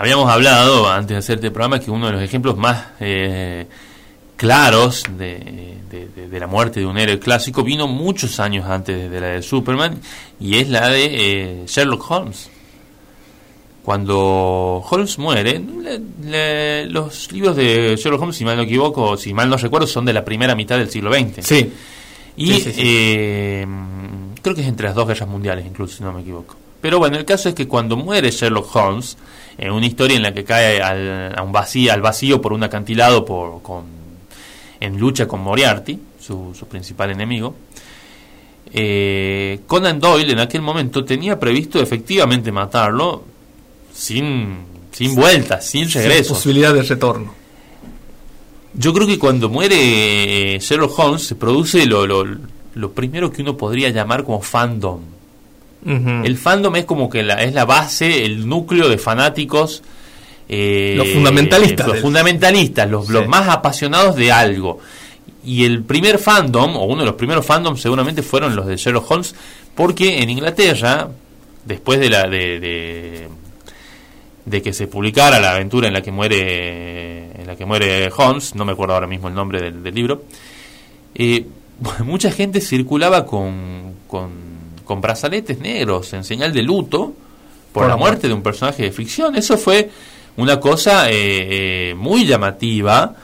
Habíamos 0.00 0.30
hablado 0.30 0.90
antes 0.90 1.08
de 1.08 1.16
hacer 1.18 1.34
este 1.36 1.50
programa 1.50 1.78
que 1.78 1.90
uno 1.90 2.06
de 2.06 2.12
los 2.12 2.22
ejemplos 2.22 2.56
más 2.56 2.86
eh, 3.00 3.66
claros 4.34 5.04
de, 5.18 5.76
la 6.32 6.46
muerte 6.46 6.80
de 6.80 6.86
un 6.86 6.96
héroe 6.96 7.18
clásico 7.18 7.62
vino 7.62 7.86
muchos 7.86 8.40
años 8.40 8.64
antes 8.64 9.10
de 9.10 9.20
la 9.20 9.26
de 9.26 9.42
Superman 9.42 10.00
y 10.40 10.56
es 10.56 10.70
la 10.70 10.88
de 10.88 11.04
eh, 11.04 11.64
Sherlock 11.66 12.10
Holmes. 12.10 12.48
Cuando 13.82 14.82
Holmes 14.88 15.18
muere, 15.18 15.62
los 16.88 17.30
libros 17.30 17.56
de 17.56 17.94
Sherlock 17.96 18.22
Holmes, 18.22 18.36
si 18.36 18.46
mal 18.46 18.56
no 18.56 18.62
equivoco, 18.62 19.18
si 19.18 19.34
mal 19.34 19.50
no 19.50 19.58
recuerdo, 19.58 19.86
son 19.86 20.06
de 20.06 20.14
la 20.14 20.24
primera 20.24 20.54
mitad 20.54 20.78
del 20.78 20.88
siglo 20.88 21.12
XX. 21.12 21.46
Sí. 21.46 21.70
Y 22.38 22.52
eh, 22.78 23.66
creo 24.40 24.54
que 24.54 24.62
es 24.62 24.66
entre 24.66 24.86
las 24.86 24.94
dos 24.94 25.06
guerras 25.06 25.28
mundiales, 25.28 25.66
incluso, 25.66 25.98
si 25.98 26.02
no 26.02 26.10
me 26.10 26.22
equivoco. 26.22 26.56
Pero 26.80 26.98
bueno, 26.98 27.16
el 27.16 27.24
caso 27.24 27.48
es 27.48 27.54
que 27.54 27.68
cuando 27.68 27.96
muere 27.96 28.30
Sherlock 28.30 28.74
Holmes, 28.74 29.16
en 29.58 29.72
una 29.72 29.86
historia 29.86 30.16
en 30.16 30.22
la 30.22 30.32
que 30.32 30.44
cae 30.44 30.80
al, 30.80 31.38
a 31.38 31.42
un 31.42 31.52
vacío, 31.52 31.92
al 31.92 32.00
vacío 32.00 32.40
por 32.40 32.52
un 32.52 32.62
acantilado 32.62 33.24
por, 33.24 33.62
con, 33.62 33.84
en 34.80 34.98
lucha 34.98 35.28
con 35.28 35.40
Moriarty, 35.40 35.98
su, 36.18 36.54
su 36.58 36.66
principal 36.66 37.10
enemigo, 37.10 37.54
eh, 38.72 39.60
Conan 39.66 39.98
Doyle 39.98 40.32
en 40.32 40.38
aquel 40.38 40.62
momento 40.62 41.04
tenía 41.04 41.38
previsto 41.38 41.82
efectivamente 41.82 42.52
matarlo 42.52 43.24
sin, 43.92 44.58
sin 44.92 45.14
vueltas, 45.14 45.66
sin 45.66 45.90
regreso. 45.90 46.24
Sin 46.24 46.34
posibilidad 46.34 46.72
de 46.72 46.82
retorno. 46.82 47.34
Yo 48.72 48.92
creo 48.94 49.06
que 49.06 49.18
cuando 49.18 49.48
muere 49.48 50.58
Sherlock 50.60 50.96
Holmes 50.98 51.22
se 51.26 51.34
produce 51.34 51.84
lo, 51.86 52.06
lo, 52.06 52.24
lo 52.74 52.92
primero 52.92 53.32
que 53.32 53.42
uno 53.42 53.56
podría 53.56 53.90
llamar 53.90 54.24
como 54.24 54.40
fandom. 54.40 55.00
El 55.84 56.36
fandom 56.36 56.76
es 56.76 56.84
como 56.84 57.08
que 57.08 57.22
la, 57.22 57.42
es 57.42 57.54
la 57.54 57.64
base, 57.64 58.24
el 58.24 58.46
núcleo 58.48 58.88
de 58.88 58.98
fanáticos. 58.98 59.82
Eh, 60.48 60.94
los 60.96 61.08
fundamentalistas. 61.08 61.86
Los 61.86 62.00
fundamentalistas, 62.00 62.90
los, 62.90 63.08
los 63.08 63.26
más 63.26 63.48
apasionados 63.48 64.16
de 64.16 64.30
algo. 64.30 64.78
Y 65.44 65.64
el 65.64 65.82
primer 65.84 66.18
fandom, 66.18 66.76
o 66.76 66.84
uno 66.84 67.00
de 67.00 67.06
los 67.06 67.14
primeros 67.14 67.46
fandoms 67.46 67.80
seguramente 67.80 68.22
fueron 68.22 68.54
los 68.54 68.66
de 68.66 68.76
Sherlock 68.76 69.10
Holmes, 69.10 69.34
porque 69.74 70.22
en 70.22 70.28
Inglaterra, 70.28 71.08
después 71.64 71.98
de 71.98 72.10
la 72.10 72.28
de, 72.28 73.28
de, 74.44 74.62
que 74.62 74.72
se 74.74 74.86
publicara 74.86 75.40
la 75.40 75.52
aventura 75.52 75.88
en 75.88 75.94
la 75.94 76.02
que 76.02 76.12
muere 76.12 77.40
en 77.40 77.46
la 77.46 77.56
que 77.56 77.64
muere 77.64 78.10
Holmes, 78.14 78.54
no 78.54 78.66
me 78.66 78.72
acuerdo 78.72 78.94
ahora 78.94 79.06
mismo 79.06 79.28
el 79.28 79.34
nombre 79.34 79.62
del, 79.62 79.94
libro, 79.94 80.24
eh, 81.14 81.46
mucha 82.04 82.30
gente 82.30 82.60
circulaba 82.60 83.24
con, 83.24 83.94
con, 84.06 84.49
con, 84.90 85.00
brazaletes 85.00 85.58
negros 85.58 86.12
en 86.12 86.24
señal 86.24 86.52
de 86.52 86.62
luto 86.62 87.12
por, 87.72 87.86
la 87.86 87.96
muerte 87.96 88.28
de 88.28 88.34
un 88.34 88.42
personaje 88.42 88.82
de 88.82 88.92
ficción. 88.92 89.36
Eso 89.36 89.56
fue 89.56 89.90
una 90.36 90.58
cosa 90.58 91.10
eh, 91.10 91.90
eh, 91.90 91.94
muy 91.94 92.26
llamativa 92.26 93.14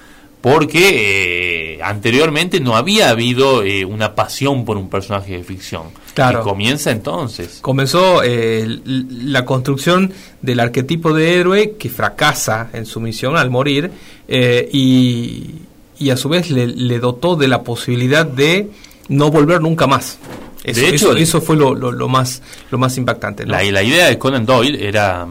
porque 0.47 1.75
eh, 1.75 1.83
anteriormente 1.83 2.61
no 2.61 2.77
había 2.77 3.11
habido 3.11 3.65
eh, 3.65 3.85
una 3.85 4.15
pasión 4.15 4.65
por 4.65 4.77
un 4.77 4.89
personaje 4.89 5.39
de 5.39 5.43
ficción. 5.43 5.87
Claro. 6.15 6.41
Y 6.41 6.45
comienza 6.45 6.93
entonces. 6.93 7.59
Comenzó 7.61 8.23
eh, 8.23 8.81
la 8.85 9.45
construcción 9.45 10.13
del 10.43 10.61
arquetipo 10.61 11.13
de 11.13 11.41
héroe 11.41 11.75
que 11.77 11.91
fracasa 11.91 12.71
en 12.73 12.87
su 12.87 13.01
misión 13.01 13.37
al 13.37 13.51
morir 13.51 13.91
y, 14.29 15.57
y, 15.99 16.11
a 16.11 16.17
su 16.17 16.29
vez 16.29 16.49
le, 16.49 16.99
dotó 17.01 17.35
de 17.35 17.49
la 17.49 17.65
posibilidad 17.65 18.25
de 18.25 18.71
no 19.09 19.33
volver 19.33 19.61
nunca 19.61 19.89
más. 19.89 20.21
Eso, 20.67 20.81
de 20.81 20.89
hecho, 20.89 21.17
eso, 21.17 21.41
fue 21.41 21.57
lo, 21.57 21.75
lo, 21.75 22.09
más, 22.09 22.43
lo 22.71 22.79
más 22.79 22.97
impactante. 22.99 23.47
La, 23.47 23.63
la 23.63 23.83
idea 23.83 24.09
de 24.09 24.19
Conan 24.19 24.45
Doyle 24.45 24.87
era 24.87 25.27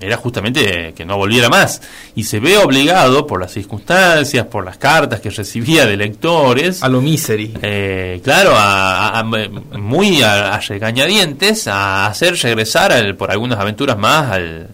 era 0.00 0.16
justamente 0.16 0.92
que 0.94 1.04
no 1.04 1.16
volviera 1.16 1.48
más. 1.48 1.82
Y 2.14 2.24
se 2.24 2.40
ve 2.40 2.56
obligado 2.58 3.26
por 3.26 3.40
las 3.40 3.52
circunstancias, 3.52 4.46
por 4.46 4.64
las 4.64 4.78
cartas 4.78 5.20
que 5.20 5.30
recibía 5.30 5.86
de 5.86 5.96
lectores. 5.96 6.82
A 6.82 6.88
lo 6.88 7.00
misery. 7.00 7.52
Eh, 7.62 8.20
claro, 8.22 8.52
a, 8.54 9.24
muy 9.72 10.22
a, 10.22 10.58
regañadientes, 10.60 11.66
a 11.66 12.06
hacer 12.06 12.36
regresar 12.36 13.16
por 13.16 13.30
algunas 13.30 13.58
aventuras 13.58 13.98
más 13.98 14.30
al, 14.32 14.68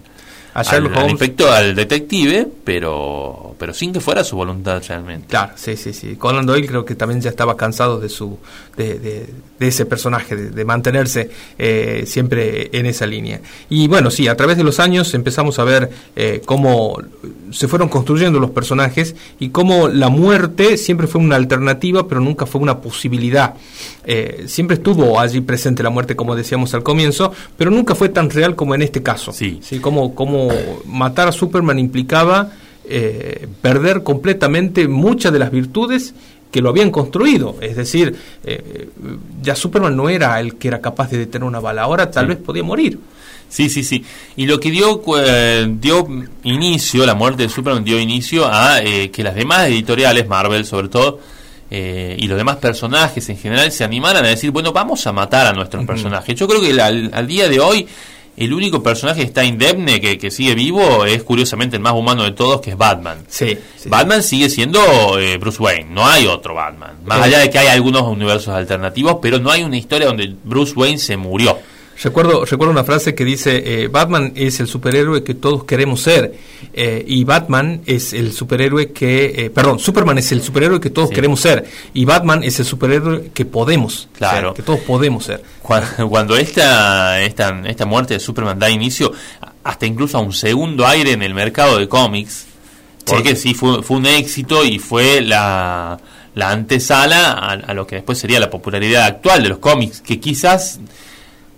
al, 0.54 0.94
al 0.94 1.74
detective, 1.74 2.46
pero, 2.62 3.56
pero 3.58 3.74
sin 3.74 3.92
que 3.92 4.00
fuera 4.00 4.22
su 4.22 4.36
voluntad 4.36 4.82
realmente. 4.86 5.26
Claro, 5.28 5.52
sí, 5.56 5.76
sí, 5.76 5.92
sí. 5.92 6.14
Conan 6.14 6.46
Doyle 6.46 6.66
creo 6.66 6.84
que 6.84 6.94
también 6.94 7.20
ya 7.20 7.30
estaba 7.30 7.56
cansado 7.56 7.98
de 7.98 8.08
su 8.08 8.38
de, 8.76 8.98
de, 8.98 9.66
ese 9.66 9.86
personaje, 9.86 10.36
de, 10.36 10.64
mantenerse 10.64 11.30
eh, 11.58 12.04
siempre 12.06 12.70
en 12.72 12.86
esa 12.86 13.06
línea. 13.06 13.40
Y 13.70 13.88
bueno, 13.88 14.10
sí, 14.10 14.28
a 14.28 14.36
través 14.36 14.56
de 14.56 14.64
los 14.64 14.78
años 14.78 15.12
empezamos 15.14 15.58
a 15.58 15.64
ver 15.64 15.90
eh, 16.16 16.42
cómo 16.44 16.98
se 17.50 17.66
fueron 17.66 17.88
construyendo 17.88 18.38
los 18.38 18.50
personajes 18.50 19.16
y 19.40 19.48
cómo 19.48 19.88
la 19.88 20.08
muerte 20.08 20.76
siempre 20.76 21.06
fue 21.06 21.20
una 21.20 21.36
alternativa, 21.36 22.06
pero 22.06 22.20
nunca 22.20 22.46
fue 22.46 22.60
una 22.60 22.80
posibilidad. 22.80 23.54
Eh, 24.04 24.44
siempre 24.46 24.76
estuvo 24.76 25.18
allí 25.18 25.40
presente 25.40 25.82
la 25.82 25.90
muerte, 25.90 26.14
como 26.14 26.36
decíamos 26.36 26.74
al 26.74 26.82
comienzo, 26.82 27.32
pero 27.56 27.70
nunca 27.70 27.94
fue 27.94 28.08
tan 28.08 28.30
real 28.30 28.54
como 28.54 28.74
en 28.74 28.82
este 28.82 29.02
caso. 29.02 29.32
Sí. 29.32 29.60
¿sí? 29.62 29.78
Como, 29.78 30.14
como 30.14 30.43
matar 30.86 31.28
a 31.28 31.32
Superman 31.32 31.78
implicaba 31.78 32.50
eh, 32.88 33.46
perder 33.62 34.02
completamente 34.02 34.88
muchas 34.88 35.32
de 35.32 35.38
las 35.38 35.50
virtudes 35.50 36.14
que 36.50 36.60
lo 36.60 36.68
habían 36.68 36.90
construido. 36.90 37.56
Es 37.60 37.76
decir, 37.76 38.16
eh, 38.44 38.88
ya 39.42 39.56
Superman 39.56 39.96
no 39.96 40.08
era 40.08 40.38
el 40.40 40.56
que 40.56 40.68
era 40.68 40.80
capaz 40.80 41.10
de 41.10 41.18
detener 41.18 41.46
una 41.46 41.60
bala, 41.60 41.82
ahora 41.82 42.10
tal 42.10 42.26
vez 42.26 42.38
podía 42.38 42.62
morir. 42.62 42.98
Sí, 43.48 43.68
sí, 43.68 43.84
sí. 43.84 44.04
Y 44.36 44.46
lo 44.46 44.58
que 44.58 44.70
dio, 44.70 45.02
dio 45.80 46.08
inicio, 46.42 47.06
la 47.06 47.14
muerte 47.14 47.44
de 47.44 47.48
Superman 47.48 47.84
dio 47.84 48.00
inicio 48.00 48.46
a 48.46 48.80
que 48.80 49.22
las 49.22 49.34
demás 49.34 49.68
editoriales, 49.68 50.26
Marvel 50.28 50.64
sobre 50.64 50.88
todo, 50.88 51.20
eh, 51.76 52.16
y 52.20 52.28
los 52.28 52.36
demás 52.36 52.58
personajes 52.58 53.28
en 53.30 53.36
general 53.36 53.72
se 53.72 53.82
animaran 53.82 54.24
a 54.24 54.28
decir, 54.28 54.52
bueno, 54.52 54.72
vamos 54.72 55.06
a 55.08 55.12
matar 55.12 55.48
a 55.48 55.52
nuestros 55.52 55.84
personajes. 55.84 56.38
Yo 56.38 56.46
creo 56.46 56.60
que 56.60 56.80
al, 56.80 57.26
día 57.26 57.48
de 57.48 57.58
hoy 57.58 57.88
el 58.36 58.52
único 58.52 58.82
personaje 58.82 59.20
que 59.20 59.26
está 59.26 59.44
indemne, 59.44 60.00
que, 60.00 60.30
sigue 60.30 60.54
vivo, 60.54 61.04
es 61.04 61.22
curiosamente 61.22 61.76
el 61.76 61.82
más 61.82 61.92
humano 61.92 62.24
de 62.24 62.32
todos, 62.32 62.60
que 62.60 62.70
es 62.70 62.76
Batman. 62.76 63.24
Sí, 63.28 63.58
Batman 63.86 64.22
sigue 64.22 64.48
siendo 64.48 65.18
eh, 65.18 65.36
Bruce 65.38 65.62
Wayne, 65.62 65.90
no 65.90 66.06
hay 66.06 66.26
otro 66.26 66.54
Batman. 66.54 66.96
Más 67.04 67.22
allá 67.22 67.38
de 67.38 67.50
que 67.50 67.58
hay 67.58 67.68
algunos 67.68 68.02
universos 68.02 68.54
alternativos, 68.54 69.18
pero 69.22 69.38
no 69.38 69.50
hay 69.50 69.62
una 69.62 69.76
historia 69.76 70.08
donde 70.08 70.34
Bruce 70.42 70.72
Wayne 70.74 70.98
se 70.98 71.16
murió. 71.16 71.58
Recuerdo, 72.02 72.44
recuerdo 72.44 72.72
una 72.72 72.84
frase 72.84 73.14
que 73.14 73.24
dice, 73.24 73.84
eh, 73.84 73.88
Batman 73.88 74.32
es 74.34 74.58
el 74.60 74.66
superhéroe 74.66 75.22
que 75.22 75.34
todos 75.34 75.64
queremos 75.64 76.00
ser 76.00 76.34
eh, 76.72 77.04
y 77.06 77.24
Batman 77.24 77.82
es 77.86 78.12
el 78.12 78.32
superhéroe 78.32 78.92
que, 78.92 79.32
eh, 79.36 79.50
perdón, 79.50 79.78
Superman 79.78 80.18
es 80.18 80.32
el 80.32 80.42
superhéroe 80.42 80.80
que 80.80 80.90
todos 80.90 81.10
queremos 81.10 81.40
ser 81.40 81.64
y 81.94 82.04
Batman 82.04 82.42
es 82.42 82.58
el 82.58 82.66
superhéroe 82.66 83.30
que 83.32 83.44
podemos 83.44 84.08
claro. 84.18 84.48
ser, 84.48 84.56
que 84.56 84.62
todos 84.62 84.80
podemos 84.80 85.24
ser. 85.24 85.42
Cuando, 85.62 86.36
esta, 86.36 87.22
esta, 87.22 87.62
esta 87.66 87.86
muerte 87.86 88.14
de 88.14 88.20
Superman 88.20 88.58
da 88.58 88.68
inicio 88.68 89.12
hasta 89.62 89.86
incluso 89.86 90.18
a 90.18 90.20
un 90.20 90.32
segundo 90.32 90.86
aire 90.86 91.12
en 91.12 91.22
el 91.22 91.32
mercado 91.32 91.78
de 91.78 91.88
cómics, 91.88 92.46
porque 93.06 93.36
sí, 93.36 93.54
fue, 93.54 93.82
fue 93.82 93.98
un 93.98 94.06
éxito 94.06 94.64
y 94.64 94.78
fue 94.78 95.20
la, 95.20 95.98
la 96.34 96.50
antesala 96.50 97.32
a, 97.32 97.52
a 97.52 97.74
lo 97.74 97.86
que 97.86 97.96
después 97.96 98.18
sería 98.18 98.40
la 98.40 98.50
popularidad 98.50 99.04
actual 99.04 99.42
de 99.42 99.48
los 99.48 99.58
cómics, 99.58 100.00
que 100.00 100.18
quizás 100.20 100.80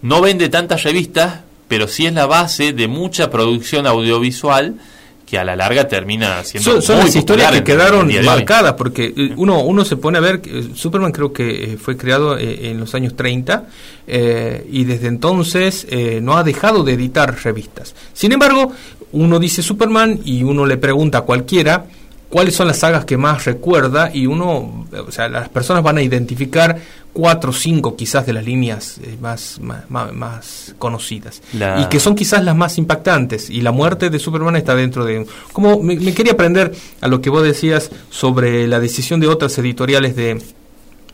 no 0.02 0.20
vende 0.20 0.48
tantas 0.48 0.82
revistas, 0.82 1.40
pero 1.68 1.88
sí 1.88 2.06
es 2.06 2.12
la 2.12 2.26
base 2.26 2.72
de 2.72 2.88
mucha 2.88 3.30
producción 3.30 3.86
audiovisual 3.86 4.76
que 5.26 5.38
a 5.38 5.44
la 5.44 5.56
larga 5.56 5.88
termina 5.88 6.42
siendo 6.44 6.80
son, 6.80 6.98
las 6.98 7.14
historias 7.14 7.50
que 7.50 7.64
quedaron 7.64 8.08
marcadas 8.24 8.74
porque 8.74 9.12
eh, 9.16 9.32
uno 9.36 9.60
uno 9.60 9.84
se 9.84 9.96
pone 9.96 10.18
a 10.18 10.20
ver 10.20 10.40
eh, 10.46 10.68
Superman 10.74 11.10
creo 11.10 11.32
que 11.32 11.72
eh, 11.72 11.76
fue 11.76 11.96
creado 11.96 12.38
en 12.38 12.78
los 12.78 12.94
años 12.94 13.16
30 13.16 13.64
y 14.70 14.84
desde 14.84 15.08
entonces 15.08 15.84
no 16.22 16.36
ha 16.36 16.44
dejado 16.44 16.84
de 16.84 16.92
editar 16.92 17.36
revistas. 17.42 17.96
Sin 18.12 18.30
embargo 18.30 18.72
uno 19.10 19.40
dice 19.40 19.62
Superman 19.62 20.20
y 20.24 20.44
uno 20.44 20.64
le 20.64 20.76
pregunta 20.76 21.18
a 21.18 21.20
cualquiera 21.22 21.86
cuáles 22.28 22.54
son 22.54 22.66
las 22.66 22.78
sagas 22.78 23.04
que 23.04 23.16
más 23.16 23.44
recuerda 23.44 24.10
y 24.12 24.26
uno, 24.26 24.86
o 25.06 25.12
sea, 25.12 25.28
las 25.28 25.48
personas 25.48 25.82
van 25.82 25.98
a 25.98 26.02
identificar 26.02 26.78
cuatro 27.12 27.50
o 27.50 27.52
cinco 27.52 27.96
quizás 27.96 28.26
de 28.26 28.34
las 28.34 28.44
líneas 28.44 28.98
eh, 29.02 29.16
más, 29.20 29.58
más, 29.58 30.74
conocidas. 30.78 31.40
Y 31.54 31.86
que 31.86 31.98
son 31.98 32.14
quizás 32.14 32.44
las 32.44 32.54
más 32.54 32.76
impactantes. 32.76 33.48
Y 33.48 33.62
la 33.62 33.72
muerte 33.72 34.10
de 34.10 34.18
Superman 34.18 34.56
está 34.56 34.74
dentro 34.74 35.04
de... 35.04 35.26
Como 35.52 35.82
me, 35.82 35.96
quería 36.12 36.32
aprender 36.32 36.74
a 37.00 37.08
lo 37.08 37.22
que 37.22 37.30
vos 37.30 37.42
decías 37.42 37.90
sobre 38.10 38.66
la 38.66 38.80
decisión 38.80 39.18
de 39.20 39.28
otras 39.28 39.56
editoriales 39.58 40.14
de 40.14 40.42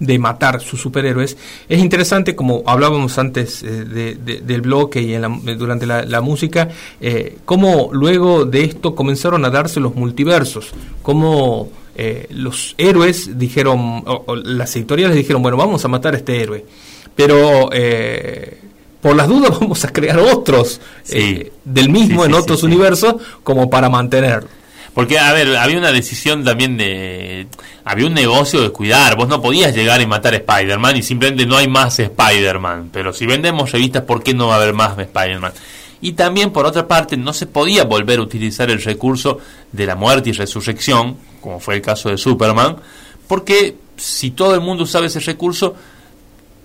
de 0.03 0.19
matar 0.19 0.61
sus 0.61 0.81
superhéroes. 0.81 1.37
Es 1.69 1.81
interesante, 1.81 2.35
como 2.35 2.65
hablábamos 2.67 3.19
antes 3.19 3.63
eh, 3.63 4.17
del 4.25 4.61
bloque 4.61 5.01
y 5.01 5.17
durante 5.55 5.87
la, 5.87 6.21
música, 6.21 6.69
eh, 7.01 7.39
cómo 7.45 7.91
luego 7.93 8.45
de 8.45 8.65
esto 8.65 8.97
comenzaron 8.97 9.45
a 9.45 9.51
darse 9.51 9.79
los 9.79 9.95
multiversos, 9.95 10.73
cómo 11.03 11.71
eh, 11.95 12.27
los 12.31 12.75
héroes 12.79 13.39
dijeron, 13.39 14.03
o, 14.05 14.35
las 14.35 14.75
editoriales 14.75 15.17
dijeron, 15.17 15.41
bueno, 15.41 15.57
vamos 15.57 15.85
a 15.85 15.89
matar 15.89 16.15
a 16.15 16.17
este 16.17 16.43
héroe, 16.43 16.67
pero 17.15 17.71
por 19.01 19.15
las 19.15 19.29
dudas 19.29 19.51
vamos 19.61 19.85
a 19.85 19.93
crear 19.93 20.19
otros 20.19 20.81
del 21.65 21.89
mismo 21.91 22.25
en 22.25 22.35
otros 22.35 22.65
universos 22.65 23.17
como 23.45 23.71
para 23.71 23.89
mantenerlo. 23.89 24.62
Porque, 24.95 25.19
a 25.19 25.33
ver, 25.33 25.57
había 25.57 25.79
una 25.79 25.93
decisión 25.93 26.45
también 26.45 26.77
de... 26.77 27.47
Había 27.85 28.07
un 28.07 28.15
negocio 28.15 28.61
de 28.61 28.71
cuidar. 28.71 29.17
Vos 29.17 29.27
no 29.27 29.41
podías 29.41 29.75
llegar 29.75 30.01
y 30.03 30.07
matar 30.07 30.35
a 30.35 30.37
Spider-Man 30.37 30.97
y 30.97 31.03
simplemente 31.03 31.47
no 31.47 31.57
hay 31.57 31.67
más 31.67 31.99
Spider-Man. 31.99 32.91
Pero 32.93 33.13
si 33.13 33.27
vendemos 33.27 33.73
revistas, 33.73 34.03
¿por 34.03 34.23
qué 34.23 34.35
no 34.35 34.49
va 34.49 34.55
a 34.55 34.57
haber 34.59 34.75
más 34.75 34.99
Spider-Man? 34.99 35.53
Y 36.03 36.13
también, 36.13 36.51
por 36.51 36.67
otra 36.67 36.87
parte, 36.87 37.17
no 37.17 37.33
se 37.33 37.47
podía 37.47 37.85
volver 37.85 38.19
a 38.19 38.23
utilizar 38.23 38.71
el 38.71 38.83
recurso 38.83 39.39
de 39.71 39.87
la 39.87 39.95
muerte 39.95 40.31
y 40.31 40.33
resurrección, 40.33 41.17
como 41.41 41.61
fue 41.61 41.77
el 41.77 41.83
caso 41.83 42.09
de 42.09 42.19
Superman, 42.19 42.77
porque 43.29 43.77
si 43.97 44.33
todo 44.33 44.55
el 44.55 44.61
mundo 44.61 44.83
usaba 44.83 45.07
ese 45.07 45.21
recurso, 45.21 45.77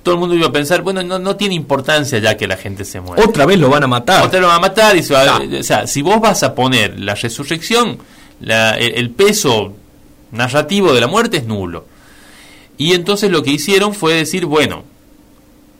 todo 0.01 0.15
el 0.15 0.19
mundo 0.19 0.35
iba 0.35 0.47
a 0.47 0.51
pensar, 0.51 0.81
bueno, 0.81 1.03
no, 1.03 1.19
no 1.19 1.35
tiene 1.35 1.53
importancia 1.53 2.17
ya 2.17 2.35
que 2.35 2.47
la 2.47 2.57
gente 2.57 2.83
se 2.83 2.99
muera. 2.99 3.23
Otra 3.23 3.45
vez 3.45 3.59
lo 3.59 3.69
van 3.69 3.83
a 3.83 3.87
matar. 3.87 4.25
Otra 4.25 4.39
vez 4.39 4.41
lo 4.41 4.47
van 4.47 4.57
a 4.57 4.61
matar 4.61 4.95
y 4.95 5.03
se 5.03 5.13
va, 5.13 5.39
o 5.59 5.63
sea, 5.63 5.85
si 5.85 6.01
vos 6.01 6.19
vas 6.19 6.41
a 6.41 6.55
poner 6.55 6.99
la 6.99 7.13
resurrección, 7.13 7.99
la, 8.39 8.77
el, 8.77 9.09
peso 9.11 9.73
narrativo 10.31 10.93
de 10.93 11.01
la 11.01 11.07
muerte 11.07 11.37
es 11.37 11.45
nulo. 11.45 11.85
Y 12.77 12.93
entonces 12.93 13.31
lo 13.31 13.43
que 13.43 13.51
hicieron 13.51 13.93
fue 13.93 14.13
decir, 14.13 14.45
bueno, 14.45 14.83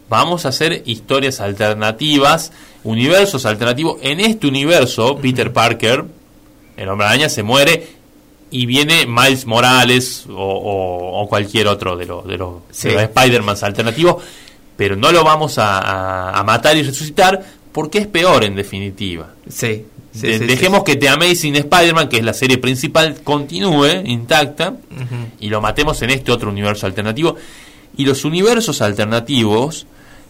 vamos 0.09 0.45
a 0.45 0.49
hacer 0.49 0.83
historias 0.85 1.39
alternativas, 1.39 2.51
universos 2.83 3.45
alternativos. 3.45 3.97
En 4.01 4.19
este 4.19 4.47
universo, 4.47 5.17
Peter 5.17 5.53
Parker, 5.53 6.05
el 6.75 6.89
hombre 6.89 7.07
araña, 7.07 7.29
se 7.29 7.43
muere 7.43 7.97
y 8.49 8.65
viene 8.65 9.05
Miles 9.05 9.45
Morales 9.45 10.25
o, 10.29 11.25
cualquier 11.29 11.67
otro 11.67 11.97
de, 11.97 12.05
los 12.05 12.25
de 12.25 12.37
los, 12.37 12.61
Spider-Man 12.71 13.57
alternativos, 13.61 14.23
pero 14.77 14.95
no 14.95 15.11
lo 15.11 15.23
vamos 15.23 15.55
a, 15.57 16.41
matar 16.45 16.77
y 16.77 16.83
resucitar 16.83 17.43
porque 17.77 17.99
es 17.99 18.07
peor 18.07 18.43
en 18.43 18.55
definitiva. 18.55 19.35
Sí. 19.47 19.85
dejemos 20.11 20.83
que 20.83 20.95
The 20.95 21.09
Amazing 21.09 21.57
Spider-Man, 21.57 22.09
que 22.09 22.17
es 22.17 22.23
la 22.23 22.33
serie 22.33 22.57
principal, 22.57 23.21
continúe 23.23 24.01
intacta 24.03 24.77
y 25.39 25.47
lo 25.49 25.61
matemos 25.61 26.01
en 26.01 26.09
este 26.09 26.31
otro 26.31 26.49
universo 26.49 26.87
alternativo. 26.87 27.35
Y 27.95 28.03
los 28.03 28.25
universos 28.25 28.81
alternativos 28.81 29.85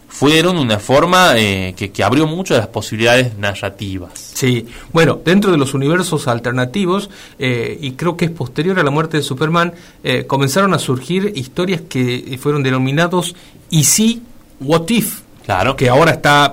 fueron 0.08 0.58
una 0.58 0.78
forma 0.78 1.38
eh, 1.38 1.74
que, 1.74 2.04
abrió 2.04 2.26
mucho 2.26 2.54
las 2.54 2.66
posibilidades 2.66 3.38
narrativas. 3.38 4.12
Sí, 4.34 4.66
bueno, 4.92 5.18
dentro 5.24 5.50
de 5.50 5.56
los 5.56 5.72
universos 5.72 6.28
alternativos, 6.28 7.08
eh, 7.38 7.78
y 7.80 7.92
creo 7.92 8.14
que 8.18 8.26
es 8.26 8.30
posterior 8.30 8.78
a 8.78 8.82
la 8.82 8.90
muerte 8.90 9.16
de 9.16 9.22
Superman, 9.22 9.72
eh, 10.04 10.26
comenzaron 10.26 10.74
a 10.74 10.78
surgir 10.78 11.32
historias 11.34 11.80
que 11.80 12.38
fueron 12.38 12.62
denominados 12.62 13.34
y 13.70 13.84
sí, 13.84 14.22
What 14.60 14.90
If, 14.90 15.20
claro. 15.46 15.76
que 15.76 15.88
ahora 15.88 16.10
está 16.10 16.52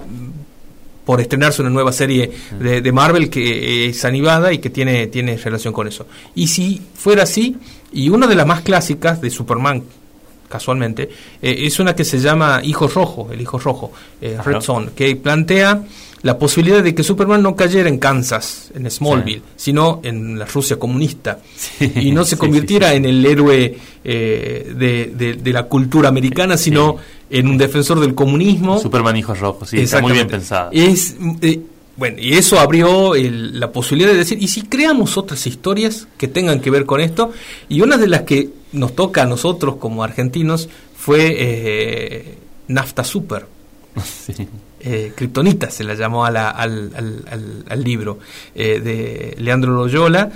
por 1.05 1.21
estrenarse 1.21 1.61
una 1.61 1.69
nueva 1.69 1.91
serie 1.91 2.31
de, 2.59 2.81
de, 2.81 2.91
Marvel 2.91 3.29
que 3.29 3.87
es 3.87 4.03
animada 4.05 4.51
y 4.51 4.57
que 4.57 4.69
tiene, 4.69 5.07
tiene 5.07 5.37
relación 5.37 5.73
con 5.73 5.87
eso. 5.87 6.07
Y 6.33 6.47
si 6.47 6.81
fuera 6.95 7.23
así, 7.23 7.57
y 7.93 8.09
una 8.09 8.27
de 8.27 8.35
las 8.35 8.47
más 8.47 8.61
clásicas 8.61 9.21
de 9.21 9.29
Superman, 9.29 9.83
casualmente, 10.47 11.09
eh, 11.41 11.55
es 11.59 11.79
una 11.79 11.95
que 11.95 12.03
se 12.03 12.19
llama 12.19 12.61
Hijo 12.63 12.87
Rojo, 12.87 13.29
el 13.31 13.41
Hijo 13.41 13.57
Rojo, 13.59 13.91
eh, 14.21 14.37
Red 14.43 14.61
Son, 14.61 14.91
que 14.95 15.15
plantea 15.15 15.83
la 16.21 16.39
posibilidad 16.39 16.81
de 16.81 16.95
que 16.95 17.03
Superman 17.03 17.43
no 17.43 17.55
cayera 17.55 17.87
en 17.87 17.99
Kansas, 17.99 18.71
en 18.73 18.89
Smallville, 18.89 19.43
sino 19.55 19.99
en 20.03 20.39
la 20.39 20.45
Rusia 20.45 20.77
comunista, 20.79 21.39
y 21.79 22.11
no 22.11 22.25
se 22.25 22.35
convirtiera 22.35 22.93
en 22.93 23.05
el 23.05 23.23
héroe 23.23 23.77
eh, 24.03 24.73
de, 24.75 25.53
la 25.53 25.63
cultura 25.63 26.09
americana, 26.09 26.57
sino 26.57 26.97
en 27.29 27.47
un 27.47 27.57
defensor 27.57 27.99
del 27.99 28.15
comunismo. 28.15 28.79
Superman 28.79 29.15
Hijo 29.17 29.35
Rojo, 29.35 29.65
sí, 29.65 29.81
está 29.81 30.01
muy 30.01 30.13
bien 30.13 30.27
pensado. 30.27 30.71
Es, 30.73 31.15
bueno, 31.95 32.17
y 32.19 32.33
eso 32.33 32.59
abrió 32.59 33.13
la 33.15 33.71
posibilidad 33.71 34.11
de 34.11 34.17
decir, 34.17 34.41
¿y 34.41 34.47
si 34.47 34.63
creamos 34.63 35.17
otras 35.17 35.45
historias 35.47 36.07
que 36.17 36.27
tengan 36.27 36.59
que 36.59 36.69
ver 36.69 36.85
con 36.85 36.99
esto? 36.99 37.31
Y 37.69 37.81
una 37.81 37.97
de 37.97 38.07
las 38.07 38.23
que 38.23 38.49
nos 38.75 38.95
toca 38.95 39.23
a 39.23 39.25
nosotros 39.25 39.75
como 39.77 40.03
argentinos 40.03 40.69
fue 40.95 41.35
eh, 41.37 42.37
Nafta 42.67 43.03
Super. 43.03 43.47
Sí. 44.03 44.33
Eh, 44.81 45.13
Kryptonita 45.15 45.71
se 45.71 45.83
la 45.83 45.95
llamó 45.95 46.25
al, 46.25 46.37
al, 46.37 47.83
libro 47.83 48.19
eh, 48.53 48.79
de 48.79 49.35
Leandro 49.39 49.73
Loyola, 49.73 50.29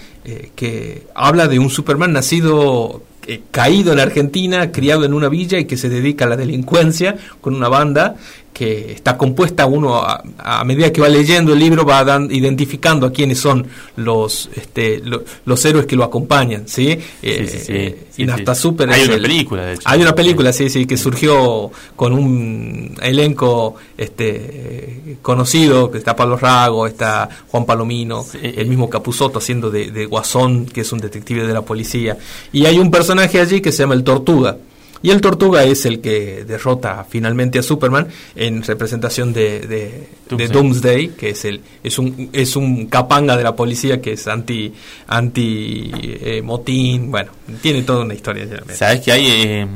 que 0.55 1.05
habla 1.13 1.47
de 1.47 1.59
un 1.59 1.69
Superman 1.69 2.13
nacido 2.13 3.03
caído 3.51 3.93
en 3.93 3.99
Argentina, 3.99 4.71
criado 4.71 5.05
en 5.05 5.13
una 5.13 5.29
villa 5.29 5.59
y 5.59 5.65
que 5.65 5.77
se 5.77 5.89
dedica 5.89 6.25
a 6.25 6.29
la 6.29 6.35
delincuencia 6.35 7.15
con 7.41 7.53
una 7.53 7.69
banda 7.69 8.15
que 8.59 8.91
está 8.91 9.17
compuesta 9.17 9.65
uno 9.65 10.01
a, 10.03 10.63
medida 10.65 10.91
que 10.91 10.99
va 10.99 11.07
leyendo 11.07 11.53
el 11.53 11.59
libro 11.59 11.85
va 11.85 12.03
identificando 12.29 13.07
a 13.07 13.11
quiénes 13.13 13.39
son 13.39 13.65
los 13.95 14.49
este, 14.53 15.01
los 15.45 15.65
héroes 15.65 15.85
que 15.85 15.95
lo 15.95 16.03
acompañan 16.03 16.67
sí, 16.67 16.99
eh, 17.21 18.07
y 18.17 18.29
hasta 18.29 18.53
super 18.53 18.91
hay 18.91 19.05
una 19.05 19.15
película 19.15 19.65
de 19.65 19.73
hecho. 19.75 19.83
hay 19.85 20.01
una 20.01 20.13
película 20.13 20.51
sí. 20.51 20.69
sí 20.69 20.85
que 20.85 20.97
surgió 20.97 21.71
con 21.95 22.11
un 22.11 22.97
elenco 23.01 23.75
este 23.97 25.15
conocido 25.21 25.89
que 25.89 25.99
está 25.99 26.13
Pablo 26.13 26.35
Rago 26.35 26.85
está 26.85 27.29
Juan 27.47 27.63
Palomino 27.65 28.25
el 28.43 28.67
mismo 28.67 28.89
Capuzoto 28.89 29.39
haciendo 29.39 29.71
de, 29.71 29.89
de 29.89 30.05
Guasón 30.05 30.65
que 30.65 30.81
es 30.81 30.91
un 30.91 30.99
detective 30.99 31.47
de 31.47 31.53
la 31.53 31.61
policía. 31.61 32.17
Y 32.51 32.65
hay 32.65 32.77
un 32.77 32.91
personaje 32.91 33.39
allí 33.39 33.61
que 33.61 33.71
se 33.71 33.83
llama 33.83 33.93
el 33.93 34.03
Tortuga 34.03 34.57
y 35.01 35.11
el 35.11 35.21
Tortuga 35.21 35.63
es 35.63 35.85
el 35.85 36.01
que 36.01 36.43
derrota 36.45 37.05
finalmente 37.07 37.59
a 37.59 37.63
Superman 37.63 38.07
en 38.35 38.63
representación 38.63 39.31
de, 39.31 40.07
de, 40.29 40.47
Doomsday. 40.47 41.09
que 41.09 41.29
es 41.29 41.45
el 41.45 41.61
es 41.83 41.97
un 41.97 42.29
es 42.33 42.55
un 42.55 42.87
capanga 42.87 43.37
de 43.37 43.43
la 43.43 43.55
policía 43.55 44.01
que 44.01 44.13
es 44.13 44.27
anti 44.27 44.73
anti 45.07 45.91
eh, 45.93 46.41
motín, 46.41 47.11
bueno, 47.11 47.31
tiene 47.61 47.83
toda 47.83 48.03
una 48.03 48.13
historia. 48.13 48.45
Sabes 48.73 49.01
que 49.01 49.11
hay 49.11 49.25
eh, 49.27 49.67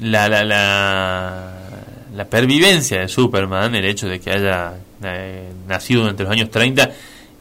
la, 0.00 0.28
la, 0.28 0.44
la, 2.12 2.24
pervivencia 2.28 3.00
de 3.00 3.08
Superman, 3.08 3.74
el 3.74 3.84
hecho 3.84 4.08
de 4.08 4.18
que 4.18 4.30
haya 4.30 4.74
eh, 5.02 5.48
nacido 5.68 6.08
entre 6.08 6.24
los 6.24 6.32
años 6.32 6.50
30 6.50 6.90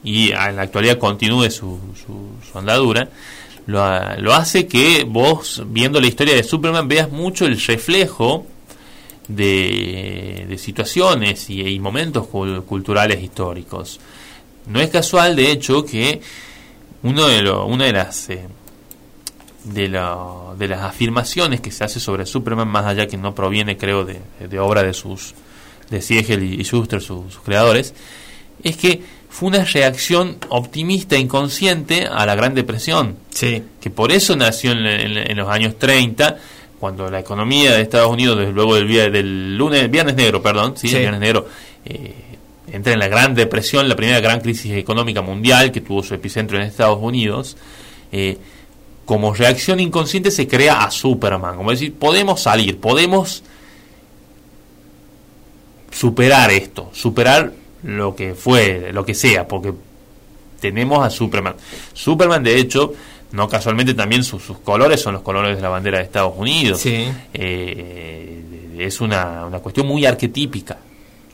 y 0.03 0.32
en 0.32 0.55
la 0.55 0.61
actualidad 0.61 0.99
continúe 0.99 1.49
su, 1.49 1.80
su, 2.05 2.30
su 2.51 2.57
andadura 2.57 3.09
lo, 3.68 4.34
hace 4.34 4.65
que 4.65 5.03
vos, 5.03 5.61
viendo 5.68 5.99
la 5.99 6.07
historia 6.07 6.36
de 6.36 6.43
Superman, 6.43 6.88
veas 6.88 7.11
mucho 7.11 7.45
el 7.45 7.59
reflejo 7.59 8.45
de, 9.28 10.55
situaciones 10.57 11.49
y, 11.49 11.78
momentos 11.80 12.28
culturales 12.28 13.22
históricos. 13.22 13.99
No 14.68 14.80
es 14.80 14.89
casual, 14.89 15.36
de 15.36 15.51
hecho, 15.51 15.86
que 15.86 16.22
uno 17.03 17.28
de 17.28 17.49
una 17.49 17.86
de 17.86 17.93
las 17.93 18.30
eh, 18.30 18.47
de, 19.65 19.89
de, 19.89 20.68
las 20.68 20.82
afirmaciones 20.82 21.59
que 21.59 21.72
se 21.72 21.84
hace 21.84 21.99
sobre 21.99 22.26
Superman, 22.26 22.70
más 22.70 22.86
allá 22.86 23.05
que 23.05 23.18
no 23.18 23.36
proviene, 23.36 23.78
creo, 23.78 24.05
de, 24.05 24.59
obra 24.59 24.84
de 24.84 24.93
sus 24.93 25.34
de 25.89 26.01
Siegel 26.01 26.43
y, 26.43 26.63
Schuster, 26.63 27.01
sus 27.01 27.39
creadores, 27.39 27.93
es 28.63 28.78
que 28.78 29.01
fue 29.38 29.49
una 29.49 29.65
reacción 29.65 30.38
optimista 30.49 31.15
inconsciente 31.15 32.07
a 32.07 32.25
la 32.25 32.33
Gran 32.33 32.55
Depresión. 32.55 33.17
Sí. 33.29 33.61
Que 33.79 33.91
por 33.91 34.11
eso 34.11 34.35
nació 34.35 34.71
en, 34.71 35.38
los 35.38 35.47
años 35.47 35.77
30, 35.77 36.38
cuando 36.79 37.07
la 37.11 37.19
economía 37.19 37.75
de 37.75 37.83
Estados 37.83 38.11
Unidos, 38.11 38.39
desde 38.39 38.51
luego 38.51 38.73
del, 38.73 38.88
del 38.88 39.55
lunes, 39.55 39.91
viernes 39.91 40.15
negro, 40.15 40.41
perdón, 40.41 40.73
sí, 40.75 40.88
viernes 40.88 41.19
negro, 41.19 41.47
eh, 41.85 42.15
entra 42.71 42.93
en 42.93 42.97
la 42.97 43.07
Gran 43.09 43.35
Depresión, 43.35 43.88
la 43.88 43.95
primera 43.95 44.19
gran 44.21 44.39
crisis 44.39 44.71
económica 44.71 45.21
mundial 45.21 45.71
que 45.71 45.81
tuvo 45.81 46.01
su 46.01 46.15
epicentro 46.15 46.57
en 46.57 46.63
Estados 46.63 46.97
Unidos. 46.99 47.57
Eh, 48.11 48.39
como 49.05 49.35
reacción 49.35 49.79
inconsciente 49.79 50.31
se 50.31 50.47
crea 50.47 50.81
a 50.81 50.89
Superman, 50.89 51.57
como 51.57 51.69
decir, 51.69 51.93
podemos 51.93 52.41
salir, 52.41 52.79
podemos 52.79 53.43
superar 55.91 56.49
esto, 56.49 56.89
superar 56.91 57.51
lo 57.84 58.15
que 58.15 58.34
fue, 58.34 58.91
lo 58.91 59.05
que 59.05 59.13
sea, 59.13 59.47
porque 59.47 59.73
tenemos 60.59 61.05
a 61.05 61.09
Superman. 61.09 61.55
Superman, 61.93 62.43
de 62.43 62.59
hecho, 62.59 62.93
no 63.32 63.47
casualmente 63.47 63.93
también 63.93 64.23
sus, 64.23 64.43
colores 64.63 65.01
son 65.01 65.13
los 65.13 65.21
colores 65.21 65.55
de 65.55 65.61
la 65.61 65.69
bandera 65.69 65.99
de 65.99 66.05
Estados 66.05 66.34
Unidos. 66.38 66.82
Eh, 66.86 68.75
es 68.78 69.01
una, 69.01 69.45
una 69.45 69.59
cuestión 69.59 69.88
muy 69.88 70.05
arquetípica. 70.05 70.78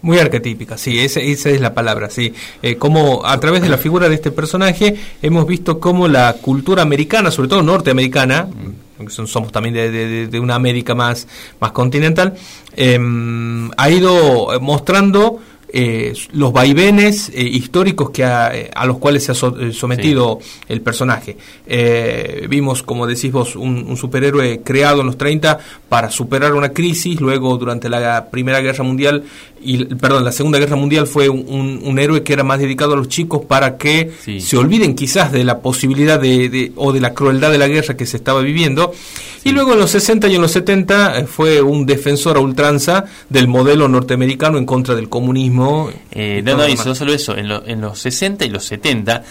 Muy 0.02 0.20
arquetípica, 0.20 0.78
sí, 0.78 1.00
esa, 1.00 1.22
esa 1.22 1.50
es 1.50 1.62
la 1.62 1.74
palabra, 1.74 2.10
sí. 2.10 2.34
Eh, 2.62 2.76
como 2.76 3.26
a 3.26 3.40
través 3.40 3.62
de 3.62 3.70
la 3.70 3.78
figura 3.78 4.10
de 4.10 4.16
este 4.16 4.32
personaje 4.32 4.98
hemos 5.22 5.48
visto 5.48 5.80
cómo 5.80 6.10
la 6.10 6.34
cultura 6.42 6.82
americana, 6.82 7.32
sobre 7.32 7.48
todo 7.48 7.64
norteamericana, 7.64 8.50
somos 9.08 9.54
también 9.54 9.74
de, 9.74 10.28
de, 10.28 10.40
una 10.42 10.56
América 10.56 10.94
más, 10.94 11.26
más 11.62 11.72
continental, 11.72 12.34
em, 12.76 13.72
ha 13.78 13.90
ido 13.90 14.60
mostrando 14.60 15.40
eh, 15.76 16.14
los 16.34 16.54
vaivenes 16.54 17.32
eh, 17.34 17.42
históricos 17.42 18.12
que 18.12 18.22
eh, 18.22 18.70
a, 18.76 18.86
los 18.86 19.00
cuales 19.00 19.24
se 19.24 19.32
ha 19.32 19.36
sometido 19.36 20.38
el 20.70 20.82
personaje. 20.82 21.36
vimos, 22.48 22.84
como 22.84 23.08
decís 23.08 23.32
vos, 23.32 23.56
un, 23.56 23.98
superhéroe 23.98 24.62
creado 24.64 25.02
en 25.02 25.08
los 25.08 25.18
30 25.18 25.58
para 25.90 26.12
superar 26.12 26.54
una 26.54 26.70
crisis, 26.70 27.20
luego 27.20 27.58
durante 27.58 27.90
la 27.90 28.30
Primera 28.30 28.62
Guerra 28.62 28.84
Mundial, 28.84 29.24
y 29.64 29.86
perdón, 29.96 30.24
la 30.26 30.32
Segunda 30.32 30.60
Guerra 30.60 30.76
Mundial 30.76 31.08
fue 31.08 31.28
un, 31.28 31.98
héroe 31.98 32.22
que 32.22 32.34
era 32.34 32.44
más 32.44 32.60
dedicado 32.60 32.94
a 32.94 32.98
los 32.98 33.08
chicos 33.08 33.44
para 33.46 33.78
que 33.78 34.12
se 34.40 34.58
olviden 34.58 34.94
quizás 34.94 35.32
de 35.32 35.44
la 35.44 35.60
posibilidad 35.60 36.20
de, 36.20 36.72
o 36.76 36.94
de 36.94 37.00
la 37.00 37.16
crueldad 37.16 37.52
de 37.52 37.58
la 37.58 37.68
guerra 37.68 37.98
que 37.98 38.06
se 38.06 38.18
estaba 38.18 38.42
viviendo. 38.42 38.94
Y 39.46 39.52
luego 39.52 39.74
en 39.74 39.80
los 39.80 39.92
60 39.92 40.28
y 40.30 40.36
en 40.36 40.42
los 40.42 40.52
70 40.52 41.26
fue 41.28 41.62
un 41.62 41.86
defensor 41.86 42.38
a 42.38 42.40
ultranza 42.40 43.06
del 43.30 43.48
modelo 43.48 43.90
norteamericano 43.90 44.58
en 44.58 44.66
contra 44.66 44.96
del 44.96 45.10
comunismo 45.10 45.63
eh, 46.12 46.42
no, 46.44 46.58
no, 46.58 46.68
no 46.68 46.96
solo 46.96 47.14
eso, 47.14 47.36
en, 47.36 47.50
en 47.50 47.82
los 47.82 48.00
60 48.00 48.46
y 48.46 48.50
los 48.50 48.66
70, 48.66 49.24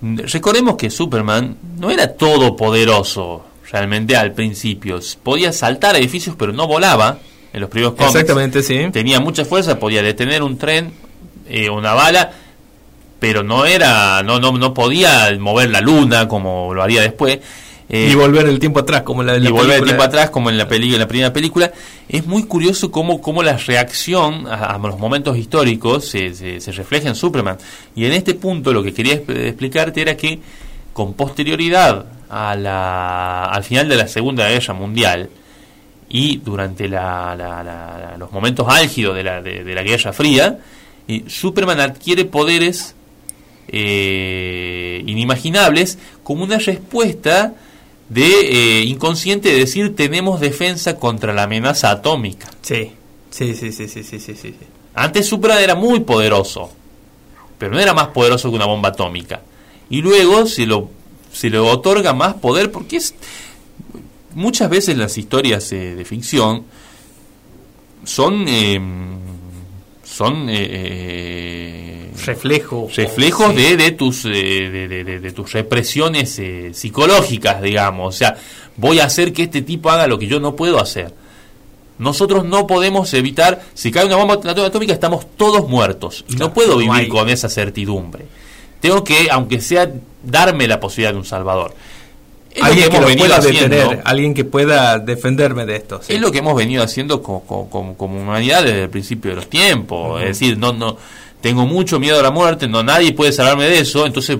recordemos 0.00 0.76
que 0.76 0.90
Superman 0.90 1.56
no 1.78 1.90
era 1.90 2.14
todopoderoso 2.14 3.44
realmente 3.70 4.16
al 4.16 4.32
principio. 4.32 5.00
Podía 5.22 5.52
saltar 5.52 5.96
edificios, 5.96 6.36
pero 6.38 6.52
no 6.52 6.66
volaba. 6.66 7.18
en 7.52 7.60
los 7.60 7.70
primeros 7.70 7.94
cómics. 7.94 8.14
Exactamente, 8.14 8.62
sí. 8.62 8.78
Tenía 8.92 9.20
mucha 9.20 9.44
fuerza, 9.44 9.78
podía 9.78 10.02
detener 10.02 10.42
un 10.42 10.56
tren, 10.56 10.92
eh, 11.48 11.68
una 11.68 11.94
bala, 11.94 12.32
pero 13.18 13.42
no 13.42 13.66
era, 13.66 14.22
no, 14.22 14.38
no, 14.40 14.52
no 14.52 14.72
podía 14.72 15.30
mover 15.38 15.70
la 15.70 15.80
luna 15.80 16.28
como 16.28 16.72
lo 16.74 16.82
haría 16.82 17.02
después. 17.02 17.40
Eh, 17.92 18.10
y 18.12 18.14
volver 18.14 18.46
el 18.46 18.60
tiempo 18.60 18.78
atrás, 18.78 19.02
como 19.02 19.22
en 19.22 19.26
la, 19.26 19.36
y 19.36 19.50
volver 19.50 19.78
el 19.78 19.84
tiempo 19.84 20.04
atrás, 20.04 20.30
como 20.30 20.48
en 20.48 20.56
la, 20.56 20.68
película, 20.68 20.94
en 20.94 21.00
la 21.00 21.08
primera 21.08 21.32
película. 21.32 21.72
Es 22.08 22.24
muy 22.24 22.44
curioso 22.44 22.92
cómo, 22.92 23.20
cómo 23.20 23.42
la 23.42 23.56
reacción 23.56 24.46
a, 24.46 24.78
los 24.78 24.96
momentos 24.96 25.36
históricos 25.36 26.06
se, 26.06 26.60
se, 26.60 26.72
refleja 26.72 27.08
en 27.08 27.16
Superman. 27.16 27.58
Y 27.96 28.04
en 28.04 28.12
este 28.12 28.34
punto 28.34 28.72
lo 28.72 28.84
que 28.84 28.94
quería 28.94 29.14
explicarte 29.14 30.02
era 30.02 30.16
que 30.16 30.38
con 30.92 31.14
posterioridad 31.14 32.06
a 32.28 32.54
la, 32.54 33.46
al 33.46 33.64
final 33.64 33.88
de 33.88 33.96
la 33.96 34.06
Segunda 34.06 34.48
Guerra 34.48 34.72
Mundial 34.72 35.28
y 36.08 36.36
durante 36.36 36.88
la, 36.88 38.14
los 38.16 38.30
momentos 38.30 38.68
álgidos 38.68 39.16
de 39.16 39.24
la, 39.24 39.42
de, 39.42 39.74
la 39.74 39.82
Guerra 39.82 40.12
Fría, 40.12 40.58
y 41.08 41.24
Superman 41.28 41.80
adquiere 41.80 42.24
poderes 42.24 42.94
eh, 43.66 45.02
inimaginables 45.06 45.98
como 46.22 46.44
una 46.44 46.58
respuesta 46.58 47.54
de 48.10 48.80
eh, 48.80 48.84
inconsciente 48.84 49.50
de 49.50 49.60
decir 49.60 49.96
tenemos 49.96 50.40
defensa 50.40 50.96
contra 50.96 51.32
la 51.32 51.44
amenaza 51.44 51.90
atómica. 51.90 52.50
Sí, 52.60 52.92
sí, 53.30 53.54
sí, 53.54 53.72
sí, 53.72 53.88
sí, 53.88 54.02
sí, 54.02 54.20
sí. 54.20 54.34
sí. 54.34 54.54
Antes 54.94 55.26
Superman 55.26 55.62
era 55.62 55.76
muy 55.76 56.00
poderoso, 56.00 56.70
pero 57.56 57.72
no 57.72 57.78
era 57.78 57.94
más 57.94 58.08
poderoso 58.08 58.50
que 58.50 58.56
una 58.56 58.66
bomba 58.66 58.90
atómica. 58.90 59.40
Y 59.88 60.02
luego 60.02 60.46
se 60.46 60.66
lo, 60.66 60.90
se 61.32 61.48
le 61.50 61.58
otorga 61.58 62.12
más 62.12 62.34
poder 62.34 62.72
porque 62.72 62.96
es 62.96 63.14
muchas 64.34 64.68
veces 64.68 64.96
las 64.96 65.16
historias 65.16 65.70
eh, 65.72 65.94
de 65.94 66.04
ficción 66.04 66.64
son 68.04 68.48
em, 68.48 69.18
son 70.10 70.46
eh, 70.48 72.10
reflejos 72.26 72.96
reflejos 72.96 73.54
de, 73.54 73.76
de, 73.76 73.92
tus 73.92 74.24
de, 74.24 74.88
de, 75.20 75.32
tus 75.32 75.52
represiones 75.52 76.36
eh, 76.40 76.70
psicológicas 76.74 77.62
digamos. 77.62 78.14
O 78.14 78.18
sea 78.18 78.36
voy 78.76 78.98
a 78.98 79.04
hacer 79.04 79.32
que 79.32 79.44
este 79.44 79.62
tipo 79.62 79.88
haga 79.88 80.08
lo 80.08 80.18
que 80.18 80.26
yo 80.26 80.40
no 80.40 80.56
puedo 80.56 80.80
hacer. 80.80 81.14
Nosotros 81.98 82.44
no 82.44 82.66
podemos 82.66 83.12
evitar 83.14 83.62
si 83.74 83.92
cae 83.92 84.06
una 84.06 84.16
bomba 84.16 84.34
atómica 84.34 84.92
estamos 84.92 85.26
todos 85.36 85.68
muertos 85.68 86.24
y 86.28 86.34
no 86.34 86.52
puedo 86.52 86.76
vivir 86.78 87.08
con 87.08 87.28
esa 87.28 87.48
certidumbre. 87.48 88.24
Tengo 88.80 89.04
que 89.04 89.28
aunque 89.30 89.60
sea 89.60 89.92
darme 90.24 90.66
la 90.66 90.80
posibilidad 90.80 91.12
de 91.12 91.18
un 91.18 91.24
salvador 91.24 91.74
alguien 92.60 92.90
que, 92.90 93.00
pueda 93.00 93.40
detener, 93.40 94.02
alguien 94.04 94.34
que 94.34 94.44
pueda 94.44 94.98
defenderme 94.98 95.66
de 95.66 95.76
esto. 95.76 96.00
Es 96.08 96.20
lo 96.20 96.32
que 96.32 96.38
hemos 96.38 96.56
venido 96.56 96.82
haciendo 96.82 97.22
como, 97.22 97.96
humanidad 97.98 98.64
desde 98.64 98.84
el 98.84 98.90
principio 98.90 99.30
de 99.30 99.36
los 99.36 99.48
tiempos. 99.48 100.20
Es 100.22 100.28
decir, 100.28 100.58
no, 100.58 100.72
no, 100.72 100.96
tengo 101.40 101.66
mucho 101.66 102.00
miedo 102.00 102.18
a 102.18 102.22
la 102.22 102.30
muerte, 102.30 102.68
no 102.68 102.82
nadie 102.82 103.12
puede 103.12 103.32
salvarme 103.32 103.64
de 103.64 103.80
eso, 103.80 104.06
entonces 104.06 104.38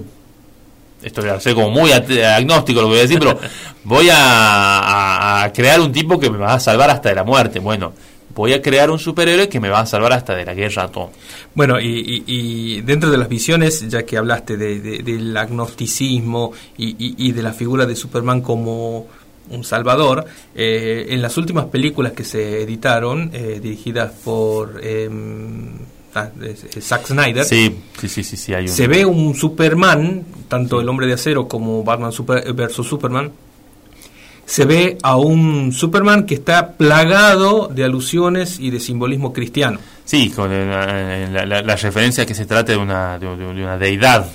esto 1.03 1.23
voy 1.23 1.31
a 1.31 1.41
ser 1.41 1.55
como 1.55 1.71
muy 1.71 1.93
agnóstico 1.93 2.83
lo 2.83 2.89
que 2.89 2.91
voy 2.91 2.99
a 2.99 3.03
decir, 3.03 3.19
pero 3.19 3.39
voy 3.85 4.09
a, 4.13 5.51
crear 5.55 5.81
un 5.81 5.93
tipo 5.93 6.19
que 6.19 6.31
me 6.31 6.39
va 6.39 6.55
a 6.55 6.61
salvar 6.61 6.91
hasta 6.91 7.09
de 7.09 7.15
la 7.15 7.25
muerte. 7.25 7.59
Bueno, 7.59 7.93
voy 8.35 8.53
a 8.53 8.63
crear 8.63 8.91
un 8.91 8.99
superhéroe 8.99 9.49
que 9.49 9.61
me 9.61 9.69
va 9.69 9.81
a 9.81 9.87
salvar 9.87 10.13
hasta 10.13 10.35
de 10.35 10.45
la 10.45 10.55
guerra 10.55 10.85
atómica. 10.85 11.19
Bueno, 11.55 11.81
y, 11.81 12.81
dentro 12.83 13.11
de 13.11 13.19
las 13.19 13.29
visiones, 13.29 13.89
ya 13.89 14.05
que 14.05 14.17
hablaste 14.17 14.57
del 14.57 15.37
agnosticismo 15.37 16.53
y, 16.77 17.33
de 17.33 17.43
la 17.43 17.53
figura 17.53 17.87
de 17.87 17.97
Superman 17.97 18.41
como 18.41 19.07
un 19.51 19.65
salvador, 19.65 20.25
eh, 20.55 21.07
en 21.09 21.21
las 21.21 21.37
últimas 21.37 21.67
películas 21.67 22.13
que 22.13 22.25
se 22.25 22.63
editaron, 22.63 23.31
eh, 23.33 23.59
dirigidas 23.61 24.13
por... 24.25 24.81
Ah, 26.13 26.29
Zack 26.81 27.07
Snyder. 27.07 27.45
Sí, 27.45 27.77
sí, 28.01 28.09
sí, 28.09 28.25
sí, 28.25 28.53
Se 28.67 28.89
ve 28.89 29.05
un 29.05 29.35
Superman, 29.35 30.25
tanto 30.49 30.81
el 30.81 30.89
hombre 30.89 31.07
de 31.07 31.13
acero 31.13 31.47
como 31.47 31.85
Batman 31.85 32.11
Super 32.11 32.53
versus 32.53 32.89
Superman, 32.89 33.31
se 34.51 34.65
ve 34.65 34.99
a 35.05 35.17
un 35.17 35.71
Superman 35.73 36.27
que 36.27 36.35
está 36.35 36.73
plagado 36.73 37.69
de 37.73 37.85
alusiones 37.85 38.59
y 38.59 38.71
de 38.71 38.81
simbolismo 38.81 39.33
cristiano. 39.33 39.79
Sí, 40.05 40.31
con 40.31 40.51
la, 40.51 41.77
referencia 41.77 42.27
que 42.27 42.35
se 42.35 42.47
trata 42.47 42.73
de 42.73 42.79
una, 42.79 43.17
de 43.17 43.29
una 43.29 43.79
deidad. 43.79 44.29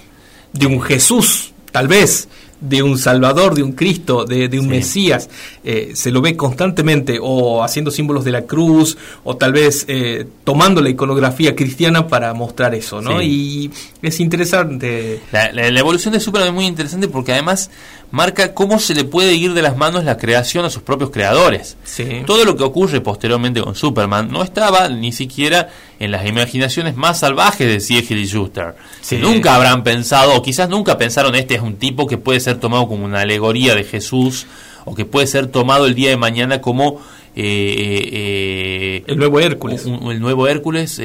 De 0.54 0.68
un 0.68 0.82
Jesús, 0.82 1.54
tal 1.70 1.90
vez, 1.90 2.30
de 2.68 2.84
un 2.84 2.98
Salvador, 2.98 3.56
de 3.56 3.64
un 3.64 3.74
Cristo, 3.74 4.26
de, 4.26 4.60
un 4.60 4.68
Mesías, 4.68 5.30
eh, 5.64 5.92
se 5.94 6.12
lo 6.12 6.22
ve 6.22 6.36
constantemente 6.36 7.18
o 7.22 7.64
haciendo 7.64 7.92
símbolos 7.92 8.26
de 8.26 8.32
la 8.32 8.44
cruz 8.44 8.98
o 9.24 9.38
tal 9.38 9.54
vez 9.54 9.86
eh, 9.88 10.26
tomando 10.44 10.82
la 10.82 10.90
iconografía 10.90 11.56
cristiana 11.56 12.08
para 12.08 12.34
mostrar 12.34 12.76
eso, 12.76 13.02
¿no? 13.02 13.22
Y 13.22 13.72
es 14.02 14.20
interesante. 14.20 15.22
La, 15.32 15.68
evolución 15.68 16.14
de 16.14 16.20
Superman 16.20 16.50
es 16.50 16.56
muy 16.56 16.66
interesante 16.66 17.08
porque 17.08 17.34
además 17.34 17.70
marca 18.12 18.54
cómo 18.54 18.80
se 18.80 18.96
le 18.96 19.04
puede 19.04 19.34
ir 19.34 19.54
de 19.54 19.62
las 19.62 19.78
manos 19.78 20.04
la 20.04 20.18
creación 20.18 20.66
a 20.66 20.70
sus 20.70 20.82
propios 20.82 21.10
creadores. 21.12 21.78
Todo 22.26 22.46
lo 22.46 22.56
que 22.56 22.64
ocurre 22.64 23.02
posteriormente 23.02 23.62
con 23.62 23.76
Superman 23.76 24.32
no 24.32 24.44
estaba 24.44 24.88
ni 24.90 25.12
siquiera 25.12 25.70
en 26.00 26.12
las 26.12 26.26
imaginaciones 26.26 26.96
más 26.96 27.20
salvajes 27.20 27.68
de 27.68 27.80
Siegel 27.80 28.20
y 28.20 28.26
Schuster. 28.26 28.76
Nunca 29.20 29.56
habrán 29.56 29.84
pensado, 29.84 30.36
o 30.36 30.42
quizás 30.42 30.70
nunca 30.70 30.98
pensaron, 30.98 31.36
este 31.36 31.56
es 31.56 31.62
un 31.62 31.78
tipo 31.78 32.08
que 32.08 32.18
puede 32.18 32.40
ser 32.40 32.55
tomado 32.60 32.88
como 32.88 33.06
una 33.06 33.22
alegoría 33.22 33.76
de 33.76 33.84
Jesús, 33.84 34.48
o 34.86 34.94
que 34.96 35.06
puede 35.06 35.28
ser 35.28 35.48
tomado 35.48 35.86
el 35.86 35.96
día 35.96 36.10
de 36.10 36.18
mañana 36.18 36.62
como... 36.62 37.02
Eh, 37.38 37.44
eh, 37.44 38.10
eh, 38.14 39.04
el 39.08 39.18
nuevo 39.18 39.42
Hércules. 39.42 39.86
el 39.86 40.22
nuevo 40.22 40.48
Hércules, 40.48 41.02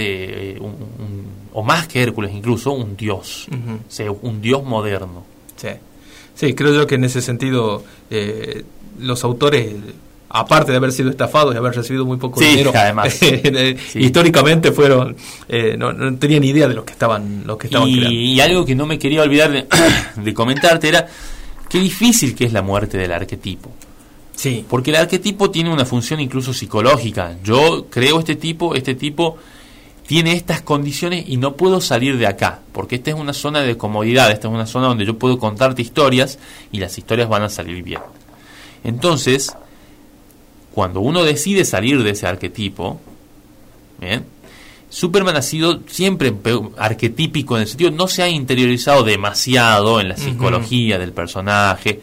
o 1.53 1.63
más 1.65 1.89
que 1.89 2.03
Hércules 2.03 2.33
incluso, 2.33 2.71
un 2.71 2.97
dios. 2.97 3.49
un 4.23 4.41
dios 4.41 4.63
moderno. 4.63 5.25
Sí. 5.57 5.69
sí, 6.35 6.55
creo 6.55 6.73
yo 6.73 6.87
que 6.87 6.95
en 6.95 7.05
ese 7.05 7.21
sentido 7.21 7.83
los 9.01 9.25
autores 9.25 9.75
aparte 10.33 10.71
de 10.71 10.77
haber 10.77 10.93
sido 10.93 11.11
estafados 11.11 11.53
y 11.53 11.59
haber 11.59 11.75
recibido 11.75 12.07
muy 12.07 12.17
poco 12.17 12.39
dinero, 12.39 12.71
además, 12.73 13.19
históricamente 13.97 14.71
fueron, 14.71 15.17
no, 15.77 15.93
no, 15.93 16.17
tenían 16.17 16.45
idea 16.45 16.69
de 16.69 16.75
lo 16.75 16.85
que 16.85 16.93
estaban, 16.93 17.43
lo 17.45 17.59
que 17.59 17.67
estaban 17.67 17.89
y, 17.89 18.35
Y 18.35 18.41
algo 18.41 18.65
que 18.65 18.77
no 18.77 18.87
me 18.87 19.01
quería 19.01 19.23
olvidar 19.23 19.51
de, 19.51 19.67
de 20.23 20.33
comentarte 20.33 20.89
era 20.89 21.09
Qué 21.71 21.79
difícil 21.79 22.35
que 22.35 22.45
es 22.45 22.53
la 22.53 22.63
muerte 22.63 22.99
del 22.99 23.13
arquetipo. 23.13 23.71
Sí. 24.35 24.65
Porque 24.69 24.91
el 24.91 24.97
arquetipo 24.97 25.51
tiene 25.51 25.73
una 25.73 25.85
función 25.85 26.19
incluso 26.19 26.53
psicológica. 26.53 27.37
Yo 27.45 27.87
creo 27.89 28.19
este 28.19 28.35
tipo, 28.35 28.75
este 28.75 28.95
tipo 28.95 29.39
tiene 30.07 30.33
estas 30.33 30.63
condiciones 30.63 31.29
y 31.29 31.37
no 31.37 31.55
puedo 31.55 31.81
salir 31.81 32.19
de 32.19 32.27
acá, 32.27 32.59
porque 32.73 32.97
esta 32.97 33.11
es 33.11 33.17
una 33.17 33.33
zona 33.33 33.61
de 33.61 33.77
comodidad, 33.77 34.33
esta 34.33 34.49
es 34.49 34.55
una 34.55 34.67
zona 34.67 34.89
donde 34.89 35.07
yo 35.07 35.17
puedo 35.17 35.39
contarte 35.39 35.83
historias 35.83 36.41
y 36.73 36.81
las 36.81 36.99
historias 36.99 37.29
van 37.29 37.45
a 37.45 37.49
salir 37.49 37.85
bien. 37.85 38.01
Entonces, 38.83 39.55
cuando 40.73 41.01
uno 41.01 41.23
decide 41.23 41.65
salir 41.65 42.03
de 42.03 42.11
ese 42.11 42.27
arquetipo, 42.27 42.99
¿bien? 44.01 44.25
Superman 44.91 45.37
ha 45.37 45.43
sido 45.43 45.81
siempre 45.87 46.35
arquetípico 46.77 47.57
en 47.57 47.63
el 47.63 47.69
sentido, 47.69 47.93
no 47.93 48.09
se 48.09 48.23
ha 48.23 48.29
interiorizado 48.29 49.05
demasiado 49.05 50.01
en 50.01 50.09
la 50.09 50.17
psicología 50.17 50.99
del 50.99 51.13
personaje, 51.13 52.01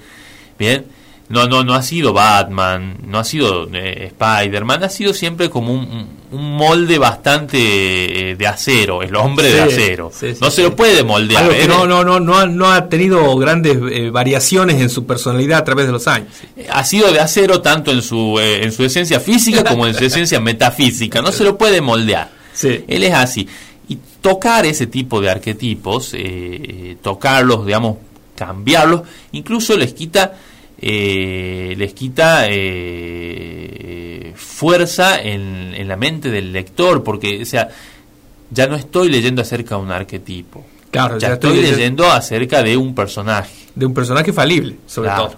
bien, 0.58 0.86
no, 1.30 1.46
no, 1.46 1.66
no 1.66 1.74
ha 1.74 1.84
sido 1.84 2.14
Batman, 2.14 3.00
no 3.06 3.20
ha 3.20 3.26
sido 3.26 3.68
eh, 3.74 4.12
Spider-Man, 4.14 4.86
ha 4.86 4.90
sido 4.90 5.14
siempre 5.14 5.50
como 5.50 5.74
un, 5.74 6.16
molde 6.32 6.98
bastante 6.98 8.32
eh, 8.32 8.36
de 8.38 8.48
acero, 8.48 9.04
el 9.04 9.14
hombre 9.18 9.52
de 9.52 9.62
acero. 9.62 10.10
no 10.40 10.50
se 10.50 10.64
lo 10.64 10.74
puede 10.74 11.04
moldear. 11.04 11.52
¿eh? 11.52 11.68
no, 11.68 11.86
no, 11.86 12.06
no, 12.06 12.22
no, 12.22 12.38
ha, 12.38 12.46
no 12.46 12.72
ha 12.72 12.88
tenido 12.88 13.36
grandes 13.36 13.78
variaciones 14.12 14.82
en 14.82 14.90
su 14.90 15.06
personalidad 15.06 15.60
a 15.60 15.64
través 15.66 15.88
de 15.88 15.92
los 15.92 16.08
años. 16.08 16.30
Ha 16.70 16.86
sido 16.86 17.12
de 17.12 17.20
acero 17.20 17.62
tanto 17.62 17.92
en 17.92 18.02
su, 18.02 18.40
en 18.40 18.72
su 18.72 18.86
esencia 18.86 19.20
física 19.20 19.66
como 19.66 19.86
en 19.86 19.96
su 19.96 20.06
esencia 20.06 20.40
metafísica, 20.40 21.22
no 21.22 21.34
se 21.34 21.44
lo 21.44 21.58
puede 21.58 21.82
moldear. 21.82 22.37
Él 22.64 23.04
es 23.04 23.14
así. 23.14 23.48
Y 23.90 23.98
tocar 24.22 24.66
ese 24.66 24.88
tipo 24.88 25.22
de 25.22 25.30
arquetipos, 25.30 26.14
eh, 26.14 26.20
eh, 26.20 26.98
tocarlos, 27.02 27.66
digamos, 27.66 27.98
cambiarlos, 28.36 29.02
incluso 29.32 29.78
les 29.78 29.94
quita, 29.94 30.38
eh, 30.80 31.74
les 31.78 31.94
quita 31.94 32.46
fuerza 34.36 35.22
en, 35.22 35.88
la 35.88 35.96
mente 35.96 36.30
del 36.30 36.52
lector, 36.52 37.04
porque, 37.04 37.42
o 37.42 37.46
sea, 37.46 37.70
ya 38.52 38.68
no 38.68 38.76
estoy 38.76 39.10
leyendo 39.10 39.42
acerca 39.42 39.76
de 39.76 39.82
un 39.82 39.92
arquetipo. 39.92 40.66
Claro, 40.92 41.18
ya, 41.18 41.34
estoy, 41.34 41.62
leyendo 41.62 42.10
acerca 42.12 42.64
de 42.64 42.76
un 42.76 42.94
personaje. 42.94 43.54
De 43.76 43.86
un 43.86 43.94
personaje 43.94 44.34
falible, 44.34 44.78
sobre 44.86 45.12
todo. 45.12 45.36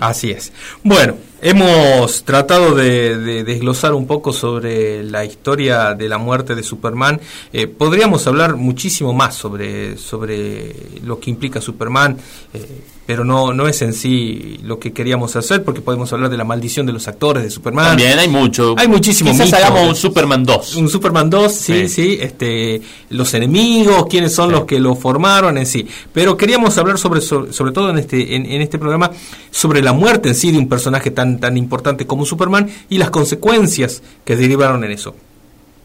Así 0.00 0.30
es. 0.30 0.52
Bueno, 0.82 1.16
hemos 1.42 2.22
tratado 2.22 2.74
de, 2.74 3.42
desglosar 3.44 3.92
un 3.92 4.06
poco 4.06 4.32
sobre 4.32 5.02
la 5.02 5.24
historia 5.24 5.94
de 5.94 6.08
la 6.08 6.16
muerte 6.16 6.54
de 6.54 6.62
Superman. 6.62 7.20
Eh, 7.52 7.66
podríamos 7.66 8.26
hablar 8.26 8.56
muchísimo 8.56 9.12
más 9.12 9.34
sobre, 9.34 9.98
sobre 9.98 10.74
lo 11.04 11.18
que 11.18 11.30
implica 11.30 11.60
Superman. 11.60 12.16
Eh, 12.54 12.80
pero 13.06 13.24
no, 13.24 13.52
no 13.52 13.66
es 13.66 13.82
en 13.82 13.92
sí 13.92 14.60
lo 14.62 14.78
que 14.78 14.92
queríamos 14.92 15.34
hacer, 15.34 15.64
porque 15.64 15.80
podemos 15.80 16.12
hablar 16.12 16.30
de 16.30 16.36
la 16.36 16.44
maldición 16.44 16.86
de 16.86 16.92
los 16.92 17.08
actores 17.08 17.42
de 17.42 17.50
Superman. 17.50 17.86
También 17.86 18.18
hay 18.18 18.28
mucho. 18.28 18.74
Hay 18.78 18.88
muchísimo 18.88 19.30
Quizás 19.30 19.52
hagamos 19.52 19.88
un 19.88 19.96
Superman 19.96 20.44
2. 20.44 20.76
Un 20.76 20.88
Superman 20.88 21.28
2, 21.28 21.52
sí, 21.52 21.88
sí, 21.88 22.18
este, 22.20 22.80
los 23.10 23.34
enemigos, 23.34 24.06
quiénes 24.08 24.34
son 24.34 24.52
los 24.52 24.64
que 24.64 24.78
lo 24.78 24.94
formaron 24.94 25.58
en 25.58 25.66
sí. 25.66 25.86
Pero 26.12 26.36
queríamos 26.36 26.78
hablar 26.78 26.98
sobre, 26.98 27.20
sobre, 27.20 27.72
todo 27.72 27.90
en 27.90 27.98
este, 27.98 28.36
en, 28.36 28.46
en, 28.46 28.62
este 28.62 28.78
programa, 28.78 29.10
sobre 29.50 29.82
la 29.82 29.92
muerte 29.92 30.28
en 30.28 30.34
sí 30.34 30.52
de 30.52 30.58
un 30.58 30.68
personaje 30.68 31.10
tan, 31.10 31.40
tan 31.40 31.56
importante 31.56 32.06
como 32.06 32.24
Superman 32.24 32.70
y 32.88 32.98
las 32.98 33.10
consecuencias 33.10 34.02
que 34.24 34.36
derivaron 34.36 34.84
en 34.84 34.92
eso. 34.92 35.14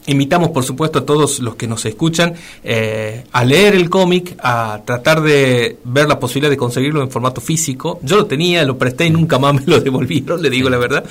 Invitamos, 0.07 0.49
por 0.49 0.63
supuesto, 0.63 0.99
a 0.99 1.05
todos 1.05 1.39
los 1.39 1.55
que 1.55 1.67
nos 1.67 1.85
escuchan 1.85 2.33
eh, 2.63 3.25
a 3.31 3.43
leer 3.43 3.75
el 3.75 3.89
cómic, 3.89 4.35
a 4.41 4.81
tratar 4.85 5.21
de 5.21 5.77
ver 5.83 6.07
la 6.07 6.17
posibilidad 6.17 6.49
de 6.49 6.57
conseguirlo 6.57 7.01
en 7.01 7.11
formato 7.11 7.41
físico. 7.41 7.99
Yo 8.03 8.15
lo 8.15 8.25
tenía, 8.25 8.63
lo 8.63 8.77
presté 8.77 9.05
y 9.05 9.09
nunca 9.09 9.37
más 9.37 9.53
me 9.53 9.63
lo 9.65 9.81
devolvieron, 9.81 10.41
le 10.41 10.49
digo 10.49 10.69
la 10.69 10.77
verdad. 10.77 11.03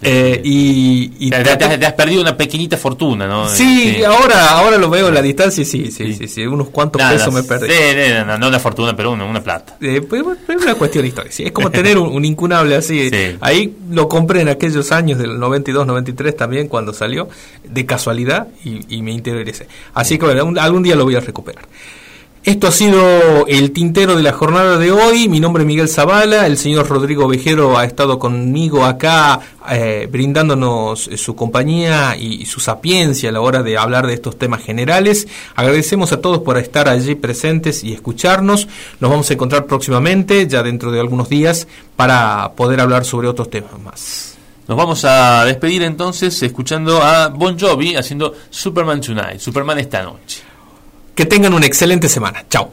Eh, 0.00 0.40
y, 0.44 1.30
te, 1.30 1.86
has 1.86 1.92
perdido 1.94 2.22
una 2.22 2.36
pequeñita 2.36 2.76
fortuna, 2.76 3.26
¿no? 3.26 3.48
Sí, 3.48 4.02
ahora 4.04 4.50
ahora 4.50 4.78
lo 4.78 4.88
veo 4.88 5.08
en 5.08 5.14
la 5.14 5.22
distancia 5.22 5.62
y 5.62 5.64
sí, 5.64 5.90
sí, 5.90 6.14
sí, 6.14 6.28
sí, 6.28 6.46
unos 6.46 6.68
cuantos 6.68 7.02
pesos 7.02 7.34
me 7.34 7.42
perdí. 7.42 7.68
no, 8.26 8.38
no, 8.38 8.48
una 8.48 8.60
fortuna, 8.60 8.94
pero 8.94 9.12
una, 9.12 9.24
una 9.24 9.42
plata. 9.42 9.76
Eh, 9.80 10.00
pues, 10.00 10.22
es 10.48 10.62
una 10.62 10.74
cuestión 10.74 11.04
histórica, 11.04 11.34
sí, 11.34 11.44
es 11.44 11.52
como 11.52 11.70
tener 11.70 11.98
un, 11.98 12.24
incunable 12.24 12.76
así. 12.76 13.10
Ahí 13.40 13.76
lo 13.90 14.08
compré 14.08 14.42
en 14.42 14.48
aquellos 14.48 14.92
años 14.92 15.18
del 15.18 15.38
92, 15.38 15.86
93 15.86 16.36
también, 16.36 16.68
cuando 16.68 16.92
salió, 16.92 17.28
de 17.64 17.86
casualidad, 17.86 18.48
y, 18.64 18.96
y 18.96 19.02
me 19.02 19.12
interesé. 19.12 19.66
Así 19.94 20.18
que 20.18 20.26
bueno, 20.26 20.60
algún 20.60 20.82
día 20.82 20.94
lo 20.94 21.04
voy 21.04 21.16
a 21.16 21.20
recuperar. 21.20 21.64
Esto 22.48 22.66
ha 22.66 22.72
sido 22.72 23.46
el 23.46 23.72
tintero 23.72 24.16
de 24.16 24.22
la 24.22 24.32
jornada 24.32 24.78
de 24.78 24.90
hoy. 24.90 25.28
Mi 25.28 25.38
nombre 25.38 25.64
es 25.64 25.66
Miguel 25.66 25.86
Zavala. 25.86 26.46
El 26.46 26.56
señor 26.56 26.88
Rodrigo 26.88 27.28
Vejero 27.28 27.76
ha 27.76 27.84
estado 27.84 28.18
conmigo 28.18 28.86
acá 28.86 29.38
eh, 29.70 30.08
brindándonos 30.10 31.10
su 31.14 31.36
compañía 31.36 32.16
y, 32.16 32.46
su 32.46 32.58
sapiencia 32.60 33.28
a 33.28 33.32
la 33.32 33.42
hora 33.42 33.62
de 33.62 33.76
hablar 33.76 34.06
de 34.06 34.14
estos 34.14 34.38
temas 34.38 34.62
generales. 34.62 35.28
Agradecemos 35.56 36.10
a 36.12 36.22
todos 36.22 36.38
por 36.38 36.56
estar 36.56 36.88
allí 36.88 37.16
presentes 37.16 37.84
y 37.84 37.92
escucharnos. 37.92 38.66
Nos 38.98 39.10
vamos 39.10 39.28
a 39.28 39.34
encontrar 39.34 39.66
próximamente, 39.66 40.46
ya 40.46 40.62
dentro 40.62 40.90
de 40.90 41.00
algunos 41.00 41.28
días, 41.28 41.68
para 41.96 42.52
poder 42.56 42.80
hablar 42.80 43.04
sobre 43.04 43.28
otros 43.28 43.50
temas 43.50 43.78
más. 43.78 44.38
Nos 44.66 44.78
vamos 44.78 45.04
a 45.04 45.44
despedir 45.44 45.82
entonces 45.82 46.42
escuchando 46.42 47.02
a 47.02 47.28
Bon 47.28 47.58
Jovi 47.60 47.94
haciendo 47.94 48.34
Superman 48.48 49.02
Tonight, 49.02 49.38
Superman 49.38 49.78
esta 49.80 50.02
noche. 50.02 50.47
Que 51.18 51.26
tengan 51.26 51.52
una 51.52 51.66
excelente 51.66 52.08
semana. 52.08 52.44
Chao. 52.48 52.70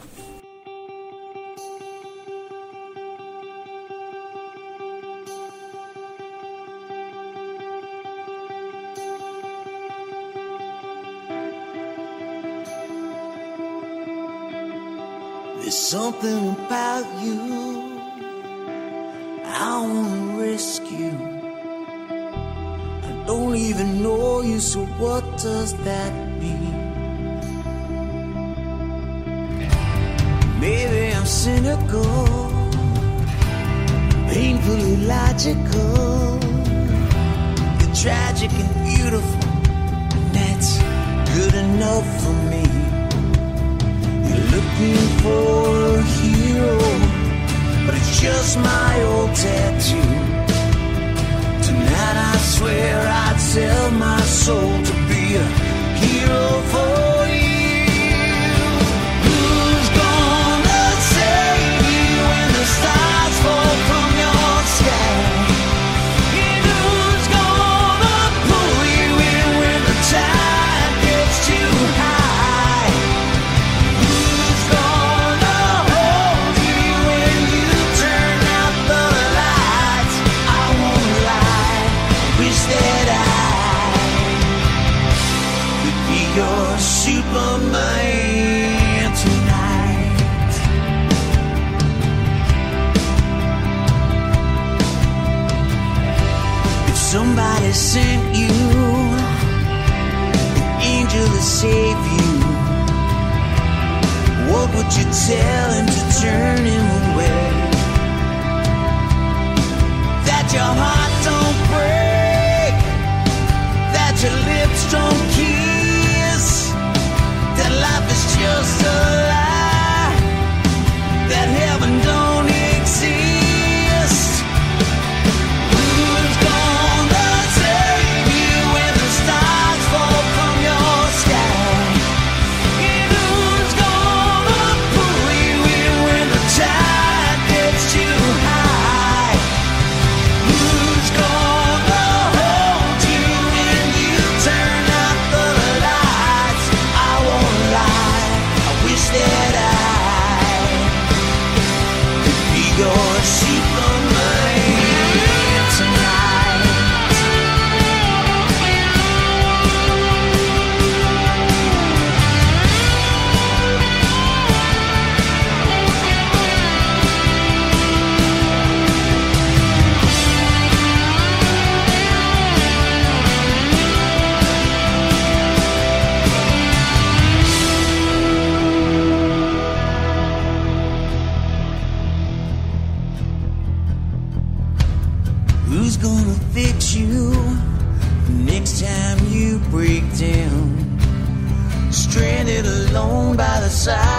There's 15.60 15.74
something 15.74 16.50
about 16.50 17.08
you 17.24 18.00
I 19.44 19.82
wanna 19.82 20.38
rescue. 20.40 21.18
I 23.02 23.24
don't 23.26 23.56
even 23.56 24.04
know 24.04 24.44
you, 24.44 24.60
so 24.60 24.86
what 25.00 25.24
does 25.42 25.74
that 25.84 26.14
mean? 26.40 26.75
Maybe 30.66 31.14
I'm 31.14 31.28
cynical, 31.28 32.50
painfully 34.34 34.96
logical. 35.06 36.40
You're 37.78 37.96
tragic 38.04 38.52
and 38.64 38.74
beautiful, 38.90 39.46
that's 40.34 40.72
good 41.36 41.54
enough 41.54 42.08
for 42.24 42.36
me. 42.52 42.66
You're 44.26 44.48
looking 44.56 45.02
for 45.22 45.70
a 46.00 46.04
hero, 46.18 46.78
but 47.86 47.94
it's 48.00 48.20
just 48.20 48.58
my 48.58 49.04
old 49.04 49.36
tattoo. 49.36 50.14
Tonight 51.68 52.18
I 52.32 52.38
swear 52.54 53.08
I'd 53.08 53.40
sell 53.40 53.92
my 53.92 54.20
soul 54.22 54.74
to 54.90 54.94
be 55.12 55.36
a 55.36 55.46
hero 56.02 56.62
for 56.72 57.05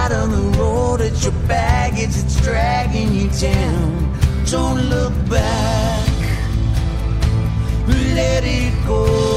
out 0.06 0.12
on 0.12 0.30
the 0.30 0.58
road 0.58 1.00
at 1.00 1.22
your 1.22 1.32
baggage, 1.48 2.10
it's 2.10 2.40
dragging 2.42 3.12
you 3.12 3.28
down. 3.30 4.12
Don't 4.50 4.80
look 4.88 5.12
back, 5.28 6.08
let 7.86 8.44
it 8.44 8.86
go. 8.86 9.35